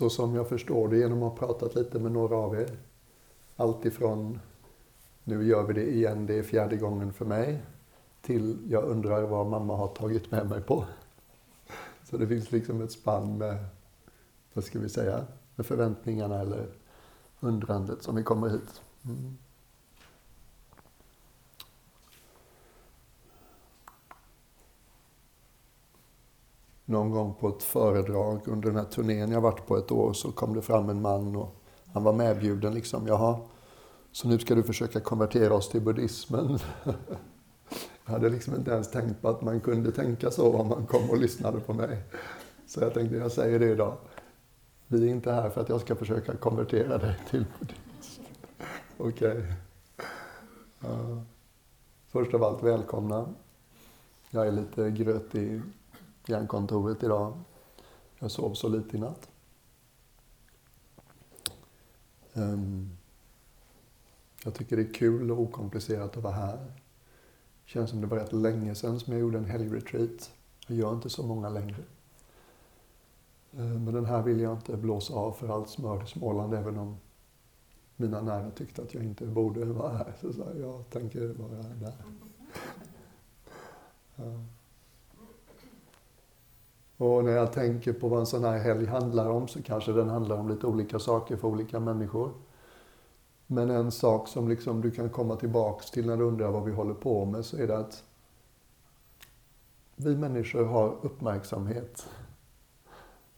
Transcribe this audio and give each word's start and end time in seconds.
så 0.00 0.10
som 0.10 0.34
jag 0.34 0.48
förstår 0.48 0.88
det 0.88 0.98
genom 0.98 1.22
att 1.22 1.38
ha 1.38 1.46
pratat 1.46 1.74
lite 1.74 1.98
med 1.98 2.12
några 2.12 2.36
av 2.36 2.54
er. 2.54 2.78
Alltifrån 3.56 4.40
nu 5.24 5.46
gör 5.46 5.62
vi 5.62 5.72
det 5.72 5.94
igen, 5.94 6.26
det 6.26 6.38
är 6.38 6.42
fjärde 6.42 6.76
gången 6.76 7.12
för 7.12 7.24
mig, 7.24 7.62
till 8.22 8.58
jag 8.68 8.84
undrar 8.84 9.22
vad 9.22 9.46
mamma 9.46 9.76
har 9.76 9.88
tagit 9.88 10.30
med 10.30 10.48
mig 10.48 10.62
på. 10.62 10.84
Så 12.10 12.16
det 12.16 12.26
finns 12.26 12.52
liksom 12.52 12.82
ett 12.82 12.92
spann 12.92 13.38
med, 13.38 13.64
vad 14.52 14.64
ska 14.64 14.78
vi 14.78 14.88
säga, 14.88 15.26
med 15.54 15.66
förväntningarna 15.66 16.40
eller 16.40 16.66
undrandet 17.40 18.02
som 18.02 18.16
vi 18.16 18.22
kommer 18.22 18.48
hit. 18.48 18.82
Mm. 19.04 19.36
Någon 26.90 27.10
gång 27.10 27.34
på 27.34 27.48
ett 27.48 27.62
föredrag 27.62 28.48
under 28.48 28.68
den 28.68 28.76
här 28.76 28.84
turnén 28.84 29.32
jag 29.32 29.40
varit 29.40 29.66
på 29.66 29.76
ett 29.76 29.92
år 29.92 30.12
så 30.12 30.32
kom 30.32 30.54
det 30.54 30.62
fram 30.62 30.88
en 30.88 31.02
man 31.02 31.36
och 31.36 31.56
han 31.92 32.04
var 32.04 32.12
medbjuden 32.12 32.74
liksom. 32.74 33.06
Jaha, 33.06 33.38
så 34.12 34.28
nu 34.28 34.38
ska 34.38 34.54
du 34.54 34.62
försöka 34.62 35.00
konvertera 35.00 35.54
oss 35.54 35.68
till 35.68 35.80
buddhismen. 35.80 36.58
Jag 38.04 38.12
hade 38.12 38.28
liksom 38.28 38.54
inte 38.54 38.70
ens 38.70 38.90
tänkt 38.90 39.22
på 39.22 39.28
att 39.28 39.42
man 39.42 39.60
kunde 39.60 39.92
tänka 39.92 40.30
så 40.30 40.56
om 40.56 40.68
man 40.68 40.86
kom 40.86 41.10
och 41.10 41.18
lyssnade 41.18 41.60
på 41.60 41.74
mig. 41.74 42.02
Så 42.66 42.80
jag 42.80 42.94
tänkte, 42.94 43.16
jag 43.16 43.32
säger 43.32 43.58
det 43.58 43.70
idag. 43.70 43.96
Vi 44.86 45.08
är 45.08 45.10
inte 45.10 45.32
här 45.32 45.50
för 45.50 45.60
att 45.60 45.68
jag 45.68 45.80
ska 45.80 45.94
försöka 45.94 46.36
konvertera 46.36 46.98
dig 46.98 47.18
till 47.30 47.44
buddhism. 47.58 48.22
Okej. 48.96 49.36
Okay. 49.38 50.90
Uh, 50.92 51.20
först 52.08 52.34
av 52.34 52.44
allt, 52.44 52.62
välkomna. 52.62 53.28
Jag 54.30 54.46
är 54.46 54.52
lite 54.52 54.90
grötig 54.90 55.62
hjärnkontoret 56.26 57.02
idag. 57.02 57.38
Jag 58.18 58.30
sov 58.30 58.54
så 58.54 58.68
lite 58.68 58.96
i 58.96 59.00
natt. 59.00 59.30
Um, 62.32 62.90
jag 64.44 64.54
tycker 64.54 64.76
det 64.76 64.82
är 64.82 64.94
kul 64.94 65.30
och 65.30 65.40
okomplicerat 65.40 66.16
att 66.16 66.22
vara 66.22 66.34
här. 66.34 66.72
Känns 67.64 67.90
som 67.90 68.00
det 68.00 68.06
var 68.06 68.16
rätt 68.16 68.32
länge 68.32 68.74
sedan 68.74 69.00
som 69.00 69.12
jag 69.12 69.20
gjorde 69.20 69.38
en 69.38 69.44
helgretreat. 69.44 70.30
Jag 70.66 70.78
gör 70.78 70.94
inte 70.94 71.10
så 71.10 71.22
många 71.26 71.48
längre. 71.48 71.82
Um, 73.52 73.84
men 73.84 73.94
den 73.94 74.04
här 74.04 74.22
vill 74.22 74.40
jag 74.40 74.52
inte 74.52 74.76
blåsa 74.76 75.14
av 75.14 75.32
för 75.32 75.48
allt 75.48 75.68
smör 75.68 76.04
i 76.04 76.06
Småland, 76.06 76.54
även 76.54 76.78
om 76.78 76.96
mina 77.96 78.20
nära 78.20 78.50
tyckte 78.50 78.82
att 78.82 78.94
jag 78.94 79.04
inte 79.04 79.26
borde 79.26 79.64
vara 79.64 79.92
här. 79.92 80.14
Så 80.20 80.32
sa 80.32 80.44
jag, 80.44 80.58
jag 80.60 80.90
tänker 80.90 81.28
vara 81.28 81.62
där. 81.62 81.94
Ehm. 84.16 84.59
Och 87.00 87.24
när 87.24 87.32
jag 87.32 87.52
tänker 87.52 87.92
på 87.92 88.08
vad 88.08 88.20
en 88.20 88.26
sån 88.26 88.44
här 88.44 88.58
helg 88.58 88.86
handlar 88.86 89.30
om 89.30 89.48
så 89.48 89.62
kanske 89.62 89.92
den 89.92 90.08
handlar 90.08 90.36
om 90.36 90.48
lite 90.48 90.66
olika 90.66 90.98
saker 90.98 91.36
för 91.36 91.48
olika 91.48 91.80
människor. 91.80 92.32
Men 93.46 93.70
en 93.70 93.90
sak 93.90 94.28
som 94.28 94.48
liksom 94.48 94.80
du 94.80 94.90
kan 94.90 95.10
komma 95.10 95.36
tillbaks 95.36 95.90
till 95.90 96.06
när 96.06 96.16
du 96.16 96.24
undrar 96.24 96.50
vad 96.50 96.64
vi 96.64 96.72
håller 96.72 96.94
på 96.94 97.24
med 97.24 97.44
så 97.44 97.56
är 97.56 97.66
det 97.66 97.78
att 97.78 98.04
vi 99.96 100.16
människor 100.16 100.64
har 100.64 100.96
uppmärksamhet. 101.02 102.06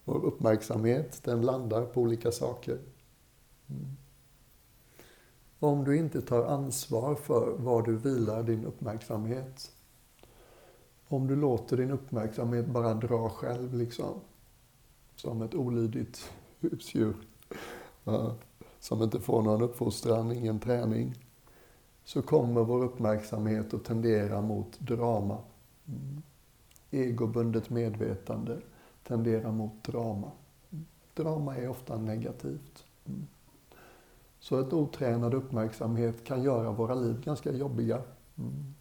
Vår 0.05 0.25
uppmärksamhet 0.25 1.21
den 1.25 1.43
landar 1.43 1.85
på 1.85 2.01
olika 2.01 2.33
saker. 2.33 2.79
Mm. 3.69 3.97
Om 5.59 5.85
du 5.85 5.97
inte 5.97 6.23
tar 6.23 6.45
ansvar 6.45 7.15
för 7.15 7.57
var 7.59 7.83
du 7.83 7.97
vilar 7.97 8.43
din 8.43 8.65
uppmärksamhet. 8.65 9.73
Om 11.13 11.27
du 11.27 11.37
låter 11.37 11.77
din 11.77 11.91
uppmärksamhet 11.91 12.67
bara 12.67 12.95
dra 12.95 13.29
själv 13.29 13.75
liksom. 13.75 14.21
Som 15.17 15.43
ett 15.43 15.55
olydigt 15.55 16.33
husdjur 16.61 17.15
som 18.81 19.03
inte 19.03 19.21
får 19.21 19.43
någon 19.43 19.63
uppfostran, 19.63 20.33
ingen 20.33 20.61
träning, 20.61 21.15
så 22.05 22.23
kommer 22.23 22.65
vår 22.65 22.85
uppmärksamhet 22.85 23.75
att 23.75 23.85
tendera 23.85 24.41
mot 24.41 24.81
drama. 24.81 25.39
Mm. 25.87 26.23
Egobundet 26.91 27.71
medvetande 27.71 28.59
tenderar 29.07 29.53
mot 29.53 29.85
drama. 29.85 30.31
Drama 31.15 31.57
är 31.57 31.69
ofta 31.69 31.97
negativt. 31.97 32.85
Mm. 33.05 33.27
Så 34.39 34.61
ett 34.61 34.73
otränad 34.73 35.35
uppmärksamhet 35.35 36.25
kan 36.25 36.43
göra 36.43 36.73
våra 36.73 36.95
liv 36.95 37.21
ganska 37.25 37.53
jobbiga. 37.53 38.03
Mm. 38.39 38.75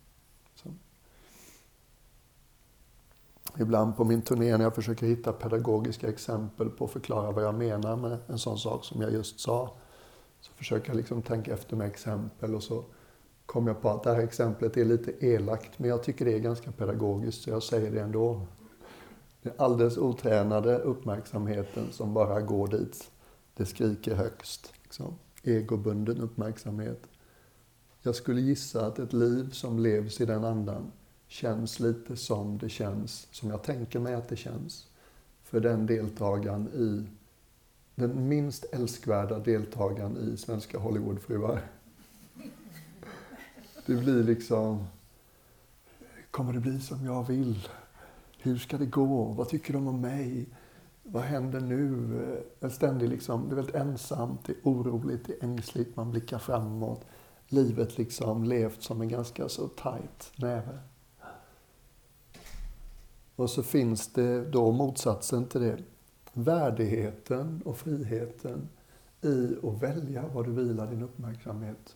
Ibland 3.60 3.98
på 3.98 4.04
min 4.04 4.22
turné 4.22 4.58
när 4.58 4.64
jag 4.64 4.76
försöker 4.76 5.08
hitta 5.08 5.34
pedagogiska 5.34 6.10
exempel 6.10 6.70
på 6.70 6.86
att 6.86 6.92
förklara 6.92 7.32
vad 7.32 7.44
jag 7.44 7.56
menar 7.56 7.96
med 7.96 8.18
en 8.28 8.38
sån 8.38 8.58
sak 8.58 8.86
som 8.86 9.02
jag 9.02 9.12
just 9.12 9.40
sa, 9.40 9.76
så 10.42 10.52
försöker 10.54 10.90
jag 10.90 10.98
liksom 10.98 11.22
tänka 11.22 11.54
efter 11.54 11.76
med 11.76 11.88
exempel 11.88 12.56
och 12.56 12.64
så 12.64 12.84
kom 13.46 13.68
jag 13.68 13.82
på 13.82 13.90
att 13.90 14.04
det 14.04 14.14
här 14.14 14.24
exemplet 14.24 14.78
är 14.78 14.86
lite 14.86 15.26
elakt, 15.26 15.80
men 15.80 15.90
jag 15.90 16.04
tycker 16.04 16.26
det 16.26 16.34
är 16.34 16.40
ganska 16.40 16.72
pedagogiskt, 16.72 17.42
så 17.42 17.50
jag 17.50 17.64
säger 17.64 17.92
det 17.92 18.02
ändå. 18.02 18.42
Den 19.42 19.54
alldeles 19.58 19.98
otränade 19.98 20.78
uppmärksamheten 20.78 21.88
som 21.92 22.14
bara 22.14 22.42
går 22.42 22.68
dit. 22.68 23.12
Det 23.54 23.66
skriker 23.66 24.16
högst. 24.16 24.74
Liksom. 24.84 25.16
Egobunden 25.44 26.22
uppmärksamhet. 26.22 27.08
Jag 28.02 28.16
skulle 28.16 28.42
gissa 28.42 28.86
att 28.86 29.00
ett 29.00 29.14
liv 29.14 29.50
som 29.52 29.80
levs 29.80 30.22
i 30.22 30.26
den 30.26 30.46
andan 30.46 30.92
känns 31.32 31.80
lite 31.80 32.16
som 32.16 32.58
det 32.58 32.70
känns, 32.70 33.28
som 33.32 33.50
jag 33.50 33.64
tänker 33.64 34.00
mig 34.00 34.14
att 34.14 34.28
det 34.28 34.36
känns, 34.36 34.88
för 35.44 35.60
den 35.60 35.86
deltagaren 35.86 36.68
i 36.68 37.08
den 37.96 38.28
minst 38.28 38.66
älskvärda 38.72 39.40
deltagaren 39.40 40.18
i 40.18 40.38
Svenska 40.38 40.80
Hollywoodfruar. 40.80 41.62
Det 43.86 43.96
blir 43.96 44.24
liksom, 44.24 44.88
kommer 46.32 46.54
det 46.54 46.60
bli 46.60 46.80
som 46.80 47.06
jag 47.06 47.28
vill? 47.28 47.68
Hur 48.38 48.58
ska 48.58 48.78
det 48.78 48.86
gå? 48.86 49.24
Vad 49.24 49.50
tycker 49.50 49.74
de 49.74 49.88
om 49.88 50.02
mig? 50.02 50.46
Vad 51.04 51.24
händer 51.24 51.60
nu? 51.60 52.44
Ständigt 52.72 53.10
liksom, 53.10 53.50
det 53.50 53.54
är 53.54 53.56
väldigt 53.56 53.76
ensamt, 53.76 54.46
det 54.46 54.54
är 54.54 54.60
oroligt, 54.64 55.26
det 55.28 55.34
är 55.34 55.44
ängsligt, 55.44 55.96
man 55.96 56.12
blickar 56.12 56.40
framåt. 56.40 57.06
Livet 57.48 57.98
liksom 57.98 58.44
levt 58.44 58.84
som 58.84 59.02
en 59.02 59.10
ganska 59.10 59.50
så 59.50 59.68
tight 59.68 60.32
näve. 60.36 60.80
Och 63.36 63.50
så 63.50 63.64
finns 63.64 64.14
det 64.14 64.46
då 64.46 64.72
motsatsen 64.72 65.46
till 65.46 65.62
det 65.62 65.78
värdigheten 66.34 67.62
och 67.66 67.78
friheten 67.78 68.70
i 69.22 69.56
att 69.64 69.84
välja 69.84 70.28
var 70.28 70.44
du 70.44 70.52
vilar 70.52 70.88
din 70.88 71.02
uppmärksamhet. 71.02 71.96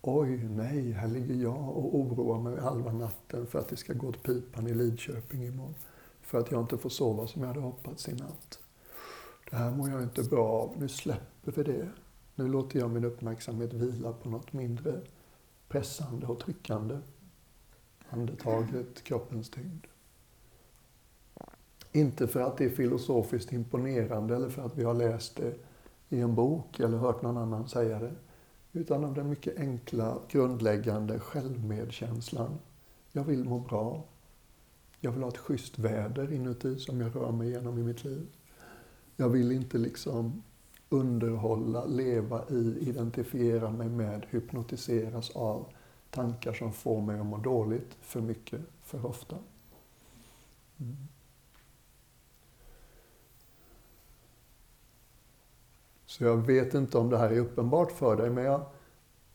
Oj, 0.00 0.48
nej, 0.48 0.92
här 0.92 1.08
ligger 1.08 1.34
jag 1.34 1.68
och 1.68 1.98
oroar 1.98 2.40
mig 2.40 2.60
halva 2.60 2.92
natten 2.92 3.46
för 3.46 3.58
att 3.58 3.68
det 3.68 3.76
ska 3.76 3.92
gå 3.92 4.08
åt 4.08 4.22
pipan 4.22 4.66
i 4.66 4.74
Lidköping 4.74 5.46
imorgon. 5.46 5.74
För 6.20 6.38
att 6.38 6.50
jag 6.50 6.60
inte 6.60 6.78
får 6.78 6.90
sova 6.90 7.26
som 7.26 7.42
jag 7.42 7.48
hade 7.48 7.60
hoppats 7.60 8.08
i 8.08 8.14
natt. 8.14 8.58
Det 9.50 9.56
här 9.56 9.70
mår 9.70 9.90
jag 9.90 10.02
inte 10.02 10.22
bra 10.22 10.48
av. 10.48 10.74
Nu 10.78 10.88
släpper 10.88 11.52
vi 11.52 11.62
det. 11.62 11.88
Nu 12.34 12.48
låter 12.48 12.78
jag 12.78 12.90
min 12.90 13.04
uppmärksamhet 13.04 13.72
vila 13.72 14.12
på 14.12 14.28
något 14.28 14.52
mindre 14.52 15.00
pressande 15.68 16.26
och 16.26 16.40
tryckande. 16.40 16.98
Andetaget, 18.08 19.04
kroppens 19.04 19.50
tyngd. 19.50 19.86
Inte 21.92 22.26
för 22.26 22.40
att 22.40 22.56
det 22.56 22.64
är 22.64 22.70
filosofiskt 22.70 23.52
imponerande 23.52 24.36
eller 24.36 24.48
för 24.48 24.62
att 24.62 24.78
vi 24.78 24.84
har 24.84 24.94
läst 24.94 25.36
det 25.36 25.54
i 26.08 26.20
en 26.20 26.34
bok 26.34 26.80
eller 26.80 26.98
hört 26.98 27.22
någon 27.22 27.36
annan 27.36 27.68
säga 27.68 27.98
det. 27.98 28.12
Utan 28.72 29.04
av 29.04 29.14
den 29.14 29.28
mycket 29.28 29.58
enkla, 29.58 30.18
grundläggande 30.28 31.20
självmedkänslan. 31.20 32.58
Jag 33.12 33.24
vill 33.24 33.44
må 33.44 33.58
bra. 33.58 34.04
Jag 35.00 35.12
vill 35.12 35.22
ha 35.22 35.28
ett 35.28 35.38
schysst 35.38 35.78
väder 35.78 36.32
inuti 36.32 36.78
som 36.78 37.00
jag 37.00 37.16
rör 37.16 37.32
mig 37.32 37.48
igenom 37.48 37.78
i 37.78 37.82
mitt 37.82 38.04
liv. 38.04 38.26
Jag 39.16 39.28
vill 39.28 39.52
inte 39.52 39.78
liksom 39.78 40.42
underhålla, 40.88 41.84
leva 41.84 42.44
i, 42.50 42.78
identifiera 42.88 43.70
mig 43.70 43.88
med, 43.88 44.26
hypnotiseras 44.30 45.30
av 45.30 45.66
tankar 46.10 46.52
som 46.52 46.72
får 46.72 47.00
mig 47.00 47.20
att 47.20 47.26
må 47.26 47.36
dåligt 47.36 47.96
för 48.00 48.20
mycket, 48.20 48.60
för 48.82 49.06
ofta. 49.06 49.36
Mm. 50.80 50.96
Så 56.12 56.24
jag 56.24 56.36
vet 56.36 56.74
inte 56.74 56.98
om 56.98 57.10
det 57.10 57.18
här 57.18 57.30
är 57.30 57.38
uppenbart 57.38 57.92
för 57.92 58.16
dig, 58.16 58.30
men 58.30 58.44
jag 58.44 58.60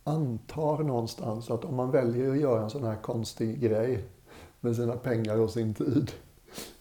antar 0.04 0.84
någonstans 0.84 1.52
att 1.52 1.66
om 1.66 1.76
man 1.76 1.92
väljer 1.92 2.32
att 2.32 2.40
göra 2.40 2.64
en 2.64 2.70
sån 2.70 2.84
här 2.84 2.96
konstig 2.96 3.60
grej 3.60 4.06
med 4.60 4.76
sina 4.76 4.98
pengar 4.98 5.38
och 5.38 5.50
sin 5.50 5.74
tid, 5.74 6.12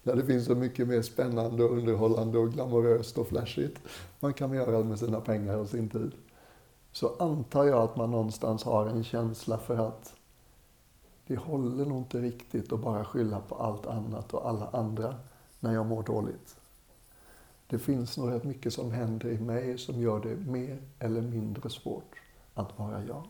där 0.02 0.16
det 0.16 0.24
finns 0.24 0.46
så 0.46 0.54
mycket 0.54 0.88
mer 0.88 1.02
spännande 1.02 1.64
och 1.64 1.72
underhållande 1.72 2.38
och 2.38 2.52
glamoröst 2.52 3.18
och 3.18 3.28
flashigt 3.28 3.80
man 4.20 4.34
kan 4.34 4.52
göra 4.52 4.84
med 4.84 4.98
sina 4.98 5.20
pengar 5.20 5.56
och 5.56 5.68
sin 5.68 5.88
tid, 5.88 6.12
så 6.92 7.16
antar 7.18 7.64
jag 7.64 7.82
att 7.82 7.96
man 7.96 8.10
någonstans 8.10 8.64
har 8.64 8.86
en 8.86 9.04
känsla 9.04 9.58
för 9.58 9.88
att 9.88 10.14
det 11.26 11.36
håller 11.36 11.84
nog 11.84 11.98
inte 11.98 12.20
riktigt 12.20 12.72
att 12.72 12.80
bara 12.80 13.04
skylla 13.04 13.40
på 13.40 13.54
allt 13.54 13.86
annat 13.86 14.34
och 14.34 14.48
alla 14.48 14.68
andra 14.72 15.14
när 15.60 15.74
jag 15.74 15.86
mår 15.86 16.02
dåligt. 16.02 16.56
Det 17.66 17.78
finns 17.78 18.18
nog 18.18 18.32
rätt 18.32 18.44
mycket 18.44 18.72
som 18.72 18.90
händer 18.90 19.28
i 19.28 19.38
mig 19.38 19.78
som 19.78 20.00
gör 20.00 20.20
det 20.20 20.36
mer 20.36 20.82
eller 20.98 21.20
mindre 21.20 21.70
svårt 21.70 22.20
att 22.54 22.78
vara 22.78 23.04
jag. 23.04 23.26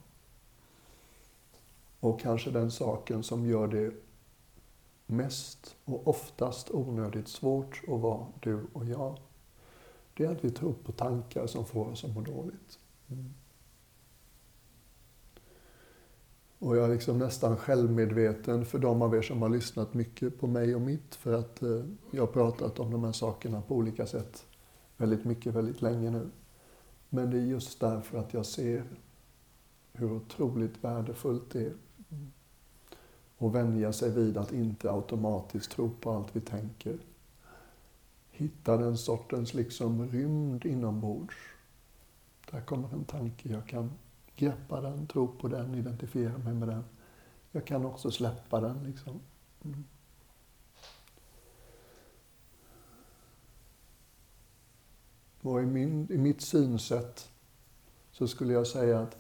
Och 2.00 2.21
kanske 2.21 2.50
den 2.50 2.71
saken 2.71 3.23
som 3.23 3.47
gör 3.47 3.69
det 3.69 3.94
mest 5.06 5.77
och 5.85 6.09
oftast 6.09 6.71
onödigt 6.71 7.29
svårt 7.29 7.83
att 7.88 8.00
vara 8.00 8.27
du 8.41 8.67
och 8.73 8.85
jag, 8.85 9.19
det 10.15 10.25
är 10.25 10.31
att 10.31 10.44
vi 10.44 10.50
tror 10.50 10.73
på 10.73 10.93
tankar 10.93 11.47
som 11.47 11.65
får 11.65 11.88
oss 11.88 12.05
att 12.05 12.15
må 12.15 12.21
dåligt. 12.21 12.79
Mm. 13.09 13.35
Och 16.58 16.76
jag 16.76 16.85
är 16.85 16.88
liksom 16.88 17.19
nästan 17.19 17.56
självmedveten 17.56 18.64
för 18.64 18.79
de 18.79 19.03
av 19.03 19.14
er 19.14 19.23
som 19.23 19.43
har 19.43 19.49
lyssnat 19.49 19.94
mycket 19.94 20.41
på 20.41 20.47
mig 20.47 20.75
och 20.75 20.81
mitt, 20.81 21.14
för 21.14 21.32
att 21.32 21.62
eh, 21.62 21.85
jag 22.11 22.23
har 22.23 22.32
pratat 22.32 22.79
om 22.81 22.91
de 22.91 23.05
här 23.05 23.12
sakerna 23.12 23.62
på 23.62 23.75
olika 23.75 24.06
sätt 24.06 24.47
väldigt 24.97 25.25
mycket, 25.25 25.55
väldigt 25.55 25.82
länge 25.82 26.11
nu. 26.11 26.31
Men 27.08 27.31
det 27.31 27.37
är 27.37 27.43
just 27.43 27.81
därför 27.81 28.19
att 28.19 28.35
jag 28.35 28.47
ser 28.47 28.85
hur 29.93 30.12
otroligt 30.12 30.85
värdefullt 30.85 31.50
det 31.50 31.67
är 31.67 31.73
att 33.38 33.52
vänja 33.52 33.93
sig 33.93 34.11
vid 34.11 34.37
att 34.37 34.52
inte 34.52 34.93
automatiskt 34.93 35.70
tro 35.70 35.91
på 36.00 36.11
allt 36.11 36.37
vi 36.37 36.41
tänker. 36.41 36.99
Hitta 38.31 38.76
den 38.76 38.97
sortens 38.97 39.55
liksom 39.55 40.09
rymd 40.09 40.64
inombords. 40.64 41.37
Där 42.50 42.61
kommer 42.61 42.93
en 42.93 43.05
tanke, 43.05 43.49
jag 43.49 43.67
kan 43.67 43.91
greppa 44.37 44.81
den, 44.81 45.06
tro 45.06 45.29
på 45.29 45.49
den, 45.49 45.75
identifiera 45.75 46.38
mig 46.38 46.55
med 46.55 46.69
den. 46.69 46.85
Jag 47.53 47.65
kan 47.65 47.87
också 47.87 48.11
släppa 48.11 48.61
den. 48.61 48.85
Liksom. 48.85 49.21
Mm. 49.65 49.85
Och 55.41 55.62
i, 55.62 55.67
min, 55.67 56.12
i 56.12 56.19
mitt 56.19 56.41
synsätt 56.41 57.29
så 58.11 58.29
skulle 58.29 58.53
jag 58.53 58.67
säga 58.67 59.00
att 59.00 59.17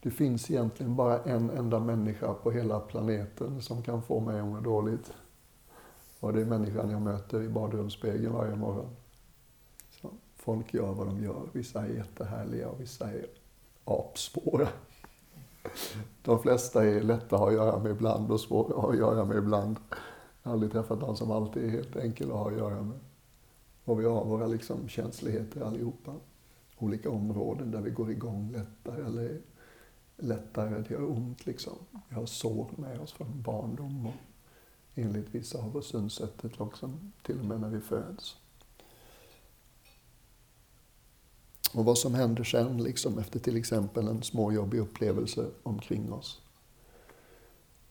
det 0.00 0.10
finns 0.10 0.50
egentligen 0.50 0.96
bara 0.96 1.22
en 1.22 1.50
enda 1.50 1.80
människa 1.80 2.34
på 2.34 2.50
hela 2.50 2.80
planeten 2.80 3.62
som 3.62 3.82
kan 3.82 4.02
få 4.02 4.20
mig 4.20 4.40
att 4.40 4.46
må 4.46 4.60
dåligt. 4.60 5.12
Och 6.20 6.32
det 6.32 6.40
är 6.40 6.44
människan 6.44 6.90
jag 6.90 7.02
möter 7.02 7.42
i 7.42 7.48
badrumsspegeln 7.48 8.32
varje 8.32 8.56
morgon. 8.56 8.96
Så 9.90 10.10
folk 10.36 10.74
gör 10.74 10.92
vad 10.92 11.06
de 11.06 11.24
gör. 11.24 11.48
Vissa 11.52 11.82
är 11.82 11.88
jättehärliga 11.88 12.68
och 12.68 12.80
vissa 12.80 13.10
är 13.10 13.26
Apspår. 13.84 14.68
De 16.22 16.42
flesta 16.42 16.84
är 16.84 17.02
lätta 17.02 17.36
att 17.36 17.40
ha 17.40 17.48
att 17.48 17.54
göra 17.54 17.78
med 17.78 17.90
ibland 17.92 18.30
och 18.30 18.40
svåra 18.40 18.76
att 18.76 18.82
ha 18.82 18.92
att 18.92 18.98
göra 18.98 19.24
med 19.24 19.36
ibland. 19.36 19.76
Jag 20.42 20.50
har 20.50 20.52
aldrig 20.52 20.72
träffat 20.72 21.00
någon 21.00 21.16
som 21.16 21.30
alltid 21.30 21.64
är 21.64 21.68
helt 21.68 21.96
enkel 21.96 22.30
att 22.30 22.36
ha 22.36 22.50
att 22.50 22.56
göra 22.56 22.82
med. 22.82 22.98
Och 23.84 24.00
vi 24.00 24.04
har 24.04 24.24
våra 24.24 24.46
liksom 24.46 24.88
känsligheter 24.88 25.60
allihopa. 25.60 26.14
Olika 26.78 27.10
områden 27.10 27.70
där 27.70 27.80
vi 27.80 27.90
går 27.90 28.10
igång 28.10 28.52
lättare 28.52 29.04
eller 29.04 29.40
lättare, 30.16 30.82
det 30.88 30.90
gör 30.90 31.10
ont 31.10 31.46
liksom. 31.46 31.72
Vi 32.08 32.14
har 32.14 32.26
sår 32.26 32.70
med 32.76 33.00
oss 33.00 33.12
från 33.12 33.42
barndom 33.42 34.06
och 34.06 34.14
enligt 34.94 35.34
vissa 35.34 35.58
av 35.58 35.76
oss 35.76 35.88
synsättet 35.88 36.58
liksom, 36.60 37.12
till 37.22 37.40
och 37.40 37.46
med 37.46 37.60
när 37.60 37.68
vi 37.68 37.80
föds. 37.80 38.36
Och 41.74 41.84
vad 41.84 41.98
som 41.98 42.14
händer 42.14 42.44
sen, 42.44 42.82
liksom, 42.82 43.18
efter 43.18 43.38
till 43.38 43.56
exempel 43.56 44.08
en 44.08 44.22
småjobbig 44.22 44.78
upplevelse 44.78 45.46
omkring 45.62 46.12
oss. 46.12 46.42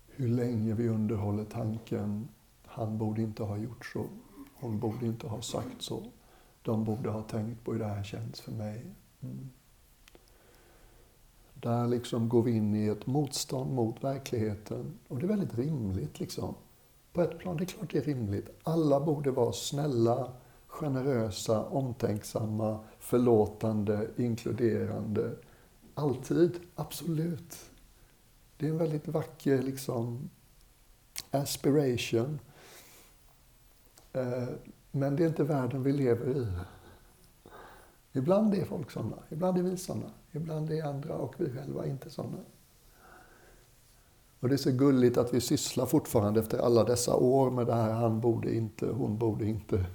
Hur 0.08 0.28
länge 0.28 0.74
vi 0.74 0.90
underhåller 0.90 1.46
tanken, 1.46 2.28
han 2.66 2.98
borde 2.98 3.22
inte 3.22 3.44
ha 3.44 3.58
gjort 3.58 3.86
så, 3.86 4.06
hon 4.54 4.80
borde 4.80 5.06
inte 5.06 5.28
ha 5.28 5.42
sagt 5.42 5.82
så, 5.82 6.04
de 6.62 6.84
borde 6.84 7.10
ha 7.10 7.22
tänkt 7.22 7.64
på 7.64 7.72
hur 7.72 7.80
det 7.80 7.86
här 7.86 8.04
känns 8.04 8.42
för 8.42 8.52
mig. 8.52 8.86
Mm. 9.22 9.50
Där 11.54 11.88
liksom 11.88 12.30
går 12.30 12.44
vi 12.44 12.52
in 12.52 12.76
i 12.76 12.88
ett 12.88 13.08
motstånd 13.08 13.74
mot 13.74 14.04
verkligheten. 14.04 15.00
Och 15.08 15.20
det 15.20 15.26
är 15.26 15.28
väldigt 15.28 15.58
rimligt. 15.58 16.20
Liksom. 16.20 16.56
På 17.14 17.22
ett 17.22 17.40
plan, 17.40 17.58
det 17.58 17.64
är 17.64 17.66
klart 17.66 17.92
det 17.92 17.98
är 17.98 18.02
rimligt. 18.02 18.50
Alla 18.64 19.00
borde 19.00 19.32
vara 19.32 19.52
snälla, 19.52 20.32
generösa, 20.74 21.66
omtänksamma, 21.66 22.80
förlåtande, 23.00 24.08
inkluderande. 24.18 25.36
Alltid, 25.94 26.60
absolut. 26.75 27.58
Det 28.58 28.66
är 28.66 28.70
en 28.70 28.78
väldigt 28.78 29.08
vacker 29.08 29.62
liksom, 29.62 30.30
aspiration. 31.31 32.40
Eh, 34.14 34.48
men 34.92 35.16
det 35.16 35.24
är 35.24 35.28
inte 35.28 35.44
världen 35.44 35.84
vi 35.84 35.92
lever 35.92 36.38
i. 36.38 36.48
Ibland 38.12 38.54
är 38.54 38.66
folk 38.66 38.92
sådana, 38.92 39.18
ibland 39.30 39.58
är 39.58 39.64
vi 39.64 39.78
sådana, 39.78 40.12
ibland 40.31 40.72
är 40.72 40.84
andra 40.84 41.16
och 41.16 41.36
vi 41.38 41.50
själva 41.50 41.86
inte 41.86 42.10
sådana. 42.10 42.38
Och 44.40 44.50
det 44.50 44.56
är 44.56 44.58
så 44.58 44.72
gulligt 44.72 45.18
att 45.18 45.34
vi 45.34 45.42
sysslar 45.42 45.86
fortfarande 45.86 46.40
efter 46.40 46.58
alla 46.58 46.84
dessa 46.84 47.16
år 47.16 47.52
med 47.52 47.68
det 47.68 47.74
här, 47.74 47.92
han 47.94 48.22
borde 48.22 48.56
inte, 48.56 48.86
hon 48.86 49.18
borde 49.18 49.46
inte. 49.46 49.86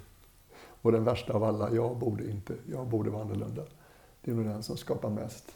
Och 0.81 0.91
den 0.91 1.03
värsta 1.03 1.33
av 1.33 1.43
alla, 1.43 1.73
jag 1.73 1.97
borde 1.97 2.31
inte, 2.31 2.55
jag 2.69 2.87
borde 2.87 3.09
vara 3.09 3.21
annorlunda. 3.21 3.63
Det 4.21 4.31
är 4.31 4.35
nog 4.35 4.45
den 4.45 4.63
som 4.63 4.77
skapar 4.77 5.09
mest 5.09 5.51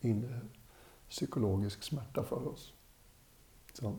inre 0.00 0.40
psykologisk 1.08 1.82
smärta 1.82 2.22
för 2.22 2.48
oss. 2.48 2.72
Så, 3.72 3.94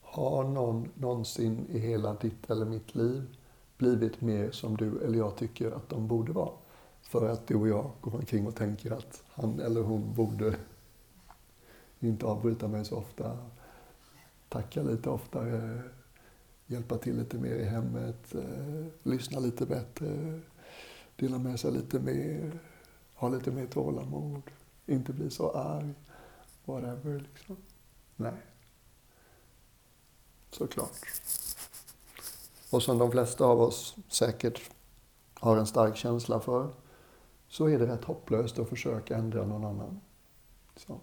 har 0.00 0.44
någon 0.44 0.88
någonsin 0.94 1.66
i 1.70 1.78
hela 1.78 2.14
ditt 2.14 2.50
eller 2.50 2.66
mitt 2.66 2.94
liv 2.94 3.36
blivit 3.76 4.20
mer 4.20 4.50
som 4.50 4.76
du 4.76 5.04
eller 5.04 5.18
jag 5.18 5.36
tycker 5.36 5.70
att 5.70 5.88
de 5.88 6.08
borde 6.08 6.32
vara? 6.32 6.52
För 7.02 7.28
att 7.28 7.46
du 7.46 7.54
och 7.54 7.68
jag 7.68 7.90
går 8.00 8.14
omkring 8.14 8.46
och 8.46 8.54
tänker 8.54 8.90
att 8.90 9.22
han 9.30 9.60
eller 9.60 9.82
hon 9.82 10.14
borde 10.14 10.56
inte 12.00 12.26
avbryta 12.26 12.68
mig 12.68 12.84
så 12.84 12.96
ofta, 12.96 13.38
tacka 14.48 14.82
lite 14.82 15.10
oftare, 15.10 15.82
hjälpa 16.72 16.98
till 16.98 17.18
lite 17.18 17.38
mer 17.38 17.54
i 17.54 17.64
hemmet, 17.64 18.34
eh, 18.34 18.86
lyssna 19.02 19.40
lite 19.40 19.66
bättre, 19.66 20.40
dela 21.16 21.38
med 21.38 21.60
sig 21.60 21.72
lite 21.72 22.00
mer, 22.00 22.58
ha 23.14 23.28
lite 23.28 23.50
mer 23.50 23.66
tålamod, 23.66 24.42
inte 24.86 25.12
bli 25.12 25.30
så 25.30 25.50
arg, 25.50 25.94
whatever 26.64 27.28
liksom. 27.32 27.56
Nej. 28.16 28.36
Såklart. 30.50 30.96
Och 32.70 32.82
som 32.82 32.98
de 32.98 33.10
flesta 33.10 33.44
av 33.44 33.60
oss 33.60 33.96
säkert 34.08 34.70
har 35.34 35.56
en 35.56 35.66
stark 35.66 35.96
känsla 35.96 36.40
för, 36.40 36.74
så 37.48 37.68
är 37.68 37.78
det 37.78 37.86
rätt 37.86 38.04
hopplöst 38.04 38.58
att 38.58 38.68
försöka 38.68 39.16
ändra 39.16 39.46
någon 39.46 39.64
annan. 39.64 40.00
Så. 40.76 41.00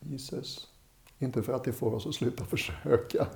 Jesus. 0.00 0.68
Inte 1.18 1.42
för 1.42 1.52
att 1.52 1.64
det 1.64 1.72
får 1.72 1.94
oss 1.94 2.06
att 2.06 2.14
sluta 2.14 2.44
försöka. 2.44 3.26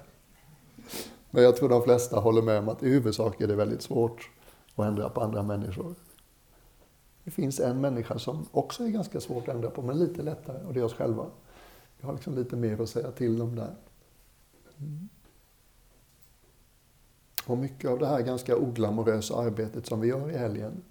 Men 1.30 1.42
jag 1.42 1.56
tror 1.56 1.68
de 1.68 1.82
flesta 1.82 2.20
håller 2.20 2.42
med 2.42 2.58
om 2.58 2.68
att 2.68 2.82
i 2.82 2.88
huvudsak 2.88 3.40
är 3.40 3.46
det 3.46 3.56
väldigt 3.56 3.82
svårt 3.82 4.30
att 4.74 4.86
ändra 4.86 5.08
på 5.08 5.20
andra 5.20 5.42
människor. 5.42 5.94
Det 7.24 7.30
finns 7.30 7.60
en 7.60 7.80
människa 7.80 8.18
som 8.18 8.46
också 8.50 8.84
är 8.84 8.88
ganska 8.88 9.20
svårt 9.20 9.48
att 9.48 9.54
ändra 9.54 9.70
på, 9.70 9.82
men 9.82 9.98
lite 9.98 10.22
lättare, 10.22 10.64
och 10.64 10.74
det 10.74 10.80
är 10.80 10.84
oss 10.84 10.94
själva. 10.94 11.26
Vi 12.00 12.06
har 12.06 12.12
liksom 12.12 12.34
lite 12.34 12.56
mer 12.56 12.80
att 12.80 12.88
säga 12.88 13.10
till 13.10 13.42
om 13.42 13.56
där. 13.56 13.74
Mm. 14.78 15.08
Och 17.46 17.58
mycket 17.58 17.90
av 17.90 17.98
det 17.98 18.06
här 18.06 18.20
ganska 18.20 18.56
oglamorösa 18.56 19.36
arbetet 19.36 19.86
som 19.86 20.00
vi 20.00 20.08
gör 20.08 20.30
i 20.30 20.36
helgen, 20.36 20.82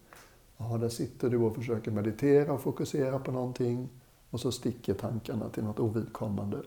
Ja, 0.57 0.77
där 0.77 0.89
sitter 0.89 1.29
du 1.29 1.37
och 1.37 1.55
försöker 1.55 1.91
meditera 1.91 2.53
och 2.53 2.61
fokusera 2.61 3.19
på 3.19 3.31
någonting 3.31 3.89
och 4.29 4.39
så 4.39 4.51
sticker 4.51 4.93
tankarna 4.93 5.49
till 5.49 5.63
något 5.63 5.79
ovidkommande. 5.79 6.57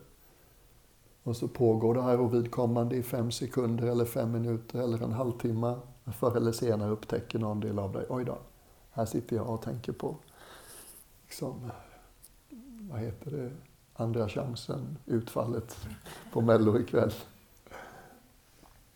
Och 1.22 1.36
så 1.36 1.48
pågår 1.48 1.94
det 1.94 2.02
här 2.02 2.20
ovidkommande 2.20 2.96
i 2.96 3.02
fem 3.02 3.30
sekunder 3.30 3.86
eller 3.86 4.04
fem 4.04 4.32
minuter 4.32 4.78
eller 4.78 5.02
en 5.02 5.12
halvtimme. 5.12 5.76
Förr 6.18 6.36
eller 6.36 6.52
senare 6.52 6.90
upptäcker 6.90 7.38
någon 7.38 7.60
del 7.60 7.78
av 7.78 7.92
dig, 7.92 8.06
oj 8.08 8.24
då, 8.24 8.38
här 8.90 9.06
sitter 9.06 9.36
jag 9.36 9.50
och 9.50 9.62
tänker 9.62 9.92
på, 9.92 10.16
liksom, 11.26 11.70
vad 12.90 13.00
heter 13.00 13.30
det, 13.30 13.50
andra 13.94 14.28
chansen, 14.28 14.98
utfallet 15.06 15.76
på 16.32 16.40
Mello 16.40 16.78
ikväll. 16.78 17.12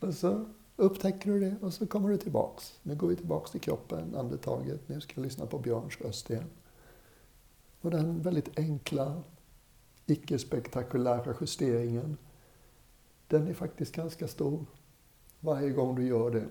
Och 0.00 0.14
så 0.14 0.44
upptäcker 0.76 1.30
du 1.30 1.40
det 1.40 1.56
och 1.60 1.72
så 1.72 1.86
kommer 1.86 2.08
du 2.08 2.16
tillbaks. 2.16 2.78
Nu 2.82 2.94
går 2.94 3.08
vi 3.08 3.16
tillbaks 3.16 3.50
till 3.50 3.60
kroppen, 3.60 4.14
andetaget. 4.14 4.88
Nu 4.88 5.00
ska 5.00 5.12
jag 5.16 5.24
lyssna 5.24 5.46
på 5.46 5.58
Björns 5.58 6.00
röst 6.00 6.30
igen. 6.30 6.50
Och 7.80 7.90
den 7.90 8.22
väldigt 8.22 8.58
enkla, 8.58 9.22
icke-spektakulära 10.06 11.34
justeringen, 11.40 12.16
den 13.28 13.48
är 13.48 13.54
faktiskt 13.54 13.94
ganska 13.94 14.28
stor. 14.28 14.66
Varje 15.40 15.70
gång 15.70 15.94
du 15.94 16.06
gör 16.06 16.30
det 16.30 16.48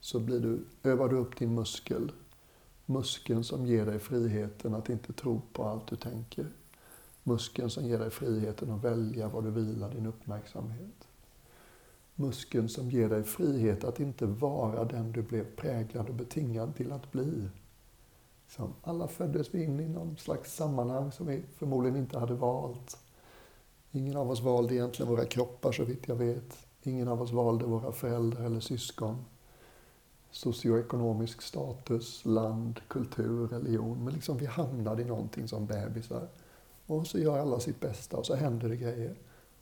så 0.00 0.20
blir 0.20 0.40
du, 0.40 0.64
övar 0.82 1.08
du 1.08 1.16
upp 1.16 1.38
din 1.38 1.54
muskel. 1.54 2.12
Muskeln 2.86 3.44
som 3.44 3.66
ger 3.66 3.86
dig 3.86 3.98
friheten 3.98 4.74
att 4.74 4.88
inte 4.88 5.12
tro 5.12 5.42
på 5.52 5.64
allt 5.64 5.86
du 5.86 5.96
tänker. 5.96 6.46
Muskeln 7.22 7.70
som 7.70 7.84
ger 7.84 7.98
dig 7.98 8.10
friheten 8.10 8.70
att 8.70 8.84
välja 8.84 9.28
var 9.28 9.42
du 9.42 9.50
vilar 9.50 9.90
din 9.90 10.06
uppmärksamhet. 10.06 11.08
muskeln 12.14 12.68
som 12.68 12.90
ger 12.90 13.08
dig 13.08 13.22
frihet 13.22 13.84
att 13.84 14.00
inte 14.00 14.26
vara 14.26 14.84
den 14.84 15.12
du 15.12 15.22
blev 15.22 15.56
präglad 15.56 16.08
och 16.08 16.14
betingad 16.14 16.76
till 16.76 16.92
att 16.92 17.12
bli. 17.12 17.48
Liksom, 18.48 18.74
alla 18.82 19.08
föddes 19.08 19.54
vi 19.54 19.64
in 19.64 19.80
i 19.80 19.88
någon 19.88 20.16
slags 20.16 20.56
sammanhang 20.56 21.12
som 21.12 21.26
vi 21.26 21.42
förmodligen 21.56 21.98
inte 21.98 22.18
hade 22.18 22.34
valt. 22.34 22.98
Ingen 23.90 24.16
av 24.16 24.30
oss 24.30 24.40
valde 24.40 24.74
egentligen 24.74 25.12
våra 25.12 25.24
kroppar 25.24 25.72
så 25.72 25.84
vitt 25.84 26.08
jag 26.08 26.16
vet. 26.16 26.66
Ingen 26.82 27.08
av 27.08 27.22
oss 27.22 27.32
valde 27.32 27.64
våra 27.64 27.92
föräldrar 27.92 28.44
eller 28.44 28.60
syskon. 28.60 29.24
Socioekonomisk 30.30 31.42
status, 31.42 32.24
land, 32.24 32.80
kultur, 32.88 33.48
religion. 33.48 34.04
Men 34.04 34.14
liksom 34.14 34.36
vi 34.36 34.46
hamnade 34.46 35.02
i 35.02 35.04
någonting 35.04 35.48
som 35.48 35.66
bebisar. 35.66 36.28
Och 36.86 37.06
så 37.06 37.18
gör 37.18 37.38
alla 37.38 37.60
sitt 37.60 37.80
bästa 37.80 38.16
och 38.16 38.26
så 38.26 38.34
händer 38.34 38.68
det 38.68 38.76
grejer. 38.76 39.14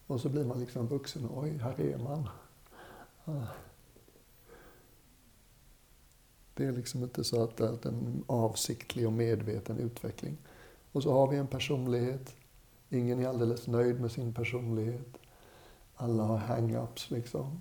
Och 0.07 0.21
så 0.21 0.29
blir 0.29 0.45
man 0.45 0.61
liksom 0.61 0.87
vuxen. 0.87 1.29
Oj, 1.35 1.51
här 1.51 1.81
är 1.81 1.99
man. 1.99 2.29
Ah. 3.25 3.47
Det 6.57 6.65
är 6.65 6.73
liksom 6.73 7.03
inte 7.03 7.25
så 7.25 7.43
att 7.43 7.57
det 7.57 7.65
är 7.65 7.89
en 7.89 8.25
avsiktlig 8.27 9.07
och 9.07 9.13
medveten 9.13 9.79
utveckling. 9.79 10.37
Och 10.93 11.03
så 11.03 11.13
har 11.13 11.29
vi 11.29 11.37
en 11.37 11.47
personlighet. 11.47 12.35
Ingen 12.89 13.21
är 13.21 13.29
alldeles 13.29 13.67
nöjd 13.67 14.01
med 14.01 14.13
sin 14.13 14.35
personlighet. 14.35 15.19
Alla 15.95 16.23
har 16.23 16.39
hang-ups 16.39 17.11
liksom. 17.11 17.61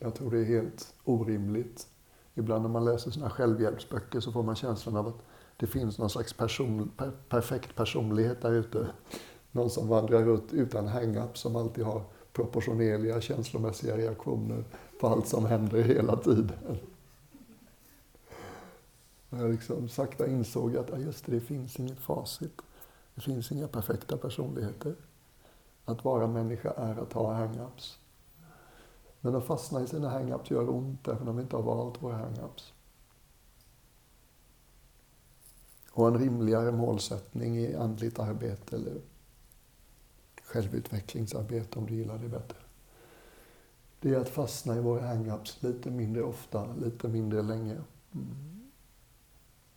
Jag 0.00 0.14
tror 0.14 0.30
det 0.30 0.38
är 0.38 0.44
helt 0.44 0.94
orimligt. 1.04 1.86
Ibland 2.34 2.62
när 2.62 2.70
man 2.70 2.84
läser 2.84 3.10
sina 3.10 3.30
självhjälpsböcker 3.30 4.20
så 4.20 4.32
får 4.32 4.42
man 4.42 4.56
känslan 4.56 4.96
av 4.96 5.06
att 5.06 5.22
det 5.56 5.66
finns 5.66 5.98
någon 5.98 6.10
slags 6.10 6.32
person, 6.32 6.90
per, 6.96 7.12
perfekt 7.28 7.74
personlighet 7.74 8.42
där 8.42 8.52
ute. 8.52 8.86
Någon 9.52 9.70
som 9.70 9.88
vandrar 9.88 10.34
ut 10.34 10.52
utan 10.52 10.88
hang-ups, 10.88 11.34
som 11.34 11.56
alltid 11.56 11.84
har 11.84 12.02
proportionerliga 12.32 13.20
känslomässiga 13.20 13.96
reaktioner 13.96 14.64
på 15.00 15.06
allt 15.06 15.28
som 15.28 15.46
händer 15.46 15.82
hela 15.82 16.16
tiden. 16.16 16.78
Jag 19.30 19.50
liksom 19.50 19.88
sakta 19.88 20.26
insåg 20.26 20.76
att 20.76 20.90
ja, 20.90 20.98
just 20.98 21.26
det, 21.26 21.32
det 21.32 21.40
finns 21.40 21.80
inget 21.80 22.00
facit. 22.00 22.62
Det 23.14 23.20
finns 23.20 23.52
inga 23.52 23.68
perfekta 23.68 24.16
personligheter. 24.16 24.94
Att 25.84 26.04
vara 26.04 26.26
människa 26.26 26.70
är 26.70 26.96
att 26.96 27.12
ha 27.12 27.34
hang-ups. 27.34 27.98
Men 29.20 29.34
att 29.34 29.44
fastna 29.44 29.82
i 29.82 29.86
sina 29.86 30.10
hang-ups 30.10 30.52
gör 30.52 30.70
ont, 30.70 31.08
även 31.08 31.28
om 31.28 31.36
vi 31.36 31.42
inte 31.42 31.56
har 31.56 31.62
valt 31.62 32.02
våra 32.02 32.16
hang-ups. 32.16 32.72
Och 35.90 36.08
en 36.08 36.18
rimligare 36.18 36.72
målsättning 36.72 37.58
i 37.58 37.74
andligt 37.74 38.18
arbete 38.18 38.76
eller 38.76 39.00
självutvecklingsarbete 40.42 41.78
om 41.78 41.86
du 41.86 41.94
gillar 41.94 42.18
det 42.18 42.28
bättre. 42.28 42.58
Det 44.00 44.14
är 44.14 44.20
att 44.20 44.28
fastna 44.28 44.76
i 44.76 44.80
våra 44.80 45.00
hang-ups 45.00 45.64
lite 45.64 45.90
mindre 45.90 46.22
ofta, 46.22 46.74
lite 46.74 47.08
mindre 47.08 47.42
länge. 47.42 47.76
Mm. 48.14 48.55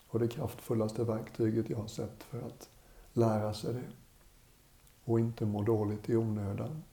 Och 0.10 0.20
det 0.20 0.28
kraftfullaste 0.28 1.04
verktyget 1.04 1.70
jag 1.70 1.78
har 1.78 1.88
sett 1.88 2.24
för 2.24 2.42
att 2.42 2.70
lära 3.14 3.54
sig 3.54 3.74
det 3.74 3.84
och 5.04 5.20
inte 5.20 5.46
må 5.46 5.64
dåligt 5.64 6.10
i 6.10 6.16
onödan. 6.16 6.84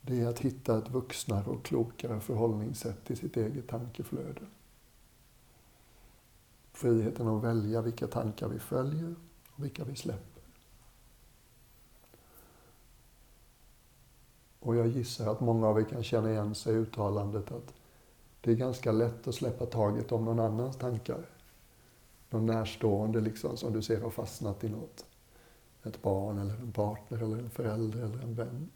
Det 0.00 0.20
är 0.20 0.28
att 0.28 0.38
hitta 0.38 0.78
ett 0.78 0.90
vuxnare 0.90 1.50
och 1.50 1.64
klokare 1.64 2.20
förhållningssätt 2.20 3.04
till 3.04 3.16
sitt 3.16 3.36
eget 3.36 3.68
tankeflöde. 3.68 4.40
Friheten 6.72 7.28
att 7.28 7.44
välja 7.44 7.80
vilka 7.80 8.06
tankar 8.06 8.48
vi 8.48 8.58
följer 8.58 9.14
och 9.48 9.64
vilka 9.64 9.84
vi 9.84 9.96
släpper. 9.96 10.42
Och 14.60 14.76
jag 14.76 14.86
gissar 14.86 15.32
att 15.32 15.40
många 15.40 15.66
av 15.66 15.80
er 15.80 15.84
kan 15.84 16.02
känna 16.02 16.30
igen 16.30 16.54
sig 16.54 16.74
i 16.74 16.78
uttalandet 16.78 17.52
att 17.52 17.74
det 18.40 18.50
är 18.50 18.56
ganska 18.56 18.92
lätt 18.92 19.28
att 19.28 19.34
släppa 19.34 19.66
taget 19.66 20.12
om 20.12 20.24
någon 20.24 20.40
annans 20.40 20.76
tankar. 20.76 21.26
Någon 22.34 22.46
närstående 22.46 23.20
liksom 23.20 23.56
som 23.56 23.72
du 23.72 23.82
ser 23.82 24.00
har 24.00 24.10
fastnat 24.10 24.64
i 24.64 24.68
något. 24.68 25.06
Ett 25.82 26.02
barn 26.02 26.38
eller 26.38 26.54
en 26.54 26.72
partner 26.72 27.22
eller 27.22 27.38
en 27.38 27.50
förälder 27.50 28.02
eller 28.02 28.22
en 28.22 28.34
vän. 28.34 28.70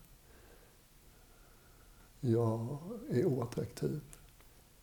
Jag 2.21 2.79
är 3.11 3.25
oattraktiv. 3.25 4.01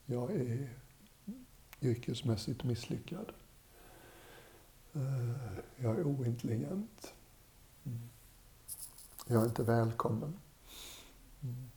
Jag 0.05 0.31
är 0.31 0.69
yrkesmässigt 1.81 2.63
misslyckad. 2.63 3.31
Eh, 4.93 5.57
jag 5.77 5.99
är 5.99 6.03
ointelligent. 6.07 7.13
Mm. 7.83 8.09
Jag 9.27 9.41
är 9.41 9.45
inte 9.45 9.63
välkommen. 9.63 10.39
Mm. 11.43 11.69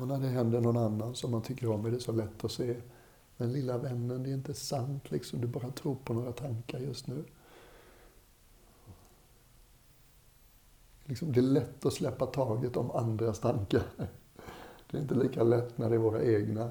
Och 0.00 0.08
när 0.08 0.18
det 0.18 0.28
händer 0.28 0.60
någon 0.60 0.76
annan 0.76 1.14
som 1.14 1.30
man 1.30 1.42
tycker 1.42 1.70
om 1.70 1.86
är 1.86 1.90
det 1.90 2.00
så 2.00 2.12
lätt 2.12 2.44
att 2.44 2.52
se. 2.52 2.80
Men 3.36 3.52
lilla 3.52 3.78
vännen, 3.78 4.22
det 4.22 4.30
är 4.30 4.34
inte 4.34 4.54
sant 4.54 5.10
liksom. 5.10 5.40
Du 5.40 5.46
bara 5.46 5.70
tror 5.70 5.94
på 5.94 6.12
några 6.12 6.32
tankar 6.32 6.78
just 6.78 7.06
nu. 7.06 7.24
Liksom, 11.04 11.32
det 11.32 11.40
är 11.40 11.42
lätt 11.42 11.86
att 11.86 11.92
släppa 11.92 12.26
taget 12.26 12.76
om 12.76 12.90
andras 12.90 13.40
tankar. 13.40 13.82
Det 14.90 14.96
är 14.96 15.02
inte 15.02 15.14
lika 15.14 15.42
lätt 15.42 15.78
när 15.78 15.90
det 15.90 15.96
är 15.96 15.98
våra 15.98 16.24
egna. 16.24 16.70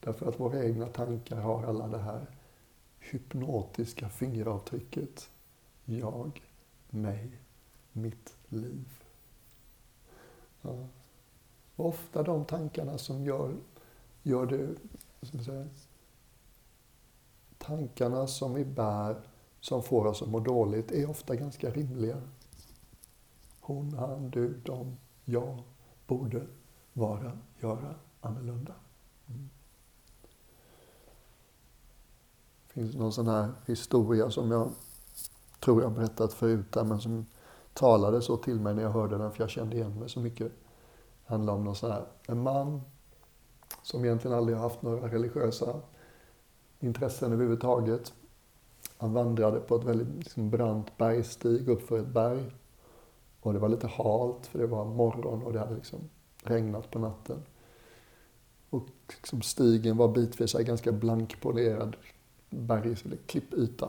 Därför 0.00 0.26
att 0.26 0.40
våra 0.40 0.64
egna 0.64 0.86
tankar 0.86 1.36
har 1.36 1.64
alla 1.64 1.88
det 1.88 1.98
här 1.98 2.26
hypnotiska 2.98 4.08
fingeravtrycket. 4.08 5.30
Jag, 5.84 6.42
mig, 6.90 7.30
mitt 7.92 8.36
liv. 8.48 8.88
Ja. 10.62 10.86
ofta 11.76 12.22
de 12.22 12.44
tankarna 12.44 12.98
som 12.98 13.24
gör, 13.24 13.54
gör 14.22 14.46
det, 14.46 14.68
säga, 15.26 15.66
tankarna 17.58 18.26
som 18.26 18.54
vi 18.54 18.64
bär, 18.64 19.20
som 19.60 19.82
får 19.82 20.06
oss 20.06 20.22
att 20.22 20.28
må 20.28 20.40
dåligt, 20.40 20.90
är 20.90 21.10
ofta 21.10 21.36
ganska 21.36 21.70
rimliga. 21.70 22.22
Hon, 23.60 23.94
han, 23.94 24.30
du, 24.30 24.60
de, 24.64 24.96
jag 25.24 25.62
borde 26.06 26.46
vara, 26.92 27.38
göra 27.60 27.94
annorlunda. 28.20 28.74
Mm. 29.26 29.50
Det 32.66 32.72
finns 32.72 32.94
någon 32.94 33.12
sån 33.12 33.28
här 33.28 33.52
historia 33.66 34.30
som 34.30 34.50
jag 34.50 34.70
tror 35.60 35.82
jag 35.82 35.92
berättat 35.92 36.32
förut 36.32 36.74
men 36.74 37.00
som 37.00 37.26
talade 37.74 38.22
så 38.22 38.36
till 38.36 38.60
mig 38.60 38.74
när 38.74 38.82
jag 38.82 38.90
hörde 38.90 39.18
den 39.18 39.32
för 39.32 39.42
jag 39.42 39.50
kände 39.50 39.76
igen 39.76 39.98
mig 39.98 40.08
så 40.08 40.20
mycket. 40.20 40.52
Det 41.26 41.34
handlar 41.34 41.52
om 41.52 41.64
någon 41.64 41.76
sån 41.76 41.90
här, 41.90 42.06
en 42.26 42.42
man 42.42 42.80
som 43.82 44.04
egentligen 44.04 44.36
aldrig 44.36 44.56
har 44.56 44.62
haft 44.62 44.82
några 44.82 45.08
religiösa 45.08 45.80
intressen 46.80 47.32
överhuvudtaget. 47.32 48.12
Han 48.96 49.12
vandrade 49.12 49.60
på 49.60 49.76
ett 49.76 49.84
väldigt 49.84 50.16
liksom, 50.16 50.50
brant 50.50 50.98
bergstig 50.98 51.68
uppför 51.68 51.98
ett 51.98 52.06
berg. 52.06 52.50
Och 53.40 53.52
det 53.52 53.58
var 53.58 53.68
lite 53.68 53.86
halt 53.86 54.46
för 54.46 54.58
det 54.58 54.66
var 54.66 54.84
morgon 54.84 55.42
och 55.42 55.52
det 55.52 55.58
hade 55.58 55.74
liksom 55.74 55.98
regnat 56.42 56.90
på 56.90 56.98
natten. 56.98 57.42
Och 58.70 58.86
liksom 59.08 59.42
stigen 59.42 59.96
var 59.96 60.08
bitvis 60.08 60.52
ganska 60.52 60.92
blankpolerad 60.92 61.96
bergs 62.50 63.04
eller 63.04 63.16
klippyta. 63.16 63.88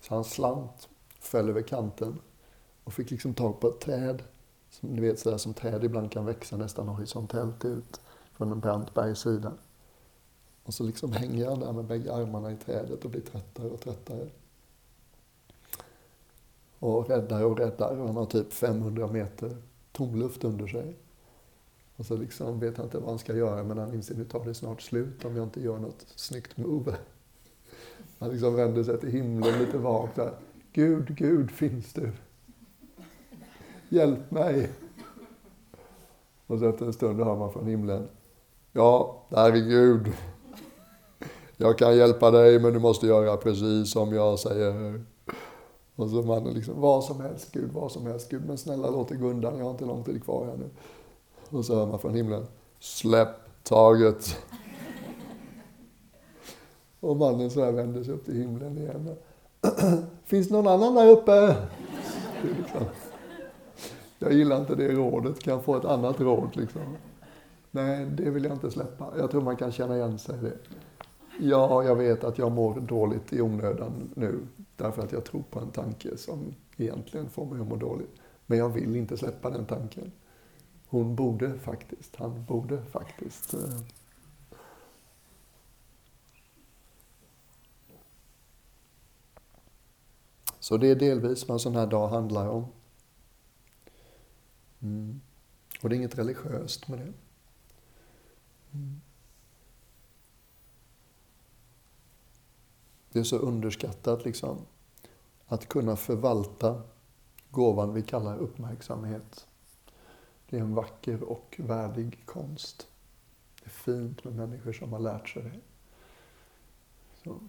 Så 0.00 0.14
han 0.14 0.24
slant, 0.24 0.88
föll 1.20 1.48
över 1.48 1.62
kanten 1.62 2.18
och 2.84 2.92
fick 2.92 3.10
liksom 3.10 3.34
tag 3.34 3.60
på 3.60 3.68
ett 3.68 3.80
träd. 3.80 4.22
Som 4.70 4.88
ni 4.88 5.00
vet 5.00 5.18
sådär 5.18 5.38
som 5.38 5.54
träd 5.54 5.84
ibland 5.84 6.12
kan 6.12 6.26
växa 6.26 6.56
nästan 6.56 6.88
horisontellt 6.88 7.64
ut 7.64 8.00
från 8.40 8.52
en 8.52 8.60
brant 8.60 8.94
bergssida. 8.94 9.52
Och 10.62 10.74
så 10.74 10.84
liksom 10.84 11.12
hänger 11.12 11.48
han 11.48 11.60
där 11.60 11.72
med 11.72 11.84
bägge 11.84 12.14
armarna 12.14 12.52
i 12.52 12.56
trädet 12.56 13.04
och 13.04 13.10
blir 13.10 13.20
tröttare 13.20 13.68
och 13.68 13.80
tröttare. 13.80 14.28
Och 16.78 17.08
räddare 17.08 17.44
och 17.44 17.58
räddare. 17.58 18.06
Han 18.06 18.16
har 18.16 18.26
typ 18.26 18.52
500 18.52 19.06
meter 19.06 19.56
tomluft 19.92 20.44
under 20.44 20.66
sig. 20.66 20.96
Och 21.96 22.06
så 22.06 22.16
liksom 22.16 22.60
vet 22.60 22.76
han 22.76 22.86
inte 22.86 22.98
vad 22.98 23.08
han 23.08 23.18
ska 23.18 23.36
göra 23.36 23.64
men 23.64 23.78
han 23.78 23.94
inser 23.94 24.14
att 24.14 24.18
nu 24.18 24.24
tar 24.24 24.44
det 24.44 24.54
snart 24.54 24.82
slut 24.82 25.24
om 25.24 25.36
jag 25.36 25.46
inte 25.46 25.60
gör 25.60 25.78
något 25.78 26.06
snyggt 26.16 26.56
move. 26.56 26.96
Han 28.18 28.30
liksom 28.30 28.54
vänder 28.54 28.84
sig 28.84 29.00
till 29.00 29.10
himlen 29.10 29.58
lite 29.58 29.78
vagt 29.78 30.16
där. 30.16 30.32
Gud, 30.72 31.16
Gud, 31.16 31.50
finns 31.50 31.92
du? 31.92 32.12
Hjälp 33.88 34.30
mig! 34.30 34.70
Och 36.46 36.58
så 36.58 36.68
efter 36.68 36.86
en 36.86 36.92
stund 36.92 37.20
hör 37.20 37.36
man 37.36 37.52
från 37.52 37.66
himlen. 37.66 38.08
Ja, 38.72 39.22
herregud. 39.30 40.12
Jag 41.56 41.78
kan 41.78 41.96
hjälpa 41.96 42.30
dig, 42.30 42.58
men 42.58 42.72
du 42.72 42.78
måste 42.78 43.06
göra 43.06 43.36
precis 43.36 43.92
som 43.92 44.14
jag 44.14 44.38
säger. 44.38 45.04
Och 45.96 46.10
så 46.10 46.22
mannen 46.22 46.54
liksom, 46.54 46.80
vad 46.80 47.04
som 47.04 47.20
helst 47.20 47.52
Gud, 47.52 47.70
vad 47.72 47.92
som 47.92 48.06
helst 48.06 48.30
Gud, 48.30 48.46
men 48.46 48.58
snälla 48.58 48.90
låt 48.90 49.08
det 49.08 49.16
gå 49.16 49.26
undan, 49.26 49.58
jag 49.58 49.64
har 49.64 49.70
inte 49.70 49.84
lång 49.84 50.04
tid 50.04 50.24
kvar 50.24 50.46
här 50.46 50.56
nu. 50.56 50.70
Och 51.58 51.64
så 51.64 51.74
hör 51.74 51.86
man 51.86 51.98
från 51.98 52.14
himlen, 52.14 52.46
släpp 52.78 53.28
taget. 53.62 54.36
Och 57.00 57.16
mannen 57.16 57.50
så 57.50 57.64
här 57.64 57.72
vänder 57.72 58.04
sig 58.04 58.14
upp 58.14 58.24
till 58.24 58.34
himlen 58.34 58.78
igen. 58.78 59.16
Finns 60.24 60.48
det 60.48 60.54
någon 60.54 60.66
annan 60.66 60.94
där 60.94 61.08
uppe? 61.08 61.56
Liksom, 62.42 62.80
Jag 64.18 64.32
gillar 64.32 64.60
inte 64.60 64.74
det 64.74 64.88
rådet, 64.88 65.40
kan 65.40 65.54
jag 65.54 65.64
få 65.64 65.76
ett 65.76 65.84
annat 65.84 66.20
råd 66.20 66.56
liksom? 66.56 66.82
Nej, 67.70 68.06
det 68.06 68.30
vill 68.30 68.44
jag 68.44 68.52
inte 68.52 68.70
släppa. 68.70 69.12
Jag 69.18 69.30
tror 69.30 69.42
man 69.42 69.56
kan 69.56 69.72
känna 69.72 69.96
igen 69.96 70.18
sig 70.18 70.38
i 70.38 70.40
det. 70.42 70.58
Ja, 71.40 71.84
jag 71.84 71.96
vet 71.96 72.24
att 72.24 72.38
jag 72.38 72.52
mår 72.52 72.80
dåligt 72.80 73.32
i 73.32 73.40
onödan 73.40 74.10
nu 74.14 74.46
därför 74.76 75.02
att 75.02 75.12
jag 75.12 75.24
tror 75.24 75.42
på 75.50 75.60
en 75.60 75.70
tanke 75.70 76.16
som 76.16 76.54
egentligen 76.76 77.30
får 77.30 77.46
mig 77.46 77.60
att 77.60 77.68
må 77.68 77.76
dåligt. 77.76 78.14
Men 78.46 78.58
jag 78.58 78.68
vill 78.68 78.96
inte 78.96 79.16
släppa 79.16 79.50
den 79.50 79.66
tanken. 79.66 80.12
Hon 80.88 81.16
borde 81.16 81.58
faktiskt, 81.58 82.16
han 82.16 82.44
borde 82.44 82.82
faktiskt. 82.82 83.54
Eh, 83.54 83.80
Så 90.70 90.76
det 90.76 90.90
är 90.90 90.94
delvis 90.94 91.48
vad 91.48 91.54
en 91.54 91.60
sån 91.60 91.76
här 91.76 91.86
dag 91.86 92.08
handlar 92.08 92.48
om. 92.48 92.66
Mm. 94.82 95.20
Och 95.82 95.88
det 95.88 95.94
är 95.94 95.96
inget 95.96 96.18
religiöst 96.18 96.88
med 96.88 96.98
det. 96.98 97.12
Mm. 98.72 99.00
Det 103.12 103.18
är 103.18 103.24
så 103.24 103.38
underskattat 103.38 104.24
liksom. 104.24 104.58
Att 105.46 105.68
kunna 105.68 105.96
förvalta 105.96 106.82
gåvan 107.50 107.94
vi 107.94 108.02
kallar 108.02 108.38
uppmärksamhet. 108.38 109.46
Det 110.48 110.56
är 110.56 110.60
en 110.60 110.74
vacker 110.74 111.22
och 111.22 111.56
värdig 111.58 112.26
konst. 112.26 112.86
Det 113.60 113.66
är 113.66 113.70
fint 113.70 114.24
med 114.24 114.34
människor 114.34 114.72
som 114.72 114.92
har 114.92 115.00
lärt 115.00 115.28
sig 115.28 115.42
det. 115.42 115.60
Så. 117.24 117.40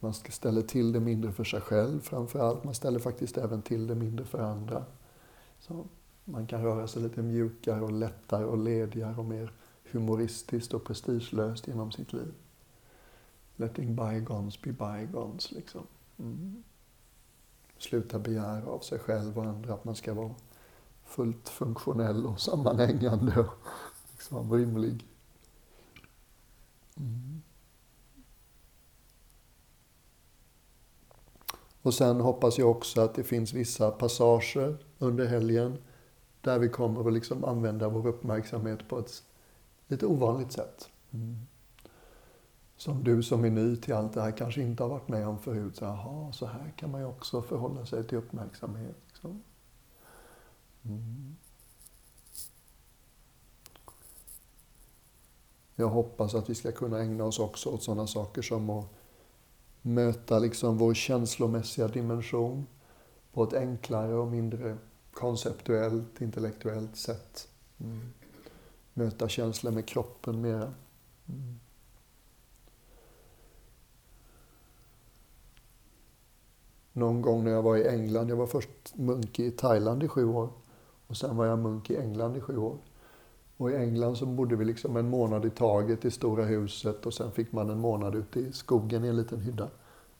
Man 0.00 0.14
ställer 0.14 0.62
till 0.62 0.92
det 0.92 1.00
mindre 1.00 1.32
för 1.32 1.44
sig 1.44 1.60
själv 1.60 2.00
framför 2.00 2.38
allt. 2.38 2.64
Man 2.64 2.74
ställer 2.74 2.98
faktiskt 2.98 3.38
även 3.38 3.62
till 3.62 3.86
det 3.86 3.94
mindre 3.94 4.24
för 4.24 4.38
andra. 4.38 4.84
Så 5.60 5.86
man 6.24 6.46
kan 6.46 6.62
röra 6.62 6.88
sig 6.88 7.02
lite 7.02 7.22
mjukare 7.22 7.80
och 7.80 7.92
lättare 7.92 8.44
och 8.44 8.58
ledigare 8.58 9.16
och 9.16 9.24
mer 9.24 9.52
humoristiskt 9.90 10.74
och 10.74 10.84
prestigelöst 10.84 11.68
genom 11.68 11.92
sitt 11.92 12.12
liv. 12.12 12.34
Letting 13.56 13.96
bygons 13.96 14.62
be 14.62 14.72
bygons, 14.72 15.52
liksom. 15.52 15.86
Mm. 16.18 16.62
Sluta 17.78 18.18
begära 18.18 18.66
av 18.66 18.80
sig 18.80 18.98
själv 18.98 19.38
och 19.38 19.44
andra 19.44 19.74
att 19.74 19.84
man 19.84 19.96
ska 19.96 20.14
vara 20.14 20.34
fullt 21.04 21.48
funktionell 21.48 22.26
och 22.26 22.40
sammanhängande 22.40 23.40
och 23.40 23.54
liksom 24.12 24.52
rimlig. 24.52 25.06
Mm. 26.96 27.42
Och 31.82 31.94
sen 31.94 32.20
hoppas 32.20 32.58
jag 32.58 32.70
också 32.70 33.00
att 33.00 33.14
det 33.14 33.24
finns 33.24 33.52
vissa 33.52 33.90
passager 33.90 34.76
under 34.98 35.26
helgen 35.26 35.78
där 36.40 36.58
vi 36.58 36.68
kommer 36.68 37.06
att 37.06 37.12
liksom 37.12 37.44
använda 37.44 37.88
vår 37.88 38.06
uppmärksamhet 38.06 38.88
på 38.88 38.98
ett 38.98 39.22
lite 39.86 40.06
ovanligt 40.06 40.52
sätt. 40.52 40.88
Mm. 41.10 41.46
Som 42.76 43.04
du 43.04 43.22
som 43.22 43.44
är 43.44 43.50
ny 43.50 43.76
till 43.76 43.94
allt 43.94 44.12
det 44.12 44.22
här 44.22 44.30
kanske 44.30 44.62
inte 44.62 44.82
har 44.82 44.90
varit 44.90 45.08
med 45.08 45.28
om 45.28 45.38
förut. 45.38 45.76
Så, 45.76 45.84
aha, 45.84 46.32
så 46.32 46.46
här 46.46 46.72
kan 46.76 46.90
man 46.90 47.00
ju 47.00 47.06
också 47.06 47.42
förhålla 47.42 47.86
sig 47.86 48.06
till 48.06 48.18
uppmärksamhet. 48.18 48.96
Liksom. 49.06 49.42
Mm. 50.84 51.36
Jag 55.74 55.88
hoppas 55.88 56.34
att 56.34 56.50
vi 56.50 56.54
ska 56.54 56.72
kunna 56.72 57.00
ägna 57.00 57.24
oss 57.24 57.38
också 57.38 57.68
åt 57.68 57.82
sådana 57.82 58.06
saker 58.06 58.42
som 58.42 58.70
att 58.70 58.86
möta 59.82 60.38
liksom 60.38 60.78
vår 60.78 60.94
känslomässiga 60.94 61.88
dimension 61.88 62.66
på 63.32 63.44
ett 63.44 63.54
enklare 63.54 64.14
och 64.14 64.26
mindre 64.26 64.76
konceptuellt, 65.12 66.20
intellektuellt 66.20 66.96
sätt. 66.96 67.48
Mm. 67.78 68.12
Möta 68.98 69.28
känslor 69.28 69.72
med 69.72 69.86
kroppen 69.86 70.40
mera. 70.40 70.74
Mm. 71.28 71.60
Någon 76.92 77.22
gång 77.22 77.44
när 77.44 77.50
jag 77.50 77.62
var 77.62 77.76
i 77.76 77.88
England, 77.88 78.30
jag 78.30 78.36
var 78.36 78.46
först 78.46 78.94
munk 78.94 79.38
i 79.38 79.50
Thailand 79.50 80.02
i 80.02 80.08
sju 80.08 80.24
år 80.24 80.48
och 81.06 81.16
sen 81.16 81.36
var 81.36 81.46
jag 81.46 81.58
munk 81.58 81.90
i 81.90 81.96
England 81.96 82.36
i 82.36 82.40
sju 82.40 82.56
år. 82.56 82.78
Och 83.56 83.70
i 83.70 83.74
England 83.74 84.16
så 84.16 84.26
bodde 84.26 84.56
vi 84.56 84.64
liksom 84.64 84.96
en 84.96 85.08
månad 85.08 85.44
i 85.44 85.50
taget 85.50 86.04
i 86.04 86.10
stora 86.10 86.44
huset 86.44 87.06
och 87.06 87.14
sen 87.14 87.32
fick 87.32 87.52
man 87.52 87.70
en 87.70 87.80
månad 87.80 88.14
ute 88.14 88.40
i 88.40 88.52
skogen 88.52 89.04
i 89.04 89.08
en 89.08 89.16
liten 89.16 89.40
hydda. 89.40 89.68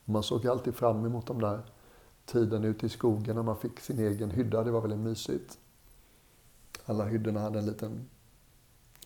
Och 0.04 0.08
man 0.08 0.22
såg 0.22 0.46
alltid 0.46 0.74
fram 0.74 1.04
emot 1.04 1.26
de 1.26 1.40
där 1.40 1.60
tiden 2.24 2.64
ute 2.64 2.86
i 2.86 2.88
skogen 2.88 3.36
när 3.36 3.42
man 3.42 3.56
fick 3.56 3.80
sin 3.80 3.98
egen 3.98 4.30
hydda. 4.30 4.64
Det 4.64 4.70
var 4.70 4.80
väldigt 4.80 5.00
mysigt. 5.00 5.58
Alla 6.84 7.04
hyddorna 7.04 7.40
hade 7.40 7.58
en 7.58 7.66
liten 7.66 8.08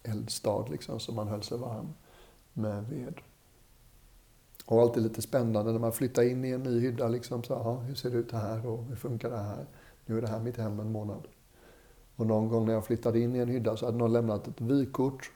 eldstad 0.02 0.66
liksom 0.70 1.00
så 1.00 1.12
man 1.12 1.28
höll 1.28 1.42
sig 1.42 1.58
varm 1.58 1.94
med 2.52 2.84
ved. 2.88 3.14
Och 4.66 4.80
alltid 4.80 5.02
lite 5.02 5.22
spännande 5.22 5.72
när 5.72 5.78
man 5.78 5.92
flyttar 5.92 6.22
in 6.22 6.44
i 6.44 6.50
en 6.50 6.62
ny 6.62 6.80
hydda. 6.80 7.08
Liksom, 7.08 7.42
så, 7.42 7.54
aha, 7.54 7.74
hur 7.80 7.94
ser 7.94 8.10
det 8.10 8.16
ut 8.16 8.32
här 8.32 8.66
och 8.66 8.84
hur 8.84 8.96
funkar 8.96 9.30
det 9.30 9.38
här? 9.38 9.66
Nu 10.06 10.18
är 10.18 10.22
det 10.22 10.28
här 10.28 10.40
mitt 10.40 10.56
hem 10.56 10.80
en 10.80 10.92
månad. 10.92 11.28
Och 12.16 12.26
någon 12.26 12.48
gång 12.48 12.66
när 12.66 12.72
jag 12.72 12.84
flyttade 12.84 13.20
in 13.20 13.36
i 13.36 13.38
en 13.38 13.48
hydda 13.48 13.76
så 13.76 13.84
hade 13.86 13.98
någon 13.98 14.12
lämnat 14.12 14.48
ett 14.48 14.60
vykort. 14.60 15.32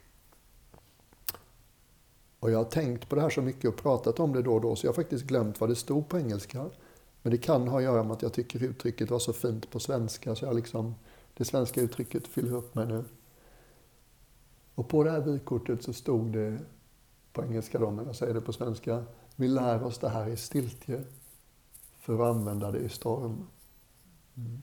Och 2.40 2.50
jag 2.50 2.58
har 2.58 2.64
tänkt 2.64 3.08
på 3.08 3.14
det 3.14 3.20
här 3.20 3.30
så 3.30 3.42
mycket 3.42 3.70
och 3.70 3.76
pratat 3.76 4.20
om 4.20 4.32
det 4.32 4.42
då 4.42 4.54
och 4.54 4.60
då 4.60 4.76
så 4.76 4.86
jag 4.86 4.92
har 4.92 4.94
faktiskt 4.94 5.24
glömt 5.24 5.60
vad 5.60 5.70
det 5.70 5.76
stod 5.76 6.08
på 6.08 6.18
engelska. 6.18 6.70
Men 7.22 7.30
det 7.30 7.38
kan 7.38 7.68
ha 7.68 7.78
att 7.78 7.84
göra 7.84 8.02
med 8.02 8.12
att 8.12 8.22
jag 8.22 8.32
tycker 8.32 8.62
uttrycket 8.62 9.10
var 9.10 9.18
så 9.18 9.32
fint 9.32 9.70
på 9.70 9.80
svenska 9.80 10.34
så 10.34 10.44
jag 10.44 10.56
liksom, 10.56 10.94
det 11.34 11.44
svenska 11.44 11.80
uttrycket 11.80 12.26
fyller 12.26 12.56
upp 12.56 12.74
mig 12.74 12.86
nu. 12.86 13.04
Och 14.74 14.88
på 14.88 15.04
det 15.04 15.10
här 15.10 15.20
vykortet 15.20 15.82
så 15.82 15.92
stod 15.92 16.32
det 16.32 16.58
på 17.32 17.44
engelska 17.44 17.78
då, 17.78 17.90
men 17.90 18.06
jag 18.06 18.16
säger 18.16 18.34
det 18.34 18.40
på 18.40 18.52
svenska. 18.52 19.04
Vi 19.36 19.48
lär 19.48 19.82
oss 19.84 19.98
det 19.98 20.08
här 20.08 20.28
i 20.28 20.36
stiltje 20.36 21.04
för 22.00 22.14
att 22.14 22.36
använda 22.36 22.70
det 22.70 22.78
i 22.78 22.88
storm. 22.88 23.46
Mm. 24.36 24.62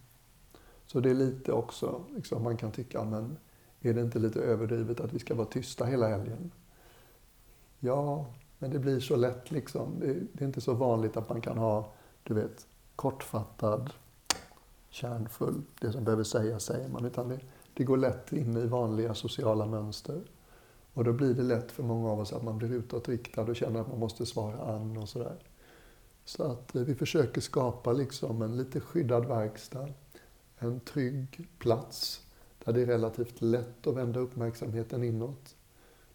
Så 0.85 0.99
det 0.99 1.09
är 1.09 1.15
lite 1.15 1.51
också, 1.51 2.03
liksom, 2.15 2.43
man 2.43 2.57
kan 2.57 2.71
tycka, 2.71 3.03
men 3.03 3.37
är 3.79 3.93
det 3.93 4.01
inte 4.01 4.19
lite 4.19 4.41
överdrivet 4.41 4.99
att 4.99 5.13
vi 5.13 5.19
ska 5.19 5.35
vara 5.35 5.47
tysta 5.47 5.85
hela 5.85 6.07
helgen? 6.07 6.51
Ja, 7.79 8.25
men 8.59 8.71
det 8.71 8.79
blir 8.79 8.99
så 8.99 9.15
lätt 9.15 9.51
liksom. 9.51 9.99
Det, 9.99 10.13
det 10.13 10.43
är 10.43 10.45
inte 10.45 10.61
så 10.61 10.73
vanligt 10.73 11.17
att 11.17 11.29
man 11.29 11.41
kan 11.41 11.57
ha, 11.57 11.93
du 12.23 12.33
vet, 12.33 12.67
kortfattad, 12.95 13.93
kärnfull, 14.89 15.61
det 15.79 15.91
som 15.91 16.03
behöver 16.03 16.23
sägas 16.23 16.63
säger 16.63 16.89
man, 16.89 17.05
utan 17.05 17.29
det, 17.29 17.39
det 17.73 17.83
går 17.83 17.97
lätt 17.97 18.33
in 18.33 18.57
i 18.57 18.65
vanliga 18.65 19.13
sociala 19.13 19.65
mönster. 19.65 20.21
Och 20.93 21.03
då 21.03 21.13
blir 21.13 21.33
det 21.33 21.43
lätt 21.43 21.71
för 21.71 21.83
många 21.83 22.11
av 22.11 22.19
oss 22.19 22.33
att 22.33 22.43
man 22.43 22.57
blir 22.57 22.73
utåtriktad 22.73 23.41
och 23.41 23.55
känner 23.55 23.81
att 23.81 23.87
man 23.87 23.99
måste 23.99 24.25
svara 24.25 24.75
an 24.75 24.97
och 24.97 25.09
sådär. 25.09 25.35
Så 26.25 26.43
att 26.43 26.75
eh, 26.75 26.81
vi 26.81 26.95
försöker 26.95 27.41
skapa 27.41 27.93
liksom 27.93 28.41
en 28.41 28.57
lite 28.57 28.79
skyddad 28.79 29.25
verkstad 29.25 29.87
en 30.61 30.79
trygg 30.79 31.47
plats 31.57 32.25
där 32.65 32.73
det 32.73 32.81
är 32.81 32.85
relativt 32.85 33.41
lätt 33.41 33.87
att 33.87 33.95
vända 33.95 34.19
uppmärksamheten 34.19 35.03
inåt. 35.03 35.55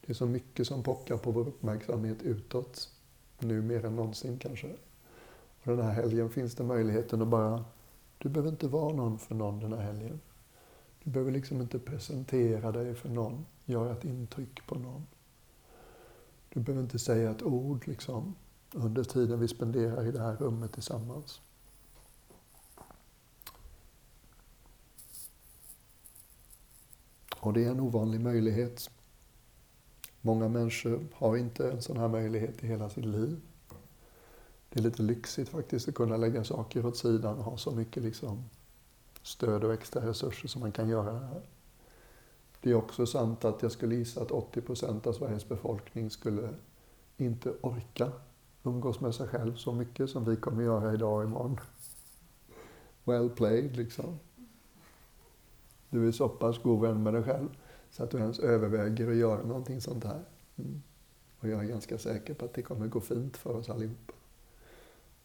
Det 0.00 0.12
är 0.12 0.14
så 0.14 0.26
mycket 0.26 0.66
som 0.66 0.82
pockar 0.82 1.16
på 1.16 1.30
vår 1.30 1.48
uppmärksamhet 1.48 2.22
utåt, 2.22 2.88
nu 3.38 3.62
mer 3.62 3.84
än 3.84 3.96
någonsin 3.96 4.38
kanske. 4.38 4.68
Och 5.62 5.76
den 5.76 5.86
här 5.86 5.92
helgen 5.92 6.30
finns 6.30 6.54
det 6.54 6.64
möjligheten 6.64 7.22
att 7.22 7.28
bara, 7.28 7.64
du 8.18 8.28
behöver 8.28 8.50
inte 8.50 8.68
vara 8.68 8.94
någon 8.94 9.18
för 9.18 9.34
någon 9.34 9.60
den 9.60 9.72
här 9.72 9.82
helgen. 9.82 10.20
Du 11.06 11.12
behöver 11.12 11.32
liksom 11.32 11.60
inte 11.60 11.78
presentera 11.78 12.72
dig 12.72 12.94
för 12.94 13.08
någon, 13.08 13.46
göra 13.64 13.92
ett 13.92 14.04
intryck 14.04 14.66
på 14.66 14.74
någon. 14.74 15.06
Du 16.48 16.60
behöver 16.60 16.82
inte 16.82 16.98
säga 16.98 17.30
ett 17.30 17.42
ord 17.42 17.86
liksom, 17.86 18.34
under 18.72 19.04
tiden 19.04 19.40
vi 19.40 19.48
spenderar 19.48 20.06
i 20.06 20.12
det 20.12 20.20
här 20.20 20.36
rummet 20.36 20.72
tillsammans. 20.72 21.40
Och 27.40 27.52
det 27.52 27.64
är 27.64 27.70
en 27.70 27.80
ovanlig 27.80 28.20
möjlighet. 28.20 28.90
Många 30.20 30.48
människor 30.48 31.06
har 31.14 31.36
inte 31.36 31.70
en 31.70 31.82
sån 31.82 31.96
här 31.96 32.08
möjlighet 32.08 32.64
i 32.64 32.66
hela 32.66 32.90
sitt 32.90 33.06
liv. 33.06 33.40
Det 34.68 34.80
är 34.80 34.82
lite 34.82 35.02
lyxigt 35.02 35.48
faktiskt 35.48 35.88
att 35.88 35.94
kunna 35.94 36.16
lägga 36.16 36.44
saker 36.44 36.86
åt 36.86 36.96
sidan 36.96 37.38
och 37.38 37.44
ha 37.44 37.56
så 37.56 37.70
mycket 37.70 38.02
liksom 38.02 38.44
stöd 39.26 39.64
och 39.64 39.74
extra 39.74 40.08
resurser 40.08 40.48
som 40.48 40.60
man 40.60 40.72
kan 40.72 40.88
göra 40.88 41.12
det 41.12 41.26
här. 41.26 41.42
Det 42.60 42.70
är 42.70 42.74
också 42.74 43.06
sant 43.06 43.44
att 43.44 43.62
jag 43.62 43.72
skulle 43.72 43.94
gissa 43.94 44.22
att 44.22 44.30
80 44.30 44.60
procent 44.60 45.06
av 45.06 45.12
Sveriges 45.12 45.48
befolkning 45.48 46.10
skulle 46.10 46.48
inte 47.16 47.52
orka 47.60 48.12
umgås 48.62 49.00
med 49.00 49.14
sig 49.14 49.28
själv 49.28 49.56
så 49.56 49.72
mycket 49.72 50.10
som 50.10 50.24
vi 50.24 50.36
kommer 50.36 50.62
göra 50.62 50.94
idag 50.94 51.18
och 51.18 51.24
imorgon. 51.24 51.60
Well 53.04 53.30
played, 53.30 53.76
liksom. 53.76 54.18
Du 55.90 56.08
är 56.08 56.12
så 56.12 56.28
pass 56.28 56.58
god 56.62 56.80
vän 56.80 57.02
med 57.02 57.14
dig 57.14 57.22
själv 57.22 57.48
så 57.90 58.02
att 58.02 58.10
du 58.10 58.18
ens 58.18 58.38
överväger 58.38 59.10
att 59.10 59.16
göra 59.16 59.42
någonting 59.42 59.80
sånt 59.80 60.04
här. 60.04 60.24
Mm. 60.56 60.82
Och 61.40 61.48
jag 61.48 61.64
är 61.64 61.68
ganska 61.68 61.98
säker 61.98 62.34
på 62.34 62.44
att 62.44 62.54
det 62.54 62.62
kommer 62.62 62.86
gå 62.86 63.00
fint 63.00 63.36
för 63.36 63.56
oss 63.56 63.70
allihopa. 63.70 64.12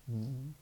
Mm. 0.06 0.54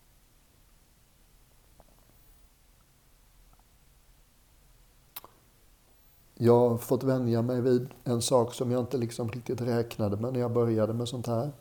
Jag 6.41 6.69
har 6.69 6.78
fått 6.78 7.04
vänja 7.04 7.41
mig 7.41 7.62
vid 7.62 7.89
en 8.04 8.21
sak 8.21 8.54
som 8.54 8.71
jag 8.71 8.80
inte 8.80 8.97
liksom 8.97 9.30
riktigt 9.30 9.62
räknade 9.62 10.17
med 10.17 10.34
när 10.34 10.39
jag 10.39 10.54
började 10.54 10.93
med 10.93 11.08
sånt 11.08 11.28
här. 11.28 11.52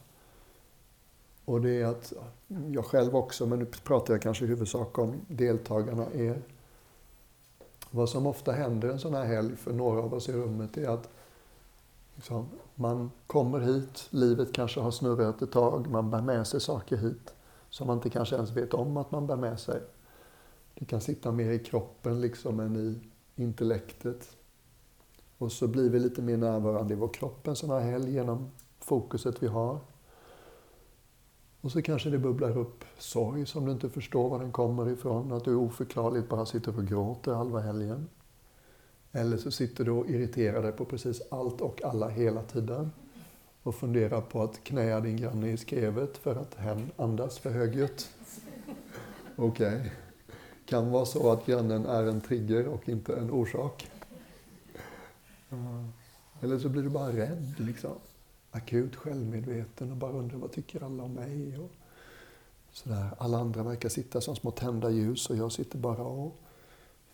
Och 1.45 1.61
det 1.61 1.71
är 1.71 1.87
att 1.87 2.13
jag 2.73 2.85
själv 2.85 3.17
också, 3.17 3.47
men 3.47 3.59
nu 3.59 3.65
pratar 3.65 4.15
jag 4.15 4.23
kanske 4.23 4.45
i 4.45 4.49
huvudsak 4.49 4.99
om 4.99 5.15
deltagarna, 5.29 6.07
är 6.07 6.43
vad 7.91 8.09
som 8.09 8.27
ofta 8.27 8.53
händer 8.53 8.89
en 8.89 8.99
sån 8.99 9.15
här 9.15 9.25
helg 9.25 9.57
för 9.57 9.73
några 9.73 10.03
av 10.03 10.15
oss 10.15 10.29
i 10.29 10.33
rummet 10.33 10.77
är 10.77 10.89
att 10.89 11.09
liksom, 12.15 12.49
man 12.75 13.11
kommer 13.27 13.61
hit, 13.61 14.07
livet 14.11 14.53
kanske 14.53 14.81
har 14.81 14.91
snurrat 14.91 15.43
ett 15.43 15.53
tag, 15.53 15.91
man 15.91 16.11
bär 16.11 16.23
med 16.23 16.47
sig 16.47 16.61
saker 16.61 16.97
hit 16.97 17.35
som 17.71 17.87
man 17.87 17.97
inte 17.97 18.11
kanske 18.11 18.37
ens 18.37 18.51
vet 18.51 18.75
om 18.75 18.97
att 18.97 19.11
man 19.11 19.27
bär 19.27 19.37
med 19.37 19.61
sig. 19.61 19.81
Det 20.75 20.85
kan 20.85 21.01
sitta 21.01 21.33
mer 21.33 21.51
i 21.51 21.59
kroppen 21.59 22.21
liksom 22.21 22.61
än 22.61 22.77
i 22.77 23.01
intellektet. 23.43 24.38
Och 25.39 25.53
så 25.53 25.67
blir 25.67 25.91
vi 25.91 25.99
lite 25.99 26.23
mer 26.23 26.37
närvarande 26.37 26.95
i 26.95 26.97
vår 26.97 27.09
kropp 27.09 27.47
en 27.47 27.57
sån 27.57 27.71
här 27.71 27.81
helg 27.81 28.13
genom 28.13 28.51
fokuset 28.79 29.43
vi 29.43 29.47
har. 29.47 29.79
Och 31.61 31.73
så 31.73 31.83
kanske 31.83 32.11
det 32.11 32.19
bubblar 32.19 32.59
upp 32.59 32.85
sorg 32.99 33.47
som 33.47 33.65
du 33.65 33.73
inte 33.73 33.89
förstår 33.89 34.29
var 34.29 34.39
den 34.39 34.53
kommer 34.53 34.89
ifrån. 34.89 35.33
Att 35.33 35.45
du 35.45 35.55
oförklarligt 35.55 36.29
bara 36.29 36.47
sitter 36.47 36.79
och 36.79 36.87
gråter 36.87 37.35
halva 37.35 37.61
helgen. 37.61 38.09
Eller 39.13 39.37
så 39.37 39.51
sitter 39.51 39.85
du 39.85 39.91
och 39.91 40.09
irriterar 40.09 40.63
dig 40.63 40.73
på 40.73 40.85
precis 40.85 41.23
allt 41.31 41.61
och 41.61 41.85
alla 41.85 42.09
hela 42.09 42.43
tiden. 42.43 42.91
Och 43.63 43.75
funderar 43.75 44.21
på 44.21 44.43
att 44.43 44.65
knäa 44.65 45.01
din 45.01 45.17
granne 45.17 45.51
i 45.51 45.57
skrevet 45.57 46.17
för 46.17 46.37
att 46.37 46.55
hen 46.55 46.91
andas 46.97 47.39
för 47.39 47.51
högljutt. 47.51 48.09
Okej. 49.37 49.77
Okay. 49.77 49.91
Kan 50.67 50.91
vara 50.91 51.05
så 51.05 51.33
att 51.33 51.47
grannen 51.47 51.87
är 51.87 52.05
en 52.05 52.21
trigger 52.21 52.67
och 52.67 52.89
inte 52.89 53.17
en 53.17 53.31
orsak. 53.31 53.91
Eller 56.41 56.59
så 56.59 56.69
blir 56.69 56.83
du 56.83 56.89
bara 56.89 57.13
rädd 57.13 57.55
liksom 57.59 57.95
akut 58.51 58.97
självmedveten 58.97 59.91
och 59.91 59.97
bara 59.97 60.13
undrar 60.13 60.39
vad 60.39 60.53
tycker 60.53 60.85
alla 60.85 61.03
om 61.03 61.13
mig? 61.13 61.59
Och 61.59 61.71
sådär. 62.73 63.11
Alla 63.19 63.39
andra 63.39 63.63
verkar 63.63 63.89
sitta 63.89 64.21
som 64.21 64.37
små 64.37 64.51
tända 64.51 64.91
ljus 64.91 65.31
och 65.31 65.37
jag 65.37 65.53
sitter 65.53 65.79
bara 65.79 66.03
och 66.03 66.41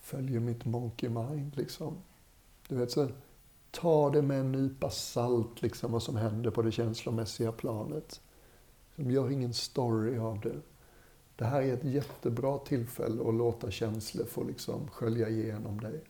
följer 0.01 0.41
mitt 0.41 0.65
monkey 0.65 1.09
mind. 1.09 1.57
Liksom. 1.57 1.97
Du 2.69 2.77
vet, 2.77 2.91
så 2.91 3.09
ta 3.71 4.11
det 4.11 4.23
med 4.23 4.41
en 4.41 4.53
nypa 4.53 4.91
salt, 4.91 5.63
liksom, 5.63 5.93
vad 5.93 6.03
som 6.03 6.17
händer 6.17 6.51
på 6.51 6.63
det 6.63 6.73
känslomässiga 6.73 7.53
planet. 7.53 8.21
Gör 8.97 9.31
ingen 9.31 9.55
story 9.55 10.19
av 10.19 10.41
det. 10.41 10.61
Det 11.37 11.45
här 11.45 11.63
är 11.63 11.75
ett 11.75 11.85
jättebra 11.85 12.59
tillfälle 12.59 13.29
att 13.29 13.35
låta 13.35 13.71
känslor 13.71 14.25
få 14.25 14.45
liksom 14.45 14.89
skölja 14.89 15.29
igenom 15.29 15.81
dig. 15.81 16.05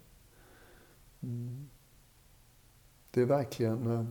Mm. 1.22 1.68
Det 3.14 3.20
är 3.20 3.24
verkligen 3.24 3.90
eh, 3.90 4.05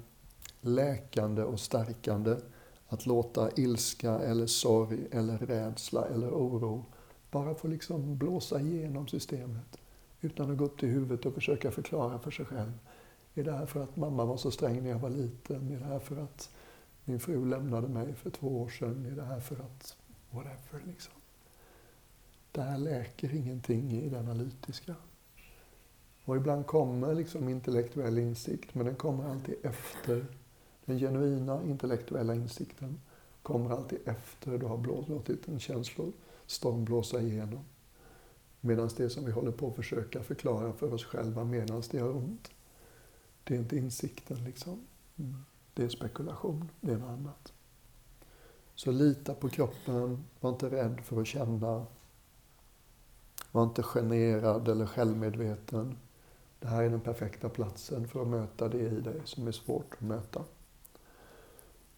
läkande 0.62 1.44
och 1.44 1.60
stärkande 1.60 2.36
att 2.88 3.06
låta 3.06 3.50
ilska 3.56 4.20
eller 4.20 4.48
sorg 4.48 5.08
eller 5.12 5.38
rädsla 5.38 6.06
eller 6.06 6.30
oro 6.30 6.86
bara 7.32 7.56
få 7.56 7.68
liksom 7.68 8.18
blåsa 8.18 8.60
igenom 8.60 9.08
systemet 9.08 9.78
utan 10.22 10.52
att 10.52 10.58
gå 10.58 10.66
upp 10.66 10.80
till 10.80 10.90
huvudet 10.90 11.26
och 11.26 11.34
försöka 11.34 11.72
förklara 11.72 12.20
för 12.20 12.32
sig 12.32 12.46
själv. 12.46 12.72
Är 13.34 13.44
det 13.44 13.52
här 13.52 13.66
för 13.66 13.84
att 13.84 13.96
mamma 13.96 14.26
var 14.26 14.38
så 14.38 14.52
sträng 14.52 14.84
när 14.84 14.90
jag 14.90 15.00
var 15.00 15.10
liten? 15.10 15.72
Är 15.72 15.80
det 15.80 15.86
här 15.86 16.00
för 16.00 16.18
att 16.18 16.50
min 17.06 17.20
fru 17.20 17.46
lämnade 17.46 17.88
mig 17.88 18.14
för 18.14 18.30
två 18.30 18.62
år 18.62 18.70
sedan? 18.70 19.06
Är 19.06 19.16
det 19.16 19.24
här 19.24 19.40
för 19.40 19.56
att 19.56 19.98
whatever 20.32 20.88
liksom? 20.88 21.14
Det 22.52 22.62
här 22.62 22.78
läker 22.78 23.36
ingenting 23.36 23.92
i 23.92 24.10
det 24.10 24.20
analytiska. 24.20 24.96
Och 26.26 26.36
ibland 26.36 26.68
kommer 26.68 27.16
liksom 27.16 27.50
intellektuell 27.50 28.18
insikt, 28.18 28.76
men 28.76 28.86
den 28.86 28.96
kommer 28.96 29.30
alltid 29.30 29.56
efter 29.64 30.26
den 30.86 31.00
genuina 31.00 31.64
intellektuella 31.64 32.36
insikten 32.36 33.00
kommer 33.44 33.70
alltid 33.70 34.00
efter 34.06 34.58
du 34.58 34.66
har 34.66 35.08
låtit 35.10 35.48
en 35.48 35.60
känslostorm 35.60 36.86
blåsa 36.86 37.22
igenom. 37.22 37.66
Medan 38.62 38.90
det 38.98 39.10
som 39.10 39.26
vi 39.26 39.32
håller 39.32 39.52
på 39.52 39.68
att 39.68 39.76
försöka 39.76 40.24
förklara 40.24 40.74
för 40.74 40.94
oss 40.94 41.06
själva 41.06 41.44
medan 41.44 41.84
det 41.92 41.98
gör 41.98 42.16
ont, 42.16 42.52
det 43.44 43.56
är 43.56 43.60
inte 43.60 43.78
insikten 43.78 44.44
liksom. 44.44 44.88
Mm. 45.16 45.46
Det 45.74 45.84
är 45.84 45.90
spekulation, 45.90 46.70
det 46.82 46.92
är 46.92 46.98
något 46.98 47.10
annat. 47.10 47.54
Så 48.76 48.92
lita 48.92 49.34
på 49.34 49.50
kroppen, 49.50 50.24
var 50.40 50.50
inte 50.50 50.70
rädd 50.70 51.02
för 51.04 51.22
att 51.22 51.28
känna. 51.28 51.86
Var 53.52 53.64
inte 53.64 53.84
generad 53.84 54.68
eller 54.68 54.86
självmedveten. 54.86 55.98
Det 56.64 56.70
här 56.70 56.84
är 56.84 56.90
den 56.90 57.02
perfekta 57.02 57.50
platsen 57.50 58.08
för 58.08 58.22
att 58.22 58.28
möta 58.28 58.70
det 58.70 58.80
i 58.80 59.02
dig 59.02 59.22
som 59.24 59.48
är 59.48 59.52
svårt 59.52 59.94
att 59.94 60.02
möta 60.02 60.44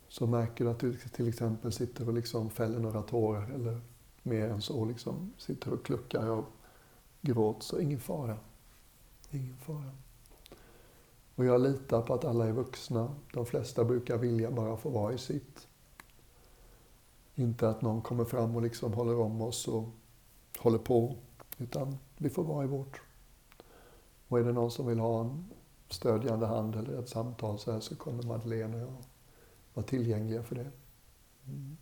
så 0.08 0.28
märker 0.28 0.66
du 0.66 0.72
att 0.72 0.80
du 0.80 0.98
till 0.98 1.28
exempel 1.28 1.72
sitter 1.72 2.08
och 2.08 2.14
liksom 2.14 2.50
fäller 2.50 2.80
några 2.80 3.02
tårar 3.02 3.50
eller 3.50 3.82
mer 4.24 4.50
än 4.50 4.62
så, 4.62 4.86
liksom 4.86 5.34
sitter 5.38 5.74
och 5.74 5.86
kluckar 5.86 6.28
av 6.28 6.46
gråt, 7.22 7.64
så 7.64 7.80
ingen 7.80 8.00
fara. 8.00 8.38
Ingen 9.32 9.58
fara. 9.58 9.92
Och 11.36 11.46
jag 11.46 11.62
litar 11.62 12.02
på 12.02 12.14
att 12.14 12.26
alla 12.26 12.48
är 12.48 12.52
vuxna. 12.52 13.16
De 13.34 13.46
flesta 13.46 13.84
brukar 13.84 14.18
vilja 14.18 14.52
bara 14.52 14.78
få 14.78 14.90
vara 14.90 15.14
i 15.14 15.18
sitt. 15.18 15.68
Inte 17.36 17.70
att 17.70 17.82
någon 17.82 18.02
kommer 18.02 18.26
fram 18.26 18.56
och 18.56 18.62
liksom 18.62 18.94
håller 18.94 19.20
om 19.20 19.42
oss 19.42 19.68
och 19.68 19.90
håller 20.58 20.80
på, 20.80 21.16
utan 21.58 21.98
vi 22.18 22.30
får 22.30 22.44
vara 22.44 22.64
i 22.64 22.68
vårt. 22.68 23.02
Och 24.28 24.40
är 24.40 24.44
det 24.44 24.52
någon 24.52 24.72
som 24.72 24.88
vill 24.88 25.00
ha 25.00 25.22
en 25.22 25.46
stödjande 25.90 26.46
hand 26.46 26.76
eller 26.76 27.00
ett 27.00 27.10
samtal 27.10 27.60
så 27.60 27.72
här 27.72 27.80
så 27.80 27.96
kommer 27.96 28.24
Madeleine 28.24 28.76
och 28.76 28.82
jag 28.82 28.96
vara 29.74 29.86
tillgängliga 29.86 30.44
för 30.44 30.56
det. 30.56 30.72
Mm. 31.48 31.78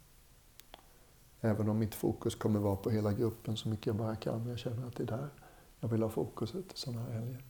Även 1.41 1.69
om 1.69 1.79
mitt 1.79 1.95
fokus 1.95 2.35
kommer 2.35 2.59
vara 2.59 2.75
på 2.75 2.89
hela 2.89 3.13
gruppen 3.13 3.57
så 3.57 3.69
mycket 3.69 3.87
jag 3.87 3.95
bara 3.95 4.15
kan. 4.15 4.47
Jag 4.49 4.59
känner 4.59 4.87
att 4.87 4.95
det 4.95 5.03
är 5.03 5.07
där 5.07 5.29
jag 5.79 5.89
vill 5.89 6.01
ha 6.01 6.09
fokuset 6.09 6.65
sådana 6.73 7.01
här 7.01 7.11
helger. 7.11 7.43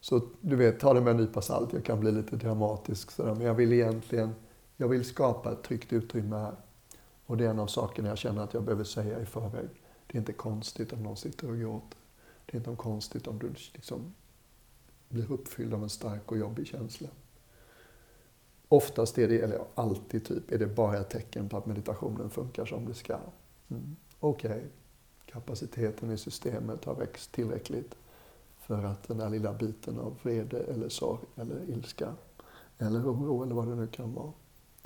Så 0.00 0.22
du 0.40 0.56
vet, 0.56 0.80
ta 0.80 0.94
det 0.94 1.00
med 1.00 1.10
en 1.10 1.16
nypa 1.16 1.42
salt. 1.42 1.72
Jag 1.72 1.84
kan 1.84 2.00
bli 2.00 2.12
lite 2.12 2.36
dramatisk 2.36 3.10
sådär, 3.10 3.34
men 3.34 3.46
jag 3.46 3.54
vill 3.54 3.72
egentligen 3.72 4.34
jag 4.76 4.88
vill 4.88 5.04
skapa 5.04 5.52
ett 5.52 5.62
tryggt 5.62 5.92
utrymme 5.92 6.36
här. 6.36 6.54
Och 7.26 7.36
det 7.36 7.44
är 7.44 7.50
en 7.50 7.58
av 7.58 7.66
sakerna 7.66 8.08
jag 8.08 8.18
känner 8.18 8.42
att 8.42 8.54
jag 8.54 8.62
behöver 8.62 8.84
säga 8.84 9.20
i 9.20 9.26
förväg. 9.26 9.68
Det 10.06 10.16
är 10.16 10.18
inte 10.18 10.32
konstigt 10.32 10.92
om 10.92 11.02
någon 11.02 11.16
sitter 11.16 11.50
och 11.50 11.58
gråter. 11.58 11.98
Det 12.46 12.56
är 12.56 12.58
inte 12.58 12.82
konstigt 12.82 13.26
om 13.26 13.38
du 13.38 13.54
liksom 13.72 14.14
blir 15.08 15.32
uppfylld 15.32 15.74
av 15.74 15.82
en 15.82 15.88
stark 15.88 16.32
och 16.32 16.38
jobbig 16.38 16.66
känsla. 16.66 17.08
Oftast 18.68 19.18
är 19.18 19.28
det, 19.28 19.40
eller 19.40 19.64
alltid 19.74 20.24
typ, 20.24 20.52
är 20.52 20.58
det 20.58 20.66
bara 20.66 20.98
ett 20.98 21.10
tecken 21.10 21.48
på 21.48 21.56
att 21.56 21.66
meditationen 21.66 22.30
funkar 22.30 22.66
som 22.66 22.86
det 22.86 22.94
ska. 22.94 23.18
Mm. 23.68 23.96
Okej, 24.20 24.50
okay. 24.50 24.62
kapaciteten 25.26 26.10
i 26.10 26.18
systemet 26.18 26.84
har 26.84 26.94
växt 26.94 27.32
tillräckligt 27.32 27.94
för 28.58 28.84
att 28.84 29.08
den 29.08 29.16
där 29.18 29.30
lilla 29.30 29.52
biten 29.52 29.98
av 29.98 30.18
vrede 30.22 30.60
eller 30.60 30.88
sorg 30.88 31.20
eller 31.36 31.70
ilska 31.70 32.14
eller 32.78 33.00
oro 33.00 33.42
eller 33.42 33.54
vad 33.54 33.68
det 33.68 33.74
nu 33.74 33.86
kan 33.86 34.14
vara 34.14 34.32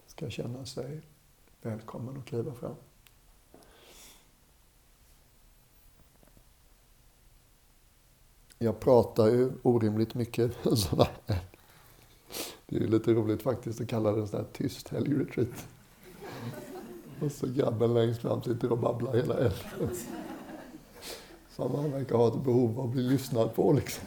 ska 0.07 0.31
känna 0.31 0.64
sig 0.66 1.03
välkommen 1.62 2.16
och 2.16 2.27
kliva 2.27 2.55
fram. 2.55 2.75
Jag 8.59 8.81
pratar 8.81 9.27
ju 9.27 9.53
orimligt 9.62 10.14
mycket 10.14 10.53
det 12.66 12.77
är 12.77 12.81
ju 12.81 12.87
lite 12.87 13.12
roligt 13.12 13.42
faktiskt 13.42 13.81
att 13.81 13.88
kalla 13.88 14.12
det 14.12 14.21
en 14.21 14.29
sån 14.29 14.40
här 14.40 14.47
tyst 14.53 14.88
helgretreat. 14.88 15.66
Och 17.21 17.33
så 17.33 17.47
grabben 17.47 17.94
längst 17.94 18.21
fram 18.21 18.42
sitter 18.42 18.73
och 18.73 18.79
babblar 18.79 19.16
hela 19.16 19.35
helgen. 19.35 19.97
Som 21.57 21.75
han 21.75 21.90
verkar 21.90 22.16
ha 22.16 22.29
ett 22.29 22.44
behov 22.44 22.81
av 22.81 22.87
att 22.87 22.92
bli 22.92 23.03
lyssnad 23.03 23.55
på 23.55 23.73
liksom. 23.73 24.05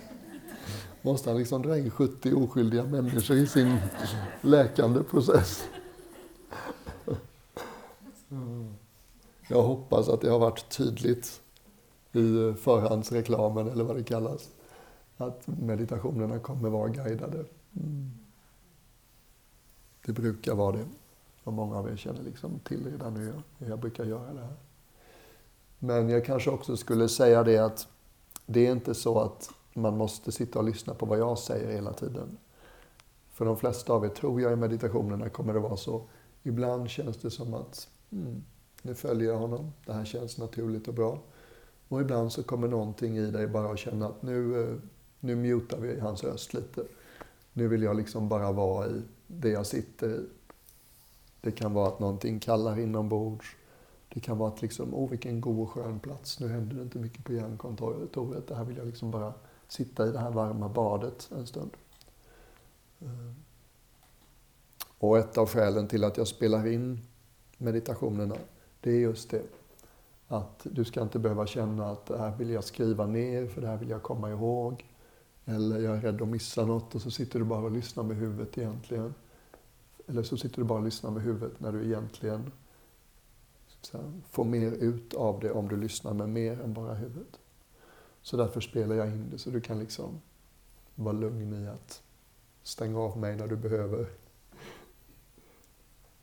Måste 1.01 1.29
han 1.29 1.39
liksom 1.39 1.61
dra 1.61 1.77
in 1.77 1.91
70 1.91 2.33
oskyldiga 2.33 2.83
människor 2.83 3.37
i 3.37 3.47
sin 3.47 3.77
läkande 4.41 5.03
process? 5.03 5.67
Mm. 8.31 8.73
Jag 9.47 9.61
hoppas 9.61 10.09
att 10.09 10.21
det 10.21 10.29
har 10.29 10.39
varit 10.39 10.69
tydligt 10.69 11.40
i 12.11 12.53
förhandsreklamen, 12.53 13.67
eller 13.67 13.83
vad 13.83 13.95
det 13.95 14.03
kallas, 14.03 14.49
att 15.17 15.47
meditationerna 15.47 16.39
kommer 16.39 16.69
vara 16.69 16.89
guidade. 16.89 17.45
Mm. 17.75 18.11
Det 20.05 20.11
brukar 20.13 20.55
vara 20.55 20.71
det. 20.71 20.85
Och 21.43 21.53
många 21.53 21.77
av 21.77 21.89
er 21.89 21.95
känner 21.95 22.23
liksom 22.23 22.59
till 22.59 22.91
redan 22.91 23.13
nu 23.13 23.33
hur 23.57 23.69
jag 23.69 23.79
brukar 23.79 24.05
göra 24.05 24.33
det 24.33 24.41
här. 24.41 24.55
Men 25.79 26.09
jag 26.09 26.25
kanske 26.25 26.49
också 26.49 26.77
skulle 26.77 27.09
säga 27.09 27.43
det 27.43 27.57
att 27.57 27.87
det 28.45 28.67
är 28.67 28.71
inte 28.71 28.93
så 28.93 29.19
att 29.19 29.49
man 29.73 29.97
måste 29.97 30.31
sitta 30.31 30.59
och 30.59 30.65
lyssna 30.65 30.93
på 30.93 31.05
vad 31.05 31.19
jag 31.19 31.37
säger 31.37 31.71
hela 31.71 31.93
tiden. 31.93 32.37
För 33.31 33.45
de 33.45 33.57
flesta 33.57 33.93
av 33.93 34.05
er, 34.05 34.09
tror 34.09 34.41
jag, 34.41 34.53
i 34.53 34.55
meditationerna 34.55 35.29
kommer 35.29 35.53
det 35.53 35.59
vara 35.59 35.77
så. 35.77 36.01
Ibland 36.43 36.89
känns 36.89 37.17
det 37.17 37.31
som 37.31 37.53
att 37.53 37.89
mm, 38.11 38.43
nu 38.81 38.95
följer 38.95 39.29
jag 39.29 39.37
honom, 39.37 39.73
det 39.85 39.93
här 39.93 40.05
känns 40.05 40.37
naturligt 40.37 40.87
och 40.87 40.93
bra. 40.93 41.19
Och 41.91 42.01
ibland 42.01 42.31
så 42.31 42.43
kommer 42.43 42.67
någonting 42.67 43.17
i 43.17 43.31
dig 43.31 43.47
bara 43.47 43.71
att 43.71 43.79
känna 43.79 44.07
att 44.07 44.21
nu, 44.21 44.63
eh, 44.63 44.77
nu 45.19 45.35
mutar 45.35 45.79
vi 45.79 45.99
hans 45.99 46.23
röst 46.23 46.53
lite. 46.53 46.83
Nu 47.53 47.67
vill 47.67 47.83
jag 47.83 47.95
liksom 47.95 48.29
bara 48.29 48.51
vara 48.51 48.87
i 48.87 49.01
det 49.27 49.49
jag 49.49 49.65
sitter 49.65 50.09
i. 50.09 50.25
Det 51.41 51.51
kan 51.51 51.73
vara 51.73 51.87
att 51.87 51.99
någonting 51.99 52.39
kallar 52.39 52.79
inombords. 52.79 53.45
Det 54.09 54.19
kan 54.19 54.37
vara 54.37 54.49
att 54.49 54.61
liksom, 54.61 54.93
åh 54.93 55.09
vilken 55.09 55.41
god 55.41 55.59
och 55.59 55.69
skön 55.69 55.99
plats. 55.99 56.39
Nu 56.39 56.47
händer 56.47 56.75
det 56.75 56.81
inte 56.81 56.97
mycket 56.97 57.23
på 57.23 57.33
hjärnkontoret. 57.33 58.47
Det 58.47 58.55
här 58.55 58.63
vill 58.63 58.77
jag 58.77 58.87
liksom 58.87 59.11
bara 59.11 59.33
sitta 59.67 60.07
i 60.07 60.11
det 60.11 60.19
här 60.19 60.31
varma 60.31 60.69
badet 60.69 61.29
en 61.31 61.47
stund. 61.47 61.71
Eh. 63.01 63.31
Och 64.97 65.17
ett 65.17 65.37
av 65.37 65.49
skälen 65.49 65.87
till 65.87 66.03
att 66.03 66.17
jag 66.17 66.27
spelar 66.27 66.67
in 66.67 66.99
meditationerna, 67.57 68.35
det 68.81 68.91
är 68.91 68.99
just 68.99 69.29
det. 69.29 69.60
Att 70.31 70.67
du 70.71 70.83
ska 70.85 71.01
inte 71.01 71.19
behöva 71.19 71.47
känna 71.47 71.91
att 71.91 72.05
det 72.05 72.17
här 72.17 72.35
vill 72.37 72.49
jag 72.49 72.63
skriva 72.63 73.05
ner, 73.05 73.47
för 73.47 73.61
det 73.61 73.67
här 73.67 73.77
vill 73.77 73.89
jag 73.89 74.03
komma 74.03 74.29
ihåg. 74.29 74.85
Eller 75.45 75.79
jag 75.79 75.97
är 75.97 76.01
rädd 76.01 76.21
att 76.21 76.27
missa 76.27 76.65
något 76.65 76.95
och 76.95 77.01
så 77.01 77.11
sitter 77.11 77.39
du 77.39 77.45
bara 77.45 77.61
och 77.61 77.71
lyssnar 77.71 78.03
med 78.03 78.17
huvudet 78.17 78.57
egentligen. 78.57 79.13
Eller 80.07 80.23
så 80.23 80.37
sitter 80.37 80.57
du 80.57 80.63
bara 80.63 80.79
och 80.79 80.85
lyssnar 80.85 81.11
med 81.11 81.23
huvudet 81.23 81.59
när 81.59 81.71
du 81.71 81.85
egentligen 81.85 82.51
får 84.29 84.45
mer 84.45 84.71
ut 84.71 85.13
av 85.13 85.39
det 85.39 85.51
om 85.51 85.67
du 85.67 85.77
lyssnar 85.77 86.13
med 86.13 86.29
mer 86.29 86.61
än 86.61 86.73
bara 86.73 86.93
huvudet. 86.93 87.39
Så 88.21 88.37
därför 88.37 88.61
spelar 88.61 88.95
jag 88.95 89.07
in 89.07 89.29
det 89.29 89.37
så 89.37 89.49
du 89.49 89.61
kan 89.61 89.79
liksom 89.79 90.21
vara 90.95 91.13
lugn 91.13 91.53
i 91.53 91.67
att 91.67 92.03
stänga 92.63 92.99
av 92.99 93.17
mig 93.17 93.35
när 93.35 93.47
du 93.47 93.55
behöver. 93.55 94.09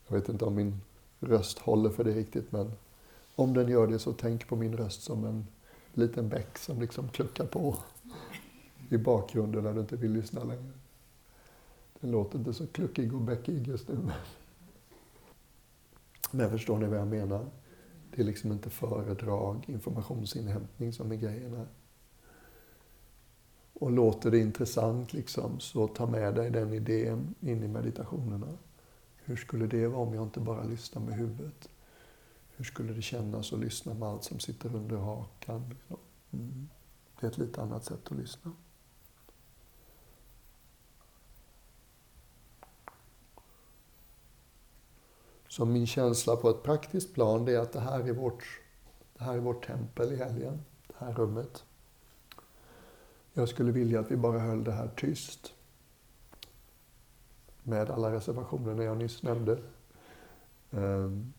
Jag 0.07 0.17
vet 0.17 0.29
inte 0.29 0.45
om 0.45 0.55
min 0.55 0.81
röst 1.21 1.59
håller 1.59 1.91
för 1.91 2.05
det 2.05 2.13
riktigt 2.13 2.53
men 2.53 2.73
om 3.39 3.55
den 3.55 3.69
gör 3.69 3.87
det 3.87 3.99
så 3.99 4.13
tänk 4.13 4.49
på 4.49 4.57
min 4.57 4.77
röst 4.77 5.03
som 5.03 5.25
en 5.25 5.47
liten 5.93 6.29
bäck 6.29 6.59
som 6.59 6.81
liksom 6.81 7.09
kluckar 7.09 7.47
på 7.47 7.77
i 8.89 8.99
bakgrunden 8.99 9.65
när 9.65 9.73
du 9.73 9.81
inte 9.81 9.97
vill 9.97 10.13
lyssna 10.13 10.45
längre. 10.45 10.73
Den 12.01 12.11
låter 12.11 12.39
inte 12.39 12.55
så 12.55 12.67
kluckig 12.67 13.15
och 13.15 13.21
bäckig 13.21 13.69
just 13.69 13.89
nu. 13.89 13.99
Men 16.31 16.51
förstår 16.51 16.79
ni 16.79 16.87
vad 16.87 16.99
jag 16.99 17.09
menar? 17.09 17.47
Det 18.15 18.23
är 18.23 18.27
liksom 18.27 18.53
inte 18.53 18.71
föredrag, 18.71 19.65
informationsinhämtning 19.69 20.93
som 20.93 21.13
är 21.13 21.17
grejen 21.17 21.55
här. 21.55 21.69
Och 23.73 23.91
låter 23.91 24.31
det 24.31 24.39
intressant 24.39 25.13
liksom, 25.13 25.61
så 25.61 25.89
ta 25.89 26.07
med 26.07 26.35
dig 26.35 26.51
den 26.51 26.73
idén 26.73 27.35
in 27.41 27.63
i 27.63 27.69
meditationerna. 27.69 28.59
Hur 29.17 29.37
skulle 29.37 29.67
det 29.67 29.89
vara 29.89 30.03
om 30.03 30.15
jag 30.15 30.23
inte 30.23 30.41
bara 30.41 30.65
lyssnar 30.65 31.03
med 31.03 31.15
huvudet? 31.15 31.69
Hur 32.59 32.65
skulle 32.65 32.93
det 32.93 33.03
kännas 33.03 33.53
att 33.53 33.59
lyssna 33.59 33.95
med 33.95 34.09
allt 34.09 34.25
som 34.25 34.41
sitter 34.41 34.77
under 34.77 34.97
hakan? 34.97 35.75
Mm. 36.31 36.69
Det 37.21 37.27
är 37.27 37.31
ett 37.31 37.39
lite 37.39 37.63
annat 37.63 37.85
sätt 37.85 38.01
att 38.05 38.19
lyssna. 38.19 38.53
Så 45.49 45.65
min 45.65 45.87
känsla 45.87 46.37
på 46.37 46.51
ett 46.51 46.63
praktiskt 46.63 47.15
plan 47.15 47.45
det 47.45 47.53
är 47.53 47.59
att 47.59 47.73
det 47.73 47.81
här 47.81 48.09
är 48.09 48.13
vårt, 48.13 48.61
det 49.15 49.25
här 49.25 49.35
är 49.35 49.39
vårt 49.39 49.67
tempel 49.67 50.13
i 50.13 50.17
helgen, 50.17 50.65
det 50.87 50.95
här 50.99 51.13
rummet. 51.13 51.65
Jag 53.33 53.49
skulle 53.49 53.73
vilja 53.73 54.01
att 54.01 54.11
vi 54.11 54.17
bara 54.17 54.39
höll 54.39 54.65
det 54.65 54.73
här 54.73 54.89
tyst. 54.97 55.55
Med 57.63 57.91
alla 57.91 58.13
reservationerna 58.13 58.83
jag 58.83 58.97
nyss 58.97 59.23
nämnde. 59.23 59.59
Um, 60.71 61.33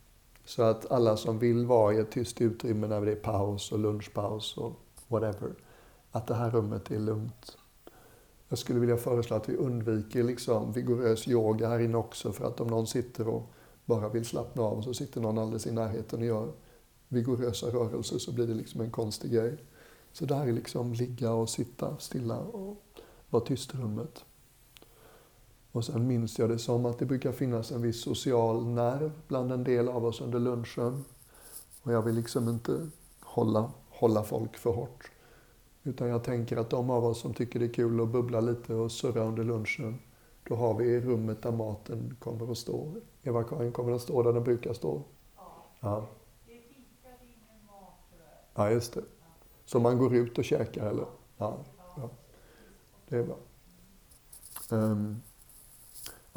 så 0.50 0.64
att 0.64 0.92
alla 0.92 1.18
som 1.18 1.40
vill 1.40 1.66
vara 1.66 1.94
i 1.94 1.98
ett 1.98 2.12
tyst 2.12 2.42
utrymme 2.42 2.88
när 2.88 3.02
det 3.02 3.12
är 3.12 3.16
paus 3.16 3.72
och 3.72 3.80
lunchpaus 3.80 4.58
och 4.58 4.74
whatever, 5.08 5.54
att 6.12 6.28
det 6.28 6.36
här 6.36 6.52
rummet 6.52 6.92
är 6.92 7.00
lugnt. 7.00 7.58
Jag 8.48 8.60
skulle 8.60 8.80
vilja 8.80 8.98
föreslå 8.98 9.36
att 9.36 9.50
vi 9.50 9.56
undviker 9.56 10.24
liksom 10.24 10.72
vigorös 10.72 11.28
yoga 11.28 11.70
här 11.70 11.80
inne 11.80 11.98
också 11.98 12.32
för 12.32 12.46
att 12.46 12.62
om 12.62 12.68
någon 12.68 12.88
sitter 12.88 13.28
och 13.28 13.52
bara 13.86 14.10
vill 14.10 14.26
slappna 14.26 14.64
av 14.64 14.78
och 14.78 14.84
så 14.84 14.94
sitter 14.94 15.22
någon 15.22 15.38
alldeles 15.38 15.68
i 15.68 15.72
närheten 15.72 16.20
och 16.20 16.26
gör 16.26 16.52
vigorösa 17.08 17.68
rörelser 17.68 18.18
så 18.18 18.32
blir 18.32 18.48
det 18.48 18.54
liksom 18.54 18.82
en 18.82 18.92
konstig 18.92 19.32
grej. 19.32 19.58
Så 20.12 20.26
det 20.26 20.36
här 20.36 20.48
är 20.48 20.54
liksom 20.54 20.94
ligga 20.94 21.32
och 21.32 21.50
sitta 21.50 21.98
stilla 21.98 22.38
och 22.40 22.84
vara 23.30 23.44
tyst 23.44 23.74
i 23.74 23.78
rummet. 23.78 24.26
Och 25.72 25.86
sen 25.86 26.08
minns 26.08 26.40
jag 26.40 26.50
det 26.50 26.60
som 26.60 26.86
att 26.86 27.00
det 27.00 27.06
brukar 27.06 27.32
finnas 27.32 27.72
en 27.72 27.82
viss 27.82 28.04
social 28.04 28.68
nerv 28.68 29.12
bland 29.28 29.52
en 29.52 29.64
del 29.64 29.90
av 29.90 30.06
oss 30.06 30.22
under 30.22 30.40
lunchen. 30.40 31.06
Och 31.84 31.94
jag 31.94 32.02
vill 32.02 32.16
liksom 32.16 32.50
inte 32.50 32.90
hålla, 33.20 33.72
hålla 33.90 34.24
folk 34.24 34.58
för 34.58 34.72
hårt. 34.72 35.12
Utan 35.84 36.08
jag 36.08 36.24
tänker 36.24 36.58
att 36.58 36.70
de 36.70 36.90
av 36.90 37.06
oss 37.06 37.20
som 37.20 37.34
tycker 37.34 37.60
det 37.60 37.66
är 37.66 37.74
kul 37.74 38.02
att 38.02 38.10
bubbla 38.10 38.40
lite 38.42 38.74
och 38.74 38.92
surra 38.92 39.24
under 39.24 39.44
lunchen, 39.44 40.00
då 40.44 40.56
har 40.56 40.74
vi 40.74 41.02
rummet 41.02 41.42
där 41.42 41.52
maten 41.52 42.16
kommer 42.20 42.52
att 42.52 42.58
stå. 42.58 42.94
Eva-Karin, 43.24 43.72
kommer 43.72 43.90
den 43.90 44.00
stå 44.00 44.24
där 44.24 44.34
den 44.34 44.44
brukar 44.44 44.74
stå? 44.74 45.04
Ja. 45.80 46.08
Ja, 48.56 48.72
just 48.72 48.94
det. 48.94 49.04
Så 49.66 49.80
man 49.80 49.98
går 49.98 50.16
ut 50.16 50.38
och 50.38 50.44
käkar 50.44 50.86
eller? 50.86 51.06
Ja, 51.38 51.58
ja. 51.96 52.10
det 53.10 53.18
är 53.18 53.24
bra. 53.24 53.38
Um, 54.70 55.22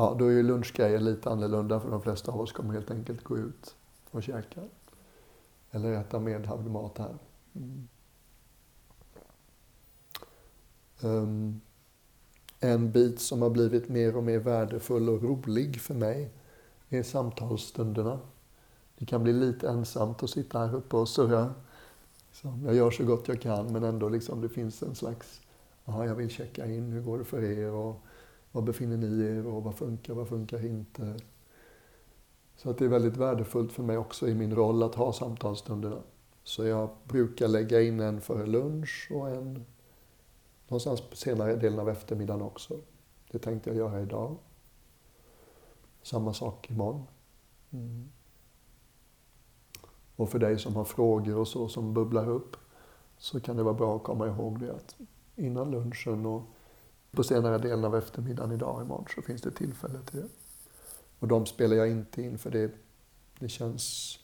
ja, 0.03 0.17
då 0.19 0.27
är 0.27 0.31
ju 0.31 0.43
lunchgrejen 0.43 1.05
lite 1.05 1.31
annorlunda 1.31 1.81
för 1.81 1.91
de 1.91 2.03
flesta 2.03 2.33
av 2.33 2.41
oss 2.41 2.53
kommer 2.53 2.75
helt 2.75 2.91
enkelt 2.91 3.25
gå 3.25 3.39
ut 3.39 3.77
och 4.11 4.23
käka. 4.23 4.61
Eller 5.71 5.93
äta 5.93 6.21
medhavd 6.21 6.71
mat 6.71 6.99
här. 6.99 7.19
Mm. 7.53 7.89
Um, 11.01 11.61
en 12.61 12.93
bit 12.93 13.21
som 13.21 13.43
har 13.43 13.51
blivit 13.51 13.89
mer 13.89 14.17
och 14.17 14.23
mer 14.23 14.39
värdefull 14.39 15.09
och 15.09 15.23
rolig 15.23 15.81
för 15.81 15.95
mig 15.95 16.31
är 16.89 17.03
samtalsstunderna. 17.03 18.21
Det 18.99 19.07
kan 19.07 19.23
bli 19.23 19.33
lite 19.33 19.69
ensamt 19.69 20.23
att 20.23 20.31
sitta 20.31 20.59
här 20.59 20.75
uppe 20.75 20.97
och 20.97 21.09
surra. 21.09 21.55
Jag 22.65 22.75
gör 22.75 22.91
så 22.91 23.05
gott 23.05 23.29
jag 23.29 23.41
kan 23.41 23.73
men 23.73 23.85
ändå 23.85 24.09
liksom 24.09 24.41
det 24.41 24.49
finns 24.49 24.83
en 24.83 24.95
slags, 24.95 25.41
aha, 25.85 26.05
jag 26.05 26.15
vill 26.15 26.31
checka 26.31 26.67
in, 26.67 26.93
hur 26.93 27.03
går 27.03 27.19
det 27.19 27.25
för 27.25 27.43
er 27.43 27.71
och 27.71 28.05
var 28.53 28.63
befinner 28.63 28.97
ni 28.97 29.25
er 29.25 29.47
och 29.47 29.63
vad 29.63 29.75
funkar, 29.75 30.15
vad 30.15 30.29
funkar 30.29 30.67
inte? 30.67 31.17
Så 32.57 32.71
att 32.71 32.79
det 32.79 32.85
är 32.85 32.89
väldigt 32.89 33.17
värdefullt 33.17 33.73
för 33.73 33.83
mig 33.83 33.99
också 33.99 34.29
i 34.29 34.35
min 34.35 34.55
roll 34.55 34.83
att 34.83 34.95
ha 34.95 35.13
samtalsstunderna. 35.13 36.03
Så 36.45 36.65
jag 36.65 36.91
brukar 37.05 37.49
lägga 37.49 37.83
in 37.83 38.01
en 38.01 38.21
före 38.21 38.47
lunch 38.47 39.09
och 39.11 39.31
en 39.31 39.65
någonstans 40.69 41.03
senare 41.13 41.57
delen 41.57 41.79
av 41.79 41.89
eftermiddagen 41.89 42.43
också. 42.43 42.81
Det 43.31 43.39
tänkte 43.39 43.71
jag 43.71 43.77
göra 43.77 44.01
idag. 44.01 44.37
Samma 46.03 46.35
sak 46.35 46.71
imorgon. 46.71 47.03
Mm. 47.71 48.09
Och 50.17 50.29
för 50.29 50.39
dig 50.39 50.59
som 50.59 50.77
har 50.77 50.85
frågor 50.85 51.37
och 51.37 51.49
så 51.49 51.69
som 51.69 51.95
bubblar 51.95 52.29
upp 52.29 52.57
så 53.19 53.41
kan 53.41 53.57
det 53.57 53.63
vara 53.63 53.75
bra 53.75 53.97
att 53.97 54.03
komma 54.03 54.27
ihåg 54.27 54.61
det 54.61 54.75
att 54.75 54.97
innan 55.37 55.71
lunchen 55.71 56.27
och 56.27 56.43
på 57.17 57.23
senare 57.23 57.59
delen 57.59 57.85
av 57.85 57.97
eftermiddagen 57.97 58.53
idag 58.53 58.83
imorgon 58.83 59.07
så 59.15 59.23
finns 59.23 59.43
det 59.43 59.51
tillfälle 59.51 59.99
till 60.03 60.21
det. 60.21 60.29
Och 61.19 61.29
de 61.29 61.47
spelar 61.47 61.77
jag 61.77 61.91
inte 61.91 62.23
in 62.23 62.39
för 62.39 62.51
det, 62.51 62.71
det 63.39 63.49
känns 63.49 64.19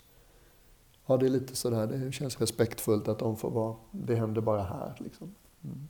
Ja, 1.11 1.17
det 1.17 1.27
är 1.27 1.31
lite 1.31 1.57
sådär, 1.57 1.87
det 1.87 2.13
känns 2.13 2.41
respektfullt 2.41 3.09
att 3.09 3.19
de 3.19 3.37
får 3.37 3.51
vara, 3.51 3.77
det 3.91 4.15
händer 4.15 4.41
bara 4.41 4.63
här 4.63 4.97
liksom. 4.99 5.35
Mm. 5.65 5.89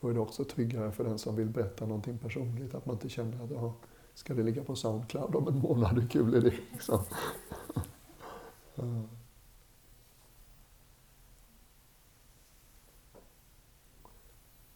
Då 0.00 0.08
är 0.08 0.14
det 0.14 0.20
också 0.20 0.44
tryggare 0.44 0.92
för 0.92 1.04
den 1.04 1.18
som 1.18 1.36
vill 1.36 1.48
berätta 1.48 1.86
någonting 1.86 2.18
personligt, 2.18 2.74
att 2.74 2.86
man 2.86 2.94
inte 2.94 3.08
känner 3.08 3.44
att 3.44 3.50
ja, 3.50 3.74
ska 4.14 4.34
det 4.34 4.42
ligga 4.42 4.64
på 4.64 4.76
Soundcloud 4.76 5.34
om 5.34 5.48
en 5.48 5.58
månad, 5.58 5.98
hur 5.98 6.08
kul 6.08 6.34
är 6.34 6.40
det? 6.40 6.54
Liksom. 6.72 7.04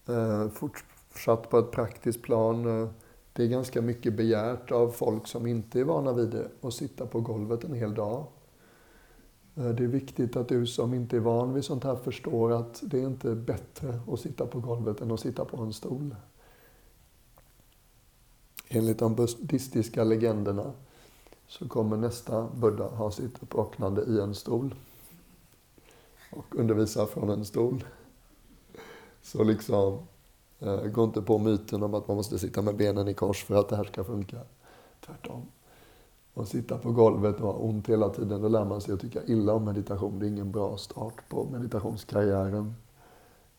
Uh, 0.09 0.49
fortsatt 1.17 1.51
på 1.51 1.59
ett 1.59 1.71
praktiskt 1.71 2.23
plan. 2.23 2.83
Eh, 2.83 2.89
det 3.33 3.43
är 3.43 3.49
ganska 3.49 3.83
mycket 3.83 4.15
begärt 4.15 4.71
av 4.71 4.91
folk 4.91 5.27
som 5.27 5.47
inte 5.47 5.81
är 5.81 5.85
vana 5.85 6.13
vid 6.13 6.29
det, 6.29 6.49
att 6.61 6.75
sitta 6.75 7.07
på 7.07 7.21
golvet 7.21 7.65
en 7.65 7.75
hel 7.75 7.95
dag. 7.95 8.27
Eh, 9.55 9.69
det 9.69 9.85
är 9.85 9.89
viktigt 9.89 10.37
att 10.37 10.49
du 10.49 10.67
som 10.67 10.95
inte 10.95 11.17
är 11.17 11.21
van 11.21 11.55
vid 11.55 11.65
sånt 11.65 11.85
här 11.85 11.97
förstår 11.97 12.53
att 12.53 12.83
det 12.83 12.99
är 12.99 13.07
inte 13.07 13.35
bättre 13.35 14.01
att 14.09 14.21
sitta 14.21 14.47
på 14.47 14.61
golvet 14.61 15.01
än 15.01 15.11
att 15.11 15.21
sitta 15.21 15.45
på 15.45 15.57
en 15.57 15.73
stol. 15.73 16.15
Enligt 18.69 18.99
de 18.99 19.15
buddhistiska 19.15 20.05
legenderna 20.05 20.73
så 21.49 21.69
kommer 21.69 21.97
nästa 21.97 22.49
Buddha 22.55 22.89
ha 22.89 23.11
sitt 23.11 23.43
uppvaknande 23.43 24.03
i 24.03 24.21
en 24.21 24.35
stol 24.35 24.75
och 26.33 26.57
undervisa 26.57 27.07
från 27.07 27.31
en 27.31 27.45
stol. 27.45 27.85
Så 29.23 29.45
liksom, 29.45 29.99
gå 30.93 31.05
inte 31.05 31.23
på 31.23 31.39
myten 31.39 31.83
om 31.83 31.95
att 31.95 32.09
man 32.09 32.17
måste 32.17 32.39
sitta 32.39 32.63
med 32.63 32.77
benen 32.77 33.09
i 33.09 33.15
kors 33.15 33.45
för 33.45 33.55
att 33.55 33.69
det 33.69 33.77
här 33.77 33.85
ska 33.85 34.05
funka. 34.05 34.41
Tvärtom. 35.07 35.47
Och 36.35 36.49
sitta 36.49 36.79
på 36.79 36.93
golvet 36.93 37.41
och 37.41 37.53
ha 37.53 37.53
ont 37.53 37.89
hela 37.89 38.09
tiden, 38.09 38.43
då 38.43 38.49
lär 38.49 38.65
man 38.65 38.81
sig 38.81 38.95
att 38.95 39.01
tycka 39.01 39.25
illa 39.25 39.53
om 39.53 39.65
meditation. 39.65 40.19
Det 40.19 40.27
är 40.27 40.29
ingen 40.29 40.53
bra 40.53 40.77
start 40.77 41.29
på 41.29 41.45
meditationskarriären. 41.45 42.75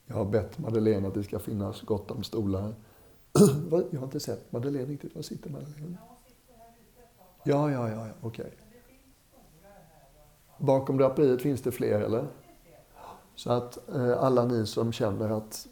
Jag 0.05 0.15
har 0.15 0.25
bett 0.25 0.57
Madeleine 0.57 1.07
att 1.07 1.13
det 1.13 1.23
ska 1.23 1.39
finnas 1.39 1.81
gott 1.81 2.12
om 2.12 2.23
stolar. 2.23 2.73
Jag 3.91 3.99
har 3.99 4.05
inte 4.05 4.19
sett 4.19 4.51
Madeleine 4.51 4.86
riktigt. 4.86 5.15
Var 5.15 5.21
sitter 5.21 5.49
Madeleine? 5.49 5.97
Ja, 7.43 7.71
ja, 7.71 7.89
ja, 7.89 8.07
ja. 8.07 8.13
okej. 8.21 8.45
Okay. 8.45 8.57
Bakom 10.57 10.97
draperiet 10.97 11.41
finns 11.41 11.62
det 11.62 11.71
fler, 11.71 12.01
eller? 12.01 12.27
Så 13.36 13.51
att 13.51 13.89
eh, 13.89 14.23
alla 14.23 14.45
ni 14.45 14.65
som 14.65 14.91
känner 14.91 15.29
att 15.29 15.67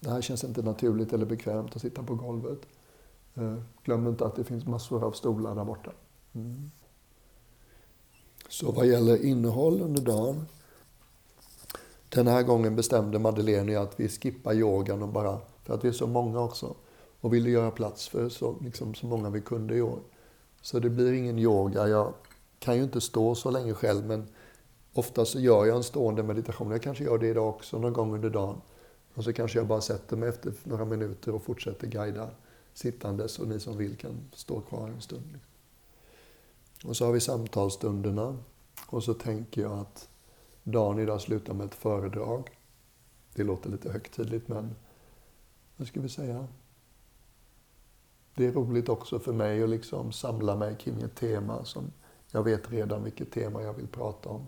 det 0.00 0.10
här 0.10 0.20
känns 0.20 0.44
inte 0.44 0.62
naturligt 0.62 1.12
eller 1.12 1.26
bekvämt 1.26 1.76
att 1.76 1.82
sitta 1.82 2.02
på 2.02 2.14
golvet. 2.14 2.58
Eh, 3.34 3.56
glöm 3.84 4.06
inte 4.06 4.26
att 4.26 4.36
det 4.36 4.44
finns 4.44 4.66
massor 4.66 5.04
av 5.04 5.12
stolar 5.12 5.54
där 5.54 5.64
borta. 5.64 5.90
Mm. 6.32 6.70
Så 8.48 8.72
vad 8.72 8.86
gäller 8.86 9.24
innehåll 9.24 9.80
under 9.80 10.02
dagen. 10.02 10.46
Den 12.08 12.26
här 12.26 12.42
gången 12.42 12.76
bestämde 12.76 13.18
Madeleine 13.18 13.80
att 13.80 14.00
vi 14.00 14.08
skippar 14.08 14.54
yogan 14.54 15.02
och 15.02 15.08
bara, 15.08 15.38
för 15.64 15.74
att 15.74 15.84
vi 15.84 15.88
är 15.88 15.92
så 15.92 16.06
många 16.06 16.40
också, 16.40 16.74
och 17.20 17.34
ville 17.34 17.50
göra 17.50 17.70
plats 17.70 18.08
för 18.08 18.28
så, 18.28 18.56
liksom, 18.60 18.94
så 18.94 19.06
många 19.06 19.30
vi 19.30 19.40
kunde 19.40 19.74
i 19.74 19.82
år. 19.82 19.98
Så 20.62 20.78
det 20.78 20.90
blir 20.90 21.12
ingen 21.12 21.38
yoga. 21.38 21.88
Jag 21.88 22.14
kan 22.58 22.76
ju 22.76 22.82
inte 22.82 23.00
stå 23.00 23.34
så 23.34 23.50
länge 23.50 23.74
själv, 23.74 24.06
men 24.06 24.28
ofta 24.92 25.24
så 25.24 25.40
gör 25.40 25.66
jag 25.66 25.76
en 25.76 25.82
stående 25.82 26.22
meditation. 26.22 26.70
Jag 26.70 26.82
kanske 26.82 27.04
gör 27.04 27.18
det 27.18 27.26
idag 27.26 27.48
också, 27.48 27.78
någon 27.78 27.92
gång 27.92 28.14
under 28.14 28.30
dagen. 28.30 28.60
Och 29.14 29.24
så 29.24 29.32
kanske 29.32 29.58
jag 29.58 29.66
bara 29.66 29.80
sätter 29.80 30.16
mig 30.16 30.28
efter 30.28 30.52
några 30.64 30.84
minuter 30.84 31.34
och 31.34 31.42
fortsätter 31.42 31.86
guida 31.86 32.30
sittandes 32.74 33.38
och 33.38 33.48
ni 33.48 33.60
som 33.60 33.76
vill 33.76 33.96
kan 33.96 34.20
stå 34.32 34.60
kvar 34.60 34.88
en 34.88 35.00
stund. 35.00 35.38
Och 36.84 36.96
så 36.96 37.04
har 37.04 37.12
vi 37.12 37.20
samtalsstunderna. 37.20 38.36
Och 38.86 39.04
så 39.04 39.14
tänker 39.14 39.62
jag 39.62 39.78
att 39.78 40.08
dagen 40.62 40.98
idag 40.98 41.20
slutar 41.20 41.54
med 41.54 41.66
ett 41.66 41.74
föredrag. 41.74 42.58
Det 43.34 43.44
låter 43.44 43.70
lite 43.70 43.92
högtidligt 43.92 44.48
men 44.48 44.76
vad 45.76 45.88
ska 45.88 46.00
vi 46.00 46.08
säga? 46.08 46.46
Det 48.34 48.46
är 48.46 48.52
roligt 48.52 48.88
också 48.88 49.18
för 49.18 49.32
mig 49.32 49.62
att 49.62 49.70
liksom 49.70 50.12
samla 50.12 50.56
mig 50.56 50.76
kring 50.76 51.02
ett 51.02 51.14
tema 51.14 51.64
som 51.64 51.92
jag 52.30 52.42
vet 52.42 52.70
redan 52.70 53.04
vilket 53.04 53.30
tema 53.30 53.62
jag 53.62 53.72
vill 53.72 53.88
prata 53.88 54.28
om. 54.28 54.46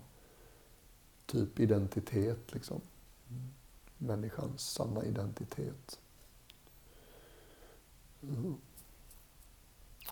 Typ 1.25 1.59
identitet, 1.59 2.53
liksom. 2.53 2.81
Människans 4.03 4.61
sanna 4.61 5.05
identitet. 5.05 5.99
Mm. 8.23 8.55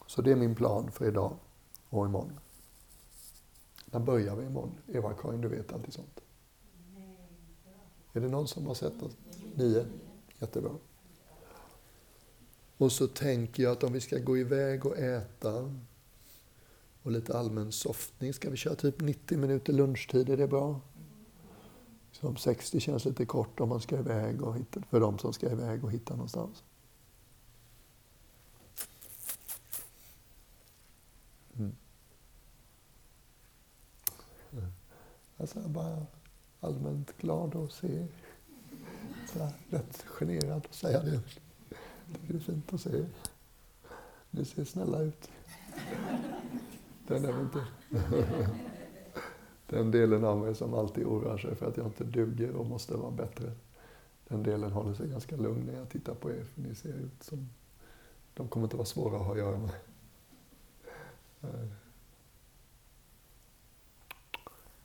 Så 0.08 0.22
det 0.22 0.32
är 0.32 0.36
min 0.36 0.56
plan 0.56 0.92
för 0.92 1.08
idag 1.08 1.38
och 1.90 2.06
imorgon. 2.06 2.40
När 3.86 4.00
börjar 4.00 4.36
vi 4.36 4.46
imorgon? 4.46 4.78
Eva-Karin, 4.88 5.42
du 5.42 5.48
vet 5.48 5.74
alltid 5.74 5.94
sånt. 5.94 6.22
Är 8.14 8.22
det 8.22 8.28
någon 8.28 8.48
som 8.48 8.68
har 8.68 8.74
sett 8.74 9.02
oss? 9.02 9.18
Nio? 9.56 9.86
Jättebra. 10.40 10.72
Och 12.78 12.92
så 12.92 13.08
tänker 13.08 13.64
jag 13.64 13.72
att 13.72 13.84
om 13.84 13.94
vi 13.94 14.02
ska 14.02 14.18
gå 14.18 14.38
iväg 14.38 14.86
och 14.86 14.98
äta 14.98 15.74
och 17.04 17.12
lite 17.12 17.38
allmän 17.38 17.72
softning, 17.72 18.34
ska 18.34 18.50
vi 18.50 18.58
köra 18.58 18.76
typ 18.76 19.02
90 19.02 19.38
minuter 19.38 19.74
lunchtid? 19.74 20.30
Är 20.30 20.38
det 20.38 20.48
bra? 20.48 20.82
Som 22.12 22.38
60 22.38 22.80
känns 22.80 23.06
lite 23.06 23.26
kort 23.26 23.60
om 23.60 23.70
man 23.70 23.82
ska 23.82 24.00
iväg 24.00 24.42
och 24.42 24.58
hitta, 24.58 24.82
för 24.90 25.00
de 25.00 25.20
som 25.20 25.34
ska 25.34 25.52
iväg 25.52 25.84
och 25.84 25.92
hitta 25.92 26.14
någonstans. 26.14 26.64
Mm. 31.58 31.76
Alltså 35.38 35.60
jag 35.60 35.66
är 35.66 35.70
bara 35.70 36.06
allmänt 36.60 37.18
glad 37.18 37.56
att 37.56 37.72
se 37.72 38.08
så 39.34 39.40
här, 39.40 39.54
rätt 39.70 40.02
generad 40.06 40.66
att 40.70 40.76
säga 40.76 41.04
det. 41.04 41.22
Det 42.28 42.36
är 42.36 42.40
fint 42.40 42.74
att 42.74 42.82
se. 42.82 43.06
Ni 44.32 44.46
ser 44.46 44.66
snälla 44.66 45.00
ut. 45.00 45.30
Den 47.08 47.26
är 47.26 47.42
inte... 47.42 47.66
Den 49.72 49.92
delen 49.92 50.24
av 50.24 50.38
mig 50.38 50.56
som 50.56 50.74
alltid 50.74 51.06
oroar 51.06 51.38
sig 51.38 51.56
för 51.56 51.66
att 51.66 51.78
jag 51.78 51.86
inte 51.86 52.04
duger 52.04 52.52
och 52.56 52.66
måste 52.66 52.98
vara 52.98 53.12
bättre. 53.12 53.52
Den 54.28 54.44
delen 54.44 54.72
håller 54.72 54.94
sig 54.94 55.08
ganska 55.08 55.36
lugn 55.36 55.66
när 55.66 55.80
jag 55.80 55.90
tittar 55.90 56.14
på 56.14 56.32
er, 56.32 56.44
för 56.44 56.62
ni 56.62 56.76
ser 56.76 56.94
ut 56.94 57.24
som... 57.24 57.50
De 58.34 58.48
kommer 58.48 58.66
inte 58.66 58.76
vara 58.76 58.86
svåra 58.86 59.18
att 59.18 59.26
ha 59.26 59.32
att 59.32 59.38
göra 59.38 59.58
med. 59.58 59.72
Eh. 61.42 61.68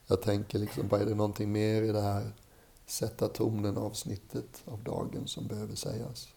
Jag 0.07 0.22
tänker 0.22 0.59
liksom, 0.59 0.88
vad 0.88 1.01
är 1.01 1.07
det 1.07 1.14
någonting 1.14 1.53
mer 1.53 1.83
i 1.83 1.92
det 1.92 2.01
här 2.01 2.33
sätta 2.87 3.29
tonen 3.29 3.77
avsnittet 3.77 4.62
av 4.64 4.83
dagen 4.83 5.27
som 5.27 5.46
behöver 5.46 5.75
sägas? 5.75 6.29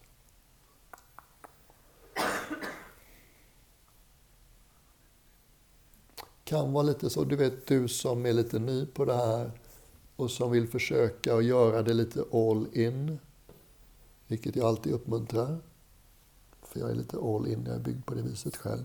Kan 6.50 6.72
vara 6.72 6.82
lite 6.82 7.10
så, 7.10 7.24
du 7.24 7.36
vet 7.36 7.66
du 7.66 7.88
som 7.88 8.26
är 8.26 8.32
lite 8.32 8.58
ny 8.58 8.86
på 8.86 9.04
det 9.04 9.14
här 9.14 9.50
och 10.16 10.30
som 10.30 10.50
vill 10.50 10.68
försöka 10.68 11.34
att 11.34 11.44
göra 11.44 11.82
det 11.82 11.94
lite 11.94 12.24
all 12.32 12.66
in. 12.72 13.18
Vilket 14.26 14.56
jag 14.56 14.66
alltid 14.66 14.92
uppmuntrar. 14.92 15.58
För 16.62 16.80
jag 16.80 16.90
är 16.90 16.94
lite 16.94 17.16
all 17.16 17.46
in, 17.46 17.64
jag 17.66 17.76
är 17.76 17.80
byggd 17.80 18.06
på 18.06 18.14
det 18.14 18.22
viset 18.22 18.56
själv. 18.56 18.84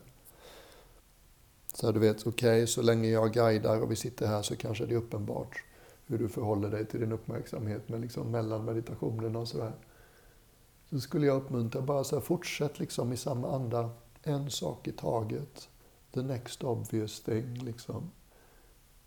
Så 1.73 1.91
du 1.91 1.99
vet, 1.99 2.27
okej, 2.27 2.29
okay, 2.29 2.67
så 2.67 2.81
länge 2.81 3.09
jag 3.09 3.33
guidar 3.33 3.81
och 3.81 3.91
vi 3.91 3.95
sitter 3.95 4.27
här 4.27 4.41
så 4.41 4.55
kanske 4.55 4.85
det 4.85 4.93
är 4.93 4.97
uppenbart 4.97 5.63
hur 6.05 6.17
du 6.17 6.29
förhåller 6.29 6.69
dig 6.69 6.85
till 6.85 6.99
din 6.99 7.11
uppmärksamhet 7.11 7.89
men 7.89 8.01
liksom 8.01 8.31
mellan 8.31 8.65
meditationerna 8.65 9.39
och 9.39 9.47
sådär. 9.47 9.73
Så 10.89 10.99
skulle 10.99 11.25
jag 11.25 11.37
uppmuntra 11.37 11.81
bara 11.81 12.03
så 12.03 12.15
här, 12.15 12.21
fortsätt 12.21 12.79
liksom 12.79 13.13
i 13.13 13.17
samma 13.17 13.55
anda, 13.55 13.89
en 14.23 14.51
sak 14.51 14.87
i 14.87 14.91
taget 14.91 15.69
the 16.15 16.23
next 16.23 16.63
obvious 16.63 17.21
thing. 17.21 17.53
Liksom. 17.53 18.11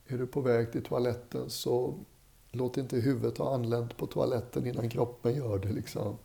Är 0.07 0.18
du 0.18 0.27
på 0.27 0.40
väg 0.40 0.73
till 0.73 0.83
toaletten 0.83 1.51
så 1.51 1.94
låt 2.51 2.77
inte 2.77 2.97
huvudet 2.97 3.38
ha 3.38 3.55
anlänt 3.55 3.97
på 3.97 4.07
toaletten 4.07 4.66
innan 4.66 4.90
kroppen 4.90 5.35
gör 5.35 5.59
det. 5.59 5.73
Liksom. 5.73 6.18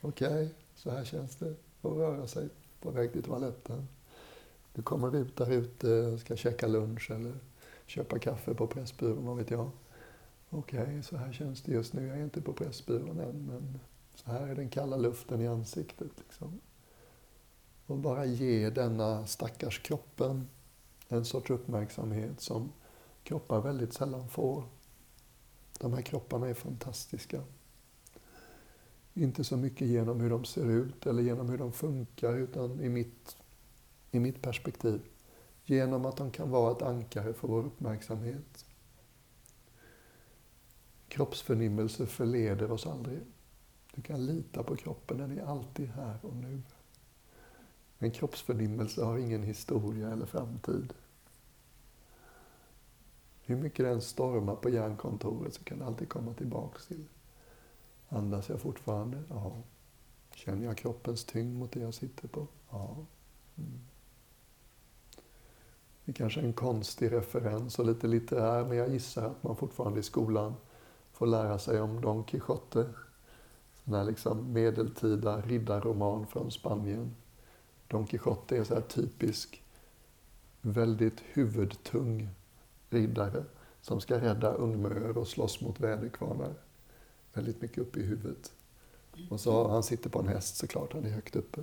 Okej, 0.00 0.28
okay, 0.28 0.48
så 0.74 0.90
här 0.90 1.04
känns 1.04 1.36
det 1.36 1.50
att 1.82 1.92
röra 1.92 2.26
sig 2.26 2.48
på 2.80 2.90
väg 2.90 3.12
till 3.12 3.22
toaletten. 3.22 3.88
Du 4.74 4.82
kommer 4.82 5.16
ut 5.16 5.36
där 5.36 5.52
ute, 5.52 6.18
ska 6.18 6.36
käka 6.36 6.66
lunch 6.66 7.10
eller 7.10 7.34
köpa 7.86 8.18
kaffe 8.18 8.54
på 8.54 8.66
Pressbyrån, 8.66 9.26
vad 9.26 9.36
vet 9.36 9.50
jag. 9.50 9.70
Okej, 10.50 10.82
okay, 10.82 11.02
så 11.02 11.16
här 11.16 11.32
känns 11.32 11.62
det 11.62 11.72
just 11.72 11.92
nu. 11.92 12.06
Jag 12.06 12.18
är 12.18 12.24
inte 12.24 12.40
på 12.40 12.52
Pressbyrån 12.52 13.20
än, 13.20 13.46
men 13.46 13.80
så 14.14 14.30
här 14.30 14.48
är 14.48 14.54
den 14.54 14.68
kalla 14.68 14.96
luften 14.96 15.40
i 15.40 15.46
ansiktet. 15.46 16.10
Liksom. 16.18 16.60
Och 17.90 17.98
bara 17.98 18.24
ge 18.24 18.70
denna 18.70 19.26
stackars 19.26 19.82
kroppen 19.82 20.48
en 21.08 21.24
sorts 21.24 21.50
uppmärksamhet 21.50 22.40
som 22.40 22.72
kroppar 23.22 23.60
väldigt 23.60 23.92
sällan 23.92 24.28
får. 24.28 24.64
De 25.78 25.92
här 25.92 26.02
kropparna 26.02 26.48
är 26.48 26.54
fantastiska. 26.54 27.42
Inte 29.14 29.44
så 29.44 29.56
mycket 29.56 29.88
genom 29.88 30.20
hur 30.20 30.30
de 30.30 30.44
ser 30.44 30.70
ut 30.70 31.06
eller 31.06 31.22
genom 31.22 31.48
hur 31.48 31.58
de 31.58 31.72
funkar, 31.72 32.36
utan 32.36 32.80
i 32.80 32.88
mitt, 32.88 33.36
i 34.10 34.20
mitt 34.20 34.42
perspektiv. 34.42 35.00
Genom 35.64 36.04
att 36.04 36.16
de 36.16 36.30
kan 36.30 36.50
vara 36.50 36.72
ett 36.72 36.82
ankare 36.82 37.32
för 37.32 37.48
vår 37.48 37.66
uppmärksamhet. 37.66 38.64
Kroppsförnimmelse 41.08 42.06
förleder 42.06 42.72
oss 42.72 42.86
aldrig. 42.86 43.20
Du 43.94 44.02
kan 44.02 44.26
lita 44.26 44.62
på 44.62 44.76
kroppen, 44.76 45.18
den 45.18 45.38
är 45.38 45.42
alltid 45.42 45.88
här 45.88 46.18
och 46.22 46.36
nu. 46.36 46.62
En 48.02 48.10
kroppsförnimmelse 48.10 49.04
har 49.04 49.18
ingen 49.18 49.42
historia 49.42 50.10
eller 50.10 50.26
framtid. 50.26 50.92
Hur 53.42 53.56
mycket 53.56 53.84
den 53.84 54.00
stormar 54.00 54.54
på 54.54 54.68
hjärnkontoret 54.68 55.54
så 55.54 55.64
kan 55.64 55.78
det 55.78 55.86
alltid 55.86 56.08
komma 56.08 56.34
tillbaks 56.34 56.86
till. 56.86 57.04
Andas 58.08 58.48
jag 58.48 58.60
fortfarande? 58.60 59.22
Ja. 59.28 59.52
Känner 60.34 60.66
jag 60.66 60.76
kroppens 60.76 61.24
tyngd 61.24 61.58
mot 61.58 61.72
det 61.72 61.80
jag 61.80 61.94
sitter 61.94 62.28
på? 62.28 62.46
Ja. 62.70 62.96
Mm. 63.58 63.80
Det 66.04 66.12
är 66.12 66.14
kanske 66.14 66.40
är 66.40 66.44
en 66.44 66.52
konstig 66.52 67.12
referens 67.12 67.78
och 67.78 67.86
lite 67.86 68.06
litterär, 68.06 68.64
men 68.64 68.76
jag 68.76 68.90
gissar 68.90 69.26
att 69.26 69.42
man 69.42 69.56
fortfarande 69.56 70.00
i 70.00 70.02
skolan 70.02 70.54
får 71.12 71.26
lära 71.26 71.58
sig 71.58 71.80
om 71.80 72.00
Don 72.00 72.24
Quijote. 72.24 72.88
Den 73.84 73.94
här 73.94 74.04
liksom 74.04 74.52
medeltida 74.52 75.40
riddarroman 75.40 76.26
från 76.26 76.50
Spanien. 76.50 77.14
Don 77.90 78.06
Quijote 78.06 78.56
är 78.56 78.64
så 78.64 78.74
här 78.74 78.80
typisk, 78.80 79.62
väldigt 80.60 81.20
huvudtung 81.20 82.28
riddare 82.90 83.44
som 83.82 84.00
ska 84.00 84.20
rädda 84.20 84.52
ungmöer 84.52 85.18
och 85.18 85.28
slåss 85.28 85.60
mot 85.60 85.80
väderkvarnar. 85.80 86.54
Väldigt 87.32 87.62
mycket 87.62 87.78
uppe 87.78 88.00
i 88.00 88.02
huvudet. 88.02 88.52
Och 89.30 89.40
så 89.40 89.68
han 89.68 89.82
sitter 89.82 90.10
på 90.10 90.18
en 90.18 90.28
häst 90.28 90.56
såklart, 90.56 90.92
han 90.92 91.04
är 91.04 91.10
högt 91.10 91.36
uppe. 91.36 91.60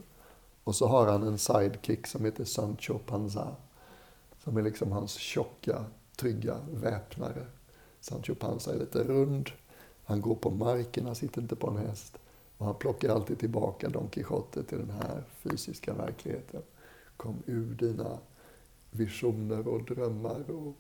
Och 0.64 0.76
så 0.76 0.88
har 0.88 1.08
han 1.08 1.24
en 1.24 1.38
sidekick 1.38 2.08
som 2.08 2.26
heter 2.26 2.46
Sancho 2.46 2.98
Panza. 2.98 3.56
Som 4.44 4.58
är 4.58 4.62
liksom 4.62 4.92
hans 4.92 5.14
tjocka, 5.14 5.86
trygga 6.16 6.58
väpnare. 6.72 7.46
Sancho 8.00 8.36
Panza 8.36 8.74
är 8.74 8.80
lite 8.80 9.04
rund, 9.04 9.50
Han 10.04 10.22
går 10.22 10.36
på 10.36 10.50
marken, 10.50 11.06
han 11.06 11.16
sitter 11.16 11.42
inte 11.42 11.56
på 11.56 11.70
en 11.70 11.78
häst. 11.78 12.18
Och 12.58 12.66
han 12.66 12.76
plockar 12.76 13.10
alltid 13.10 13.40
tillbaka 13.40 13.90
Don 13.90 14.10
Quijote 14.10 14.64
till 14.64 14.78
den 14.78 14.90
här 14.90 15.24
fysiska 15.32 15.94
verkligheten. 15.94 16.62
Kom 17.18 17.44
ur 17.46 17.76
dina 17.76 18.20
visioner 18.92 19.68
och 19.68 19.84
drömmar 19.84 20.52
och 20.52 20.76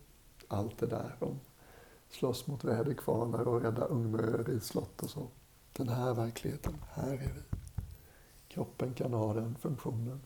allt 0.48 0.78
det 0.78 0.88
där 0.88 1.16
om 1.20 1.40
slåss 2.10 2.48
mot 2.48 2.64
väderkvarnar 2.64 3.48
och 3.48 3.62
rädda 3.62 3.86
ungmöer 3.86 4.50
i 4.50 4.60
slott 4.60 5.04
och 5.04 5.10
så. 5.10 5.28
Den 5.74 5.90
här 5.90 6.14
verkligheten, 6.14 6.74
här 6.90 7.14
är 7.14 7.34
vi. 7.36 7.58
Kroppen 8.48 8.94
kan 8.94 9.14
ha 9.14 9.34
den 9.34 9.56
funktionen. 9.56 10.22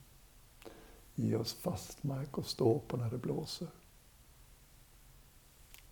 Ge 1.15 1.35
oss 1.35 1.53
fast 1.53 2.03
mark 2.03 2.37
att 2.37 2.45
stå 2.45 2.79
på 2.79 2.97
när 2.97 3.09
det 3.09 3.17
blåser. 3.17 3.67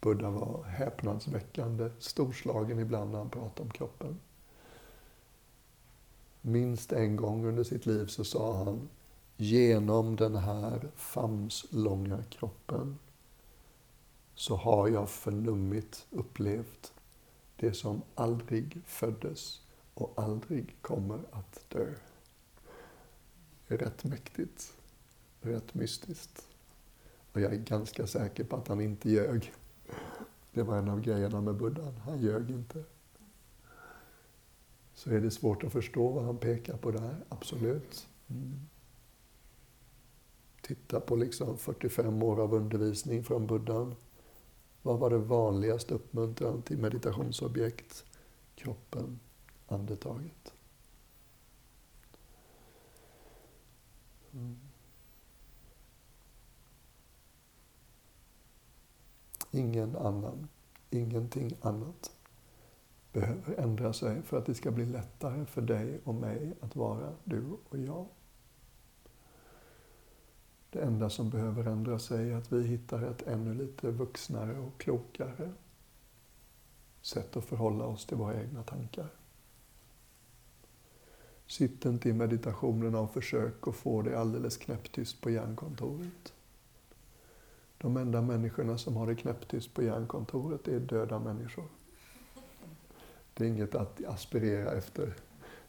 Buddha 0.02 0.30
var 0.30 0.64
häpnadsväckande 0.64 1.90
storslagen 2.00 2.80
ibland 2.80 3.12
när 3.12 3.18
han 3.18 3.30
pratade 3.30 3.62
om 3.62 3.72
kroppen. 3.72 4.20
Minst 6.42 6.92
en 6.92 7.16
gång 7.16 7.46
under 7.46 7.64
sitt 7.64 7.86
liv 7.86 8.06
så 8.06 8.24
sa 8.24 8.58
han 8.58 8.90
genom 9.38 10.16
den 10.16 10.36
här 10.36 10.92
famslånga 10.96 12.24
kroppen 12.30 13.00
så 14.36 14.56
har 14.56 14.88
jag 14.88 15.10
förnummit 15.10 16.08
upplevt 16.12 16.94
det 17.56 17.74
som 17.74 18.02
aldrig 18.16 18.82
föddes 18.86 19.62
och 19.94 20.14
aldrig 20.16 20.76
kommer 20.82 21.20
att 21.32 21.66
dö. 21.70 21.94
Rätt 23.68 24.04
mäktigt, 24.04 24.74
rätt 25.42 25.74
mystiskt. 25.74 26.48
Och 27.34 27.42
jag 27.42 27.54
är 27.54 27.58
ganska 27.58 28.08
säker 28.08 28.44
på 28.44 28.56
att 28.56 28.68
han 28.68 28.82
inte 28.82 29.10
ljög. 29.10 29.54
Det 30.54 30.64
var 30.64 30.78
en 30.78 30.90
av 30.90 31.02
grejerna 31.02 31.42
med 31.42 31.56
Buddha, 31.56 31.94
han 32.06 32.22
ljög 32.22 32.50
inte. 32.50 32.84
Så 35.00 35.10
är 35.10 35.20
det 35.22 35.32
svårt 35.32 35.64
att 35.64 35.72
förstå 35.72 36.10
vad 36.10 36.24
han 36.24 36.38
pekar 36.38 36.78
på 36.78 36.92
där, 36.92 37.16
absolut. 37.30 38.08
Mm. 38.28 38.60
Titta 40.62 41.00
på 41.00 41.16
liksom 41.16 41.58
45 41.58 42.24
år 42.24 42.40
av 42.40 42.54
undervisning 42.54 43.24
från 43.24 43.48
Buddhan. 43.48 43.96
Vad 44.82 45.00
var 45.00 45.10
det 45.10 45.18
vanligaste 45.18 45.94
uppmuntran 45.94 46.62
till 46.62 46.78
meditationsobjekt? 46.78 48.06
Kroppen, 48.56 49.20
andetaget. 49.68 50.54
Mm. 54.34 54.60
Ingen 59.52 59.96
annan, 59.96 60.48
ingenting 60.90 61.58
annat 61.62 62.19
behöver 63.20 63.60
ändra 63.60 63.94
sig 63.94 64.22
för 64.22 64.38
att 64.38 64.46
det 64.46 64.54
ska 64.54 64.72
bli 64.72 64.86
lättare 64.86 65.46
för 65.46 65.62
dig 65.62 66.00
och 66.04 66.16
mig 66.16 66.54
att 66.62 66.76
vara 66.76 67.14
du 67.24 67.44
och 67.70 67.78
jag. 67.78 68.06
Det 70.70 70.80
enda 70.80 71.10
som 71.10 71.30
behöver 71.30 71.66
ändra 71.66 72.00
sig 72.00 72.32
är 72.32 72.36
att 72.36 72.52
vi 72.52 72.68
hittar 72.68 73.02
ett 73.02 73.28
ännu 73.28 73.54
lite 73.54 73.92
vuxnare 73.92 74.60
och 74.60 74.80
klokare 74.80 75.52
sätt 77.02 77.38
att 77.38 77.46
förhålla 77.46 77.86
oss 77.86 78.06
till 78.06 78.18
våra 78.18 78.42
egna 78.42 78.64
tankar. 78.64 79.10
Sitt 81.48 81.86
inte 81.86 82.10
i 82.10 82.14
meditationerna 82.14 83.00
och 83.00 83.14
försök 83.14 83.68
att 83.68 83.76
få 83.76 84.02
det 84.02 84.20
alldeles 84.20 84.58
knäpptyst 84.58 85.22
på 85.22 85.30
hjärnkontoret. 85.30 86.34
De 87.78 87.98
enda 87.98 88.22
människorna 88.22 88.78
som 88.78 88.96
har 88.96 89.08
det 89.08 89.16
knäpptyst 89.16 89.74
på 89.74 89.84
hjärnkontoret 89.84 90.68
är 90.68 90.80
döda 90.80 91.20
människor. 91.20 91.79
Det 93.40 93.46
är 93.46 93.50
inget 93.50 93.76
att 93.76 94.06
aspirera 94.06 94.72
efter. 94.72 95.16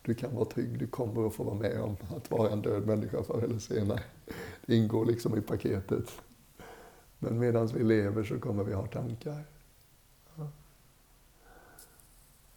Du 0.02 0.14
kan 0.14 0.34
vara 0.34 0.44
trygg, 0.44 0.78
du 0.78 0.86
kommer 0.86 1.26
att 1.26 1.34
få 1.34 1.44
vara 1.44 1.54
med 1.54 1.80
om 1.80 1.96
att 2.16 2.30
vara 2.30 2.50
en 2.50 2.62
död 2.62 2.86
människa 2.86 3.22
förr 3.22 3.42
eller 3.42 3.58
senare. 3.58 4.02
Det 4.66 4.76
ingår 4.76 5.04
liksom 5.04 5.38
i 5.38 5.40
paketet. 5.40 6.10
Men 7.18 7.38
medan 7.38 7.66
vi 7.66 7.84
lever 7.84 8.24
så 8.24 8.38
kommer 8.38 8.64
vi 8.64 8.72
ha 8.72 8.86
tankar. 8.86 9.44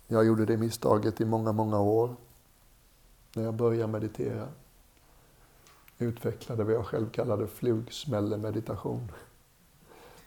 Jag 0.07 0.25
gjorde 0.25 0.45
det 0.45 0.57
misstaget 0.57 1.21
i 1.21 1.25
många, 1.25 1.51
många 1.51 1.79
år. 1.79 2.15
När 3.35 3.43
jag 3.43 3.53
började 3.53 3.91
meditera. 3.91 4.47
Utvecklade 5.97 6.63
vad 6.63 6.73
jag 6.73 6.85
själv 6.85 7.09
kallade 7.09 7.47
flugsmällemeditation. 7.47 9.11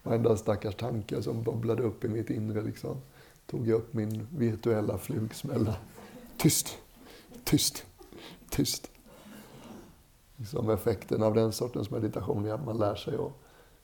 Varenda 0.02 0.36
stackars 0.36 0.74
tanke 0.74 1.22
som 1.22 1.42
bobblade 1.42 1.82
upp 1.82 2.04
i 2.04 2.08
mitt 2.08 2.30
inre 2.30 2.62
liksom, 2.62 2.96
tog 3.46 3.68
jag 3.68 3.76
upp 3.76 3.94
min 3.94 4.26
virtuella 4.30 4.98
flugsmälla. 4.98 5.76
Tyst, 6.36 6.78
tyst, 7.44 7.86
tyst. 8.50 8.90
Liksom 10.36 10.70
effekten 10.70 11.22
av 11.22 11.34
den 11.34 11.52
sortens 11.52 11.90
meditation 11.90 12.46
är 12.46 12.52
att 12.52 12.64
man 12.64 12.78
lär 12.78 12.94
sig 12.94 13.14
att 13.14 13.32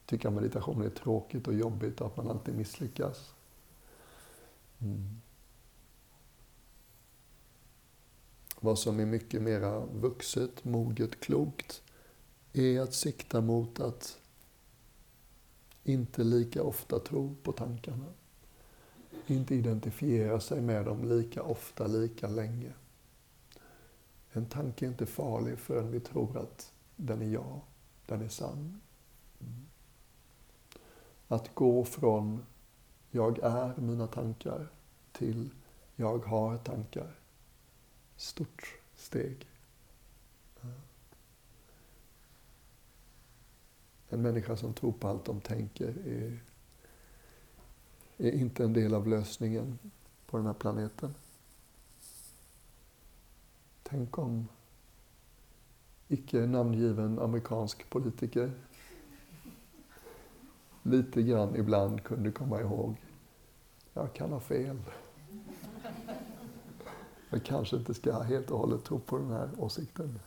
tycka 0.06 0.30
meditation 0.30 0.82
är 0.82 0.88
tråkigt 0.88 1.48
och 1.48 1.54
jobbigt 1.54 2.00
och 2.00 2.06
att 2.06 2.16
man 2.16 2.28
alltid 2.30 2.54
misslyckas. 2.54 3.34
Mm. 4.78 5.20
Vad 8.60 8.78
som 8.78 9.00
är 9.00 9.06
mycket 9.06 9.42
mera 9.42 9.86
vuxet, 9.86 10.64
moget, 10.64 11.20
klokt 11.20 11.82
är 12.52 12.80
att 12.80 12.94
sikta 12.94 13.40
mot 13.40 13.80
att 13.80 14.18
inte 15.84 16.24
lika 16.24 16.62
ofta 16.62 16.98
tro 16.98 17.36
på 17.42 17.52
tankarna. 17.52 18.04
Inte 19.26 19.54
identifiera 19.54 20.40
sig 20.40 20.60
med 20.60 20.84
dem 20.84 21.04
lika 21.04 21.42
ofta, 21.42 21.86
lika 21.86 22.28
länge. 22.28 22.72
En 24.32 24.46
tanke 24.46 24.86
är 24.86 24.88
inte 24.88 25.06
farlig 25.06 25.58
förrän 25.58 25.90
vi 25.90 26.00
tror 26.00 26.38
att 26.38 26.72
den 26.96 27.22
är 27.22 27.26
jag, 27.26 27.60
den 28.06 28.22
är 28.22 28.28
sann. 28.28 28.80
Att 31.28 31.54
gå 31.54 31.84
från 31.84 32.46
jag 33.10 33.38
är 33.38 33.76
mina 33.76 34.06
tankar 34.06 34.68
till 35.12 35.50
jag 35.96 36.18
har 36.18 36.58
tankar. 36.58 37.18
Stort 38.16 38.74
steg. 38.96 39.48
En 44.08 44.22
människa 44.22 44.56
som 44.56 44.74
tror 44.74 44.92
på 44.92 45.08
allt 45.08 45.24
de 45.24 45.40
tänker 45.40 45.88
är, 45.88 46.42
är 48.22 48.32
inte 48.32 48.64
en 48.64 48.72
del 48.72 48.94
av 48.94 49.08
lösningen 49.08 49.78
på 50.26 50.36
den 50.36 50.46
här 50.46 50.54
planeten. 50.54 51.14
Tänk 53.82 54.18
om 54.18 54.48
icke 56.08 56.46
namngiven 56.46 57.18
amerikansk 57.18 57.90
politiker 57.90 58.52
lite 60.82 61.22
grann 61.22 61.56
ibland 61.56 62.02
kunde 62.02 62.30
komma 62.30 62.60
ihåg, 62.60 62.96
jag 63.92 64.12
kan 64.12 64.32
ha 64.32 64.40
fel. 64.40 64.78
Jag 67.30 67.44
kanske 67.44 67.76
inte 67.76 67.94
ska 67.94 68.22
helt 68.22 68.50
och 68.50 68.58
hållet 68.58 68.84
tro 68.84 68.98
på 68.98 69.18
den 69.18 69.30
här 69.30 69.50
åsikten. 69.58 70.20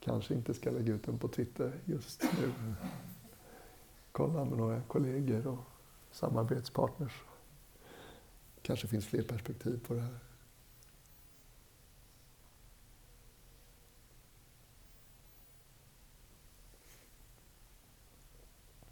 Kanske 0.00 0.34
inte 0.34 0.54
ska 0.54 0.70
lägga 0.70 0.94
ut 0.94 1.04
den 1.04 1.18
på 1.18 1.28
Twitter 1.28 1.80
just 1.84 2.22
nu. 2.22 2.74
Kolla 4.12 4.44
med 4.44 4.58
några 4.58 4.82
kollegor 4.82 5.46
och 5.46 5.75
samarbetspartners. 6.16 7.12
Kanske 8.62 8.88
finns 8.88 9.06
fler 9.06 9.22
perspektiv 9.22 9.80
på 9.86 9.94
det 9.94 10.00
här. 10.00 10.18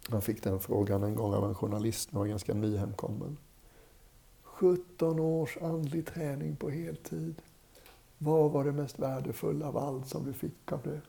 Jag 0.09 0.23
fick 0.23 0.43
den 0.43 0.59
frågan 0.59 1.03
en 1.03 1.15
gång 1.15 1.33
av 1.33 1.45
en 1.45 1.55
journalist 1.55 2.11
när 2.11 2.19
jag 2.19 2.23
var 2.23 2.27
ganska 2.27 2.53
nyhemkommen. 2.53 3.37
17 4.43 5.19
års 5.19 5.57
andlig 5.57 6.05
träning 6.05 6.55
på 6.55 6.69
heltid. 6.69 7.41
Vad 8.17 8.51
var 8.51 8.63
det 8.63 8.71
mest 8.71 8.99
värdefulla 8.99 9.67
av 9.67 9.77
allt 9.77 10.07
som 10.07 10.25
du 10.25 10.33
fick 10.33 10.71
av 10.71 10.81
det? 10.83 11.01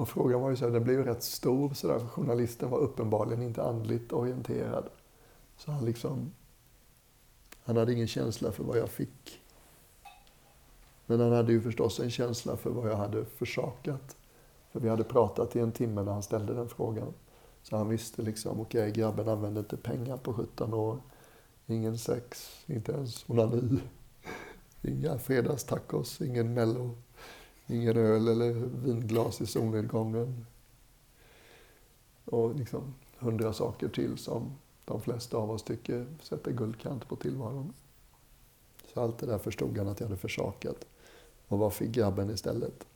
Och 0.00 0.08
frågan 0.08 0.40
var 0.40 0.50
ju 0.50 0.56
så 0.56 0.64
här, 0.64 0.72
den 0.72 0.84
blev 0.84 0.98
ju 0.98 1.04
rätt 1.04 1.22
stor 1.22 1.74
så 1.74 1.88
där, 1.88 1.98
journalisten 1.98 2.70
var 2.70 2.78
uppenbarligen 2.78 3.42
inte 3.42 3.62
andligt 3.62 4.12
orienterad. 4.12 4.88
Så 5.56 5.70
han 5.70 5.84
liksom, 5.84 6.32
han 7.62 7.76
hade 7.76 7.92
ingen 7.92 8.06
känsla 8.06 8.52
för 8.52 8.64
vad 8.64 8.78
jag 8.78 8.88
fick. 8.88 9.40
Men 11.06 11.20
han 11.20 11.32
hade 11.32 11.52
ju 11.52 11.60
förstås 11.60 12.00
en 12.00 12.10
känsla 12.10 12.56
för 12.56 12.70
vad 12.70 12.90
jag 12.90 12.96
hade 12.96 13.24
försakat. 13.24 14.16
För 14.72 14.80
vi 14.80 14.88
hade 14.88 15.04
pratat 15.04 15.56
i 15.56 15.60
en 15.60 15.72
timme 15.72 16.02
när 16.02 16.12
han 16.12 16.22
ställde 16.22 16.54
den 16.54 16.68
frågan. 16.68 17.14
Så 17.62 17.76
han 17.76 17.88
visste 17.88 18.22
liksom, 18.22 18.60
okej 18.60 18.80
okay, 18.80 18.92
grabben 18.92 19.28
använde 19.28 19.60
inte 19.60 19.76
pengar 19.76 20.16
på 20.16 20.34
17 20.34 20.74
år. 20.74 20.98
Ingen 21.66 21.98
sex, 21.98 22.50
inte 22.66 22.92
ens 22.92 23.28
onani. 23.28 23.80
Inga 24.82 25.18
fredagstacos, 25.18 26.20
ingen 26.20 26.54
mello, 26.54 26.94
ingen 27.72 27.96
öl 27.96 28.28
eller 28.28 28.52
vinglas 28.52 29.40
i 29.40 29.46
solnedgången. 29.46 30.46
Och 32.24 32.54
liksom 32.54 32.94
hundra 33.18 33.52
saker 33.52 33.88
till 33.88 34.18
som 34.18 34.56
de 34.84 35.00
flesta 35.00 35.36
av 35.36 35.50
oss 35.50 35.62
tycker 35.62 36.06
sätter 36.22 36.52
guldkant 36.52 37.08
på 37.08 37.16
tillvaron. 37.16 37.72
Så 38.94 39.00
allt 39.00 39.18
det 39.18 39.26
där 39.26 39.38
förstod 39.38 39.78
han 39.78 39.88
att 39.88 40.00
jag 40.00 40.06
hade 40.06 40.20
försakat. 40.20 40.86
Och 41.48 41.58
vad 41.58 41.72
fick 41.72 41.90
grabben 41.90 42.30
istället? 42.30 42.86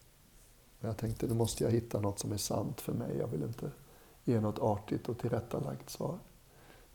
Och 0.81 0.89
jag 0.89 0.97
tänkte, 0.97 1.27
nu 1.27 1.35
måste 1.35 1.65
jag 1.65 1.71
hitta 1.71 2.01
något 2.01 2.19
som 2.19 2.33
är 2.33 2.37
sant 2.37 2.81
för 2.81 2.93
mig. 2.93 3.17
Jag 3.19 3.27
vill 3.27 3.43
inte 3.43 3.71
ge 4.25 4.41
något 4.41 4.59
artigt 4.59 5.09
och 5.09 5.19
tillrättalagt 5.19 5.91
svar. 5.91 6.19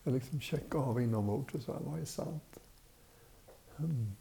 Jag 0.03 0.13
liksom 0.13 0.39
checkade 0.39 0.83
av 0.83 1.01
inombords 1.01 1.53
och 1.53 1.61
sa, 1.61 1.79
vad 1.85 1.99
är 1.99 2.05
sant? 2.05 2.59
Hmm. 3.75 4.11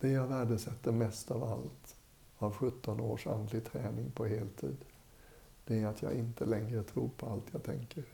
Det 0.00 0.08
jag 0.08 0.26
värdesätter 0.26 0.92
mest 0.92 1.30
av 1.30 1.44
allt 1.44 1.97
av 2.38 2.54
17 2.54 3.00
års 3.00 3.26
andlig 3.26 3.64
träning 3.64 4.10
på 4.10 4.26
heltid, 4.26 4.76
det 5.64 5.80
är 5.80 5.86
att 5.86 6.02
jag 6.02 6.12
inte 6.12 6.44
längre 6.44 6.82
tror 6.82 7.10
på 7.16 7.26
allt 7.26 7.44
jag 7.52 7.62
tänker. 7.62 8.04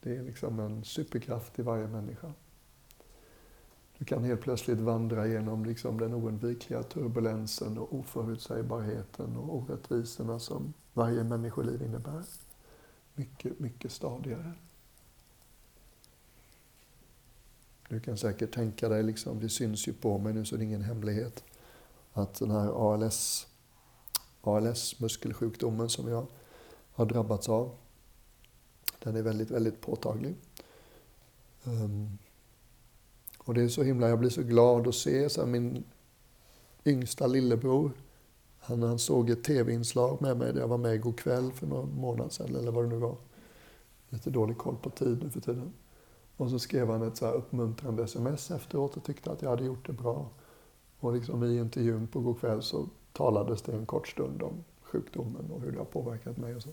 Det 0.00 0.16
är 0.16 0.22
liksom 0.22 0.60
en 0.60 0.84
superkraft 0.84 1.58
i 1.58 1.62
varje 1.62 1.86
människa. 1.86 2.32
Du 3.98 4.04
kan 4.04 4.24
helt 4.24 4.40
plötsligt 4.40 4.78
vandra 4.78 5.26
genom 5.26 5.64
liksom 5.64 6.00
den 6.00 6.14
oundvikliga 6.14 6.82
turbulensen 6.82 7.78
och 7.78 7.94
oförutsägbarheten 7.94 9.36
och 9.36 9.54
orättvisorna 9.56 10.38
som 10.38 10.72
varje 10.92 11.24
människoliv 11.24 11.82
innebär. 11.82 12.22
Mycket, 13.14 13.60
mycket 13.60 13.92
stadigare. 13.92 14.52
Du 17.88 18.00
kan 18.00 18.16
säkert 18.16 18.54
tänka 18.54 18.88
dig, 18.88 19.02
liksom, 19.02 19.40
det 19.40 19.48
syns 19.48 19.88
ju 19.88 19.92
på 19.92 20.18
mig 20.18 20.32
nu 20.32 20.44
så 20.44 20.56
det 20.56 20.62
är 20.62 20.66
ingen 20.66 20.82
hemlighet, 20.82 21.44
att 22.16 22.34
den 22.34 22.50
här 22.50 22.92
ALS, 22.92 23.46
ALS 24.42 25.00
muskelsjukdomen 25.00 25.88
som 25.88 26.08
jag 26.08 26.26
har 26.92 27.06
drabbats 27.06 27.48
av, 27.48 27.70
den 29.02 29.16
är 29.16 29.22
väldigt, 29.22 29.50
väldigt 29.50 29.80
påtaglig. 29.80 30.34
Um, 31.64 32.18
och 33.38 33.54
det 33.54 33.62
är 33.62 33.68
så 33.68 33.82
himla, 33.82 34.08
jag 34.08 34.18
blir 34.18 34.30
så 34.30 34.42
glad 34.42 34.88
att 34.88 34.94
se 34.94 35.30
så 35.30 35.40
här, 35.40 35.48
min 35.48 35.84
yngsta 36.84 37.26
lillebror, 37.26 37.92
han, 38.58 38.82
han 38.82 38.98
såg 38.98 39.30
ett 39.30 39.44
tv-inslag 39.44 40.22
med 40.22 40.36
mig 40.36 40.52
där 40.52 40.60
jag 40.60 40.68
var 40.68 40.78
med 40.78 40.94
igår 40.94 41.12
kväll 41.12 41.52
för 41.52 41.66
någon 41.66 41.94
månad 41.94 42.32
sedan, 42.32 42.56
eller 42.56 42.72
vad 42.72 42.84
det 42.84 42.88
nu 42.88 42.96
var. 42.96 43.16
Lite 44.08 44.30
dålig 44.30 44.58
koll 44.58 44.76
på 44.76 44.90
tid 44.90 45.22
nu 45.22 45.30
för 45.30 45.40
tiden. 45.40 45.72
Och 46.36 46.50
så 46.50 46.58
skrev 46.58 46.90
han 46.90 47.02
ett 47.02 47.16
så 47.16 47.26
här 47.26 47.32
uppmuntrande 47.32 48.02
sms 48.02 48.50
efteråt 48.50 48.96
och 48.96 49.04
tyckte 49.04 49.30
att 49.30 49.42
jag 49.42 49.50
hade 49.50 49.64
gjort 49.64 49.86
det 49.86 49.92
bra. 49.92 50.30
Och 51.00 51.12
liksom 51.12 51.44
i 51.44 51.58
intervjun 51.58 52.06
på 52.06 52.34
kväll 52.34 52.62
så 52.62 52.88
talades 53.12 53.62
det 53.62 53.72
en 53.72 53.86
kort 53.86 54.08
stund 54.08 54.42
om 54.42 54.64
sjukdomen 54.82 55.50
och 55.50 55.60
hur 55.60 55.72
det 55.72 55.78
har 55.78 55.84
påverkat 55.84 56.36
mig 56.36 56.54
och 56.54 56.62
så. 56.62 56.70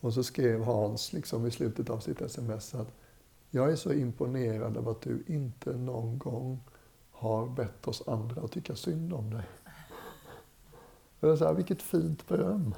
Och 0.00 0.14
så 0.14 0.22
skrev 0.22 0.62
Hans 0.62 1.12
liksom 1.12 1.46
i 1.46 1.50
slutet 1.50 1.90
av 1.90 1.98
sitt 1.98 2.20
sms 2.20 2.74
att 2.74 2.92
jag 3.50 3.72
är 3.72 3.76
så 3.76 3.92
imponerad 3.92 4.76
av 4.76 4.88
att 4.88 5.00
du 5.00 5.24
inte 5.26 5.76
någon 5.76 6.18
gång 6.18 6.60
har 7.10 7.46
bett 7.46 7.88
oss 7.88 8.08
andra 8.08 8.42
att 8.42 8.52
tycka 8.52 8.76
synd 8.76 9.12
om 9.12 9.30
dig. 9.30 9.44
Och 11.20 11.28
jag 11.28 11.38
så 11.38 11.44
här, 11.44 11.54
vilket 11.54 11.82
fint 11.82 12.28
beröm. 12.28 12.74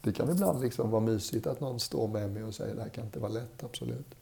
Det 0.00 0.12
kan 0.12 0.30
ibland 0.30 0.60
liksom 0.60 0.90
vara 0.90 1.00
mysigt 1.00 1.46
att 1.46 1.60
någon 1.60 1.80
står 1.80 2.08
med 2.08 2.30
mig 2.30 2.44
och 2.44 2.54
säger 2.54 2.74
det 2.74 2.82
här 2.82 2.88
kan 2.88 3.04
inte 3.04 3.20
vara 3.20 3.32
lätt, 3.32 3.64
absolut. 3.64 4.14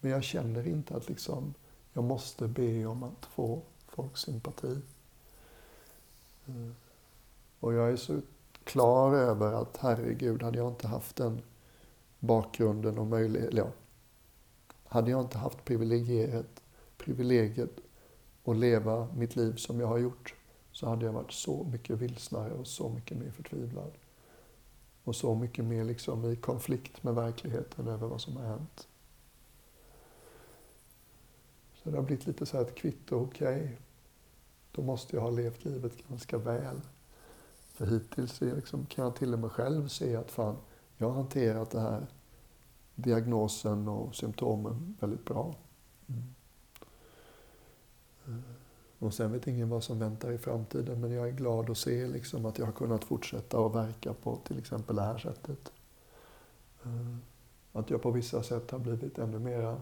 Men 0.00 0.10
jag 0.10 0.24
känner 0.24 0.68
inte 0.68 0.96
att 0.96 1.08
liksom, 1.08 1.54
jag 1.92 2.04
måste 2.04 2.48
be 2.48 2.86
om 2.86 3.02
att 3.02 3.26
få 3.26 3.62
folks 3.96 4.20
sympati. 4.20 4.80
Eh, 6.46 6.70
och 7.60 7.72
jag 7.74 7.90
är 7.90 7.96
så 7.96 8.20
klar 8.64 9.14
över 9.14 9.52
att 9.52 9.76
herregud, 9.76 10.42
hade 10.42 10.58
jag 10.58 10.68
inte 10.68 10.88
haft 10.88 11.16
den 11.16 11.42
bakgrunden 12.18 12.98
och 12.98 13.06
möjligheten, 13.06 13.56
ja, 13.56 13.70
hade 14.84 15.10
jag 15.10 15.20
inte 15.20 15.38
haft 15.38 15.64
privilegiet, 15.64 16.62
privilegiet 16.96 17.80
att 18.44 18.56
leva 18.56 19.08
mitt 19.14 19.36
liv 19.36 19.56
som 19.56 19.80
jag 19.80 19.86
har 19.86 19.98
gjort 19.98 20.34
så 20.72 20.88
hade 20.88 21.06
jag 21.06 21.12
varit 21.12 21.32
så 21.32 21.64
mycket 21.64 21.98
vilsnare 21.98 22.52
och 22.52 22.66
så 22.66 22.88
mycket 22.88 23.18
mer 23.18 23.30
förtvivlad. 23.30 23.92
Och 25.04 25.16
så 25.16 25.34
mycket 25.34 25.64
mer 25.64 25.84
liksom 25.84 26.32
i 26.32 26.36
konflikt 26.36 27.02
med 27.02 27.14
verkligheten 27.14 27.88
över 27.88 28.06
vad 28.06 28.20
som 28.20 28.36
har 28.36 28.44
hänt. 28.44 28.88
Så 31.74 31.90
det 31.90 31.96
har 31.96 32.04
blivit 32.04 32.26
lite 32.26 32.46
så 32.46 32.56
här 32.56 32.64
ett 32.64 32.74
kvitto, 32.74 33.16
okej, 33.16 33.62
okay, 33.62 33.76
då 34.76 34.82
måste 34.82 35.16
jag 35.16 35.22
ha 35.22 35.30
levt 35.30 35.64
livet 35.64 36.08
ganska 36.08 36.38
väl. 36.38 36.80
För 37.72 37.86
hittills 37.86 38.40
liksom, 38.40 38.86
kan 38.86 39.04
jag 39.04 39.16
till 39.16 39.32
och 39.32 39.38
med 39.38 39.52
själv 39.52 39.88
se 39.88 40.16
att 40.16 40.30
fan, 40.30 40.56
jag 40.96 41.06
har 41.06 41.14
hanterat 41.14 41.70
det 41.70 41.80
här 41.80 42.06
diagnosen 42.94 43.88
och 43.88 44.14
symptomen 44.14 44.96
väldigt 45.00 45.24
bra. 45.24 45.54
Mm. 46.06 46.34
Och 48.98 49.14
sen 49.14 49.32
vet 49.32 49.46
ingen 49.46 49.68
vad 49.68 49.84
som 49.84 49.98
väntar 49.98 50.32
i 50.32 50.38
framtiden, 50.38 51.00
men 51.00 51.10
jag 51.10 51.28
är 51.28 51.32
glad 51.32 51.70
att 51.70 51.78
se 51.78 52.06
liksom 52.06 52.46
att 52.46 52.58
jag 52.58 52.66
har 52.66 52.72
kunnat 52.72 53.04
fortsätta 53.04 53.66
att 53.66 53.74
verka 53.74 54.12
på 54.12 54.36
till 54.36 54.58
exempel 54.58 54.96
det 54.96 55.02
här 55.02 55.18
sättet. 55.18 55.72
Eh, 56.84 57.16
att 57.72 57.90
jag 57.90 58.02
på 58.02 58.10
vissa 58.10 58.42
sätt 58.42 58.70
har 58.70 58.78
blivit 58.78 59.18
ännu 59.18 59.38
mera 59.38 59.80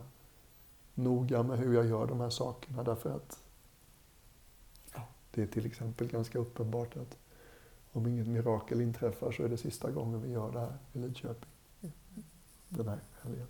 noga 0.95 1.43
med 1.43 1.59
hur 1.59 1.75
jag 1.75 1.87
gör 1.87 2.07
de 2.07 2.21
här 2.21 2.31
sakerna 2.31 2.83
därför 2.83 3.11
att 3.11 3.45
det 5.35 5.43
är 5.43 5.47
till 5.47 5.67
exempel 5.67 6.09
ganska 6.09 6.39
uppenbart 6.39 6.97
att 6.97 7.17
om 7.93 8.07
inget 8.07 8.27
mirakel 8.27 8.81
inträffar 8.81 9.33
så 9.33 9.43
är 9.43 9.49
det 9.49 9.57
sista 9.57 9.91
gången 9.91 10.23
vi 10.23 10.31
gör 10.31 10.53
det 10.53 10.61
här 10.61 10.79
i 10.93 10.99
Lidköping 10.99 11.51
den 12.69 12.89
här 12.89 13.01
helgen. 13.23 13.47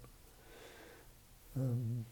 Um. 1.55 2.05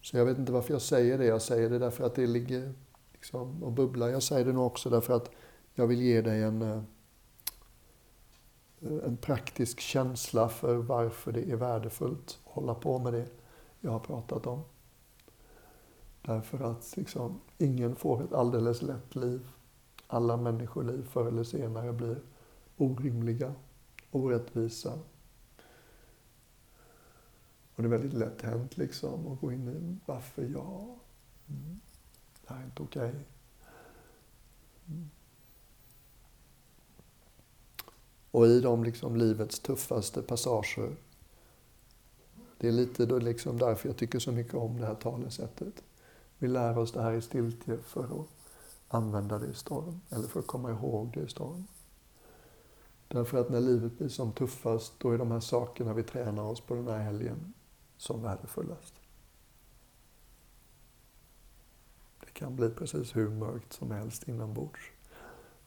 Så 0.00 0.16
jag 0.16 0.24
vet 0.24 0.38
inte 0.38 0.52
varför 0.52 0.72
jag 0.72 0.82
säger 0.82 1.18
det. 1.18 1.24
Jag 1.24 1.42
säger 1.42 1.70
det 1.70 1.78
därför 1.78 2.06
att 2.06 2.14
det 2.14 2.26
ligger 2.26 2.72
liksom 3.12 3.62
och 3.62 3.72
bubblar. 3.72 4.08
Jag 4.08 4.22
säger 4.22 4.44
det 4.44 4.52
nog 4.52 4.66
också 4.66 4.90
därför 4.90 5.16
att 5.16 5.30
jag 5.74 5.86
vill 5.86 6.02
ge 6.02 6.20
dig 6.20 6.42
en, 6.42 6.62
eh, 6.62 6.82
en 8.80 9.16
praktisk 9.16 9.80
känsla 9.80 10.48
för 10.48 10.76
varför 10.76 11.32
det 11.32 11.50
är 11.50 11.56
värdefullt 11.56 12.40
att 12.44 12.52
hålla 12.52 12.74
på 12.74 12.98
med 12.98 13.12
det 13.12 13.26
jag 13.80 13.90
har 13.90 14.00
pratat 14.00 14.46
om. 14.46 14.62
Därför 16.26 16.70
att 16.70 16.96
liksom, 16.96 17.40
ingen 17.58 17.96
får 17.96 18.24
ett 18.24 18.32
alldeles 18.32 18.82
lätt 18.82 19.14
liv. 19.14 19.48
Alla 20.06 20.36
människoliv 20.36 21.02
förr 21.02 21.26
eller 21.26 21.44
senare 21.44 21.92
blir 21.92 22.20
orimliga, 22.76 23.54
orättvisa. 24.10 24.98
Och 27.74 27.82
det 27.82 27.86
är 27.88 27.90
väldigt 27.90 28.12
lätt 28.12 28.42
hänt 28.42 28.76
liksom 28.76 29.32
att 29.32 29.40
gå 29.40 29.52
in 29.52 29.68
i 29.68 29.98
varför 30.06 30.42
jag? 30.42 30.98
Mm. 31.48 31.80
Det 32.46 32.54
här 32.54 32.60
är 32.60 32.64
inte 32.64 32.82
okej. 32.82 33.08
Okay. 33.08 33.20
Mm. 34.88 35.10
Och 38.30 38.46
i 38.46 38.60
de 38.60 38.84
liksom 38.84 39.16
livets 39.16 39.60
tuffaste 39.60 40.22
passager, 40.22 40.96
det 42.58 42.68
är 42.68 42.72
lite 42.72 43.06
då 43.06 43.18
liksom 43.18 43.58
därför 43.58 43.88
jag 43.88 43.96
tycker 43.96 44.18
så 44.18 44.32
mycket 44.32 44.54
om 44.54 44.80
det 44.80 44.86
här 44.86 44.94
talesättet. 44.94 45.82
Vi 46.44 46.48
lär 46.48 46.78
oss 46.78 46.92
det 46.92 47.02
här 47.02 47.12
i 47.12 47.22
stiltje 47.22 47.78
för 47.78 48.04
att 48.04 48.28
använda 48.88 49.38
det 49.38 49.46
i 49.46 49.54
storm, 49.54 50.00
eller 50.10 50.28
för 50.28 50.40
att 50.40 50.46
komma 50.46 50.70
ihåg 50.70 51.10
det 51.14 51.20
i 51.20 51.28
storm. 51.28 51.66
Därför 53.08 53.38
att 53.38 53.50
när 53.50 53.60
livet 53.60 53.98
blir 53.98 54.08
som 54.08 54.32
tuffast, 54.32 55.00
då 55.00 55.10
är 55.10 55.18
de 55.18 55.30
här 55.30 55.40
sakerna 55.40 55.94
vi 55.94 56.02
tränar 56.02 56.42
oss 56.42 56.60
på 56.60 56.74
den 56.74 56.88
här 56.88 56.98
helgen 56.98 57.54
som 57.96 58.22
värdefullast. 58.22 58.94
Det 62.20 62.30
kan 62.32 62.56
bli 62.56 62.70
precis 62.70 63.16
hur 63.16 63.30
mörkt 63.30 63.72
som 63.72 63.90
helst 63.90 64.28
inombords. 64.28 64.90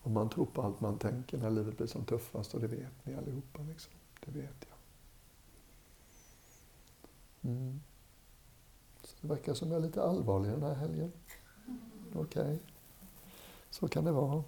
Om 0.01 0.13
man 0.13 0.30
tror 0.30 0.45
på 0.45 0.61
allt 0.61 0.82
man 0.82 0.97
tänker 0.97 1.38
när 1.38 1.49
livet 1.49 1.78
blir 1.78 1.88
som 1.88 2.05
tuffast, 2.05 2.53
och 2.53 2.61
det 2.61 2.67
vet 2.67 3.05
ni 3.05 3.15
allihopa. 3.15 3.61
Liksom. 3.61 3.93
Det 4.25 4.32
vet 4.32 4.67
jag. 4.69 4.78
Mm. 7.51 7.80
Det 9.22 9.28
verkar 9.28 9.53
som 9.53 9.72
jag 9.72 9.78
är 9.78 9.86
lite 9.86 10.03
allvarlig 10.03 10.51
den 10.51 10.63
här 10.63 10.74
helgen. 10.74 11.11
Okej, 12.13 12.41
okay. 12.41 12.57
så 13.70 13.88
kan 13.88 14.05
det 14.05 14.11
vara. 14.11 14.43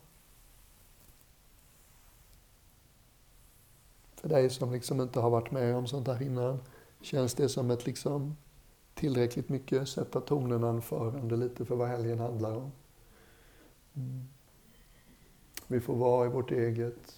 För 4.15 4.29
dig 4.29 4.49
som 4.49 4.71
liksom 4.71 5.01
inte 5.01 5.19
har 5.19 5.29
varit 5.29 5.51
med 5.51 5.75
om 5.75 5.87
sånt 5.87 6.07
här 6.07 6.21
innan, 6.21 6.59
känns 7.01 7.33
det 7.33 7.49
som 7.49 7.71
ett 7.71 7.85
liksom 7.85 8.35
tillräckligt 8.93 9.49
mycket 9.49 9.89
sätta 9.89 10.21
tonen 10.21 10.63
anförande 10.63 11.35
lite 11.35 11.65
för 11.65 11.75
vad 11.75 11.87
helgen 11.87 12.19
handlar 12.19 12.55
om? 12.55 12.71
Mm. 13.93 14.27
Vi 15.67 15.79
får 15.79 15.95
vara 15.95 16.25
i 16.25 16.29
vårt 16.29 16.51
eget. 16.51 17.15